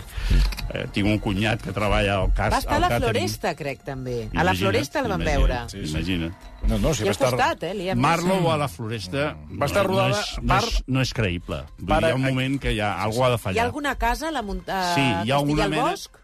eh, 0.74 0.86
tinc 0.96 1.08
un 1.12 1.20
cunyat 1.20 1.62
que 1.62 1.72
treballa 1.76 2.18
al 2.24 2.34
cas. 2.34 2.54
Va 2.56 2.64
estar 2.64 2.80
a 2.80 2.84
la 2.84 2.90
càtering. 2.96 3.28
Floresta, 3.28 3.54
crec, 3.56 3.84
també. 3.86 4.18
A 4.34 4.44
la 4.44 4.52
Imagina't, 4.54 4.58
Floresta 4.64 5.00
el 5.04 5.08
van 5.12 5.22
imagina't, 5.22 5.48
veure. 5.48 5.60
Sí, 5.70 5.86
sí. 5.86 5.94
Imagina't. 5.94 6.34
No, 6.68 6.78
no, 6.82 6.92
si 6.98 7.04
I 7.04 7.06
va 7.06 7.12
estar... 7.14 7.30
costat, 7.30 7.64
eh? 7.70 7.74
Li 7.78 7.92
Marlowe 7.96 8.50
a 8.52 8.58
la 8.58 8.68
Floresta 8.68 9.28
Va 9.62 9.68
estar 9.70 9.86
rodada 9.86 10.10
no 10.10 10.18
és, 10.18 10.32
no 10.42 10.58
és, 10.58 10.80
no 10.88 11.02
és 11.06 11.12
creïble. 11.14 11.60
Dir, 11.78 11.94
hi 12.02 12.10
ha 12.10 12.16
un 12.18 12.24
moment 12.26 12.58
que 12.60 12.74
hi 12.74 12.80
ha, 12.82 12.96
algú 13.06 13.22
ha 13.24 13.30
de 13.30 13.38
Hi 13.38 13.44
fallar. 13.44 13.62
ha 13.62 13.66
alguna 13.70 13.94
casa 14.02 14.28
a 14.28 14.32
la 14.34 14.42
muntanya 14.42 14.96
Sí, 14.96 15.06
hi 15.26 15.32
ha 15.32 15.40
una 15.40 15.64
al 15.66 15.70
mena- 15.74 15.90
bosc? 15.92 16.18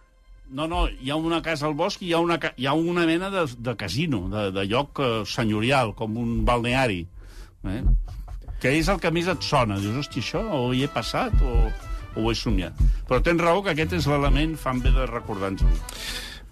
No, 0.53 0.67
no, 0.69 0.84
hi 0.88 1.10
ha 1.10 1.15
una 1.17 1.41
casa 1.41 1.65
al 1.65 1.73
bosc 1.73 2.01
i 2.03 2.12
hi 2.12 2.13
ha 2.13 2.19
una, 2.21 2.38
hi 2.62 2.67
ha 2.69 2.73
una 2.77 3.08
mena 3.10 3.32
de, 3.34 3.45
de 3.58 3.73
casino, 3.75 4.27
de, 4.29 4.51
de 4.53 4.65
lloc 4.69 4.99
eh, 5.01 5.23
senyorial, 5.25 5.95
com 5.97 6.17
un 6.21 6.43
balneari. 6.45 6.99
Eh? 7.65 7.79
Que 8.62 8.75
és 8.77 8.88
el 8.91 8.99
que 9.01 9.10
més 9.12 9.27
et 9.32 9.41
sona. 9.43 9.79
Dius, 9.82 9.97
hosti, 10.03 10.21
això 10.21 10.43
o 10.60 10.67
hi 10.75 10.84
he 10.86 10.91
passat 10.91 11.34
o, 11.41 11.56
o 12.13 12.21
ho 12.21 12.29
he 12.32 12.36
somiat. 12.38 12.77
Però 13.10 13.17
tens 13.25 13.41
raó 13.41 13.63
que 13.65 13.73
aquest 13.73 13.97
és 13.97 14.06
l'element, 14.12 14.53
fan 14.60 14.84
bé 14.84 14.93
de 14.93 15.08
recordar-nos-ho. 15.10 15.73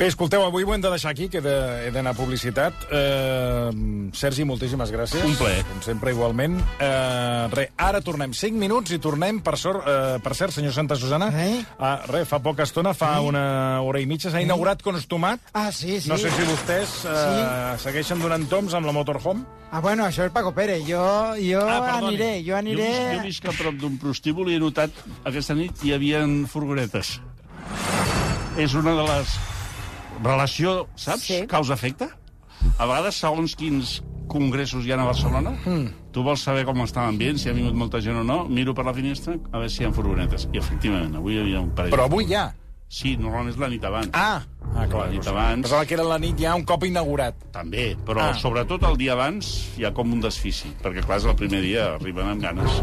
Bé, 0.02 0.08
escolteu, 0.10 0.42
avui 0.42 0.64
ho 0.66 0.72
hem 0.74 0.82
de 0.82 0.90
deixar 0.90 1.12
aquí, 1.14 1.28
que 1.30 1.38
he 1.46 1.90
d'anar 1.94 2.16
a 2.16 2.18
publicitat. 2.18 2.74
Eh, 2.90 3.70
Sergi, 4.18 4.42
moltíssimes 4.50 4.90
gràcies. 4.90 5.22
Un 5.28 5.36
plaer. 5.38 5.60
Com 5.70 5.84
sempre, 5.86 6.10
igualment. 6.16 6.56
Eh, 6.82 7.44
re, 7.54 7.68
ara 7.78 8.00
tornem 8.02 8.34
5 8.34 8.58
minuts 8.58 8.96
i 8.96 8.98
tornem, 8.98 9.44
per, 9.46 9.54
sort, 9.62 9.86
eh, 9.86 10.16
per 10.26 10.34
cert, 10.34 10.56
senyor 10.58 10.74
Santa 10.74 10.98
Susana, 10.98 11.28
Eh? 11.30 11.62
ah, 11.78 12.00
re, 12.10 12.24
fa 12.26 12.40
poca 12.42 12.64
estona, 12.66 12.96
fa 12.98 13.12
una 13.22 13.44
hora 13.86 14.02
i 14.02 14.08
mitja, 14.10 14.32
s'ha 14.34 14.42
inaugurat 14.42 14.82
Constomat. 14.82 15.40
Ah, 15.54 15.70
sí, 15.72 16.02
sí. 16.02 16.10
No 16.10 16.18
sé 16.18 16.32
si 16.34 16.50
vostès 16.50 17.06
eh, 17.06 17.78
segueixen 17.78 18.20
donant 18.26 18.50
toms 18.50 18.74
amb 18.74 18.90
la 18.90 18.98
motorhome. 18.98 19.46
Ah, 19.70 19.82
bueno, 19.86 20.08
això 20.10 20.26
és 20.26 20.32
Paco 20.34 20.50
Pérez. 20.52 20.82
Jo, 20.90 21.36
jo 21.38 21.62
Ah, 21.62 21.78
perdoni. 21.92 22.16
aniré, 22.16 22.32
jo 22.42 22.56
Jo, 22.56 22.58
aniré... 22.58 22.90
visc, 22.90 23.14
jo 23.14 23.22
visc 23.30 23.46
a 23.46 23.52
prop 23.62 23.76
d'un 23.78 24.00
prostíbul 24.02 24.50
i 24.50 24.56
he 24.58 24.60
notat 24.60 24.90
aquesta 25.30 25.54
nit 25.54 25.78
hi 25.86 25.94
havia 25.94 26.26
furgonetes. 26.50 27.20
És 28.58 28.74
una 28.74 28.98
de 28.98 29.04
les... 29.06 29.38
Relació, 30.22 30.88
saps? 30.96 31.26
Sí. 31.28 31.42
Causa-efecte. 31.50 32.10
A 32.78 32.86
vegades, 32.86 33.18
segons 33.18 33.56
quins 33.58 34.00
congressos 34.32 34.86
hi 34.86 34.94
ha 34.94 35.00
a 35.02 35.08
Barcelona, 35.10 35.52
mm. 35.66 36.12
tu 36.16 36.24
vols 36.24 36.44
saber 36.46 36.64
com 36.68 36.80
està 36.86 37.04
l'ambient, 37.04 37.40
si 37.42 37.50
ha 37.52 37.56
vingut 37.58 37.76
molta 37.76 38.00
gent 38.04 38.22
o 38.22 38.24
no, 38.24 38.44
miro 38.48 38.76
per 38.78 38.86
la 38.88 38.94
finestra 38.96 39.36
a 39.36 39.58
veure 39.58 39.72
si 39.74 39.84
hi 39.84 39.90
ha 39.90 39.92
furgonetes. 39.96 40.48
I, 40.54 40.62
efectivament, 40.62 41.18
avui 41.20 41.36
hi 41.36 41.44
havia 41.44 41.64
un 41.64 41.74
parell. 41.76 41.94
Però 41.96 42.08
avui 42.08 42.30
ja. 42.30 42.52
Sí, 42.92 43.16
normalment 43.16 43.54
és 43.54 43.60
la 43.60 43.70
nit 43.72 43.84
abans. 43.88 44.12
Ah, 44.20 44.42
ah 44.76 44.88
clar. 44.92 45.08
La 45.08 45.16
nit 45.16 45.28
abans. 45.32 45.66
Pensava 45.66 45.88
que 45.88 45.96
era 45.96 46.08
la 46.08 46.20
nit 46.20 46.40
ja 46.40 46.56
un 46.60 46.66
cop 46.68 46.84
inaugurat. 46.88 47.38
També, 47.56 47.92
però 48.08 48.30
ah. 48.30 48.40
sobretot 48.40 48.84
el 48.88 49.00
dia 49.00 49.16
abans 49.18 49.52
hi 49.80 49.88
ha 49.88 49.94
com 49.96 50.12
un 50.12 50.24
desfici, 50.24 50.74
perquè 50.84 51.04
clar, 51.08 51.22
és 51.24 51.30
el 51.32 51.38
primer 51.40 51.64
dia, 51.66 51.94
arriben 51.98 52.34
amb 52.36 52.44
ganes. 52.44 52.82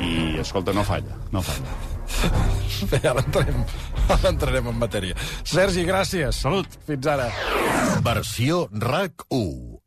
I, 0.00 0.40
escolta, 0.42 0.76
no 0.76 0.84
falla, 0.84 1.20
no 1.32 1.44
falla. 1.44 1.93
Bé, 2.90 3.00
ara 3.08 3.22
entrem, 3.22 3.62
ara 4.08 4.32
entrarem 4.32 4.72
en 4.72 4.80
matèria. 4.80 5.16
Sergi, 5.44 5.86
gràcies. 5.88 6.42
Salut. 6.44 6.78
Fins 6.88 7.08
ara. 7.10 7.30
Versió 8.04 8.66
RAC 8.72 9.26
1. 9.30 9.83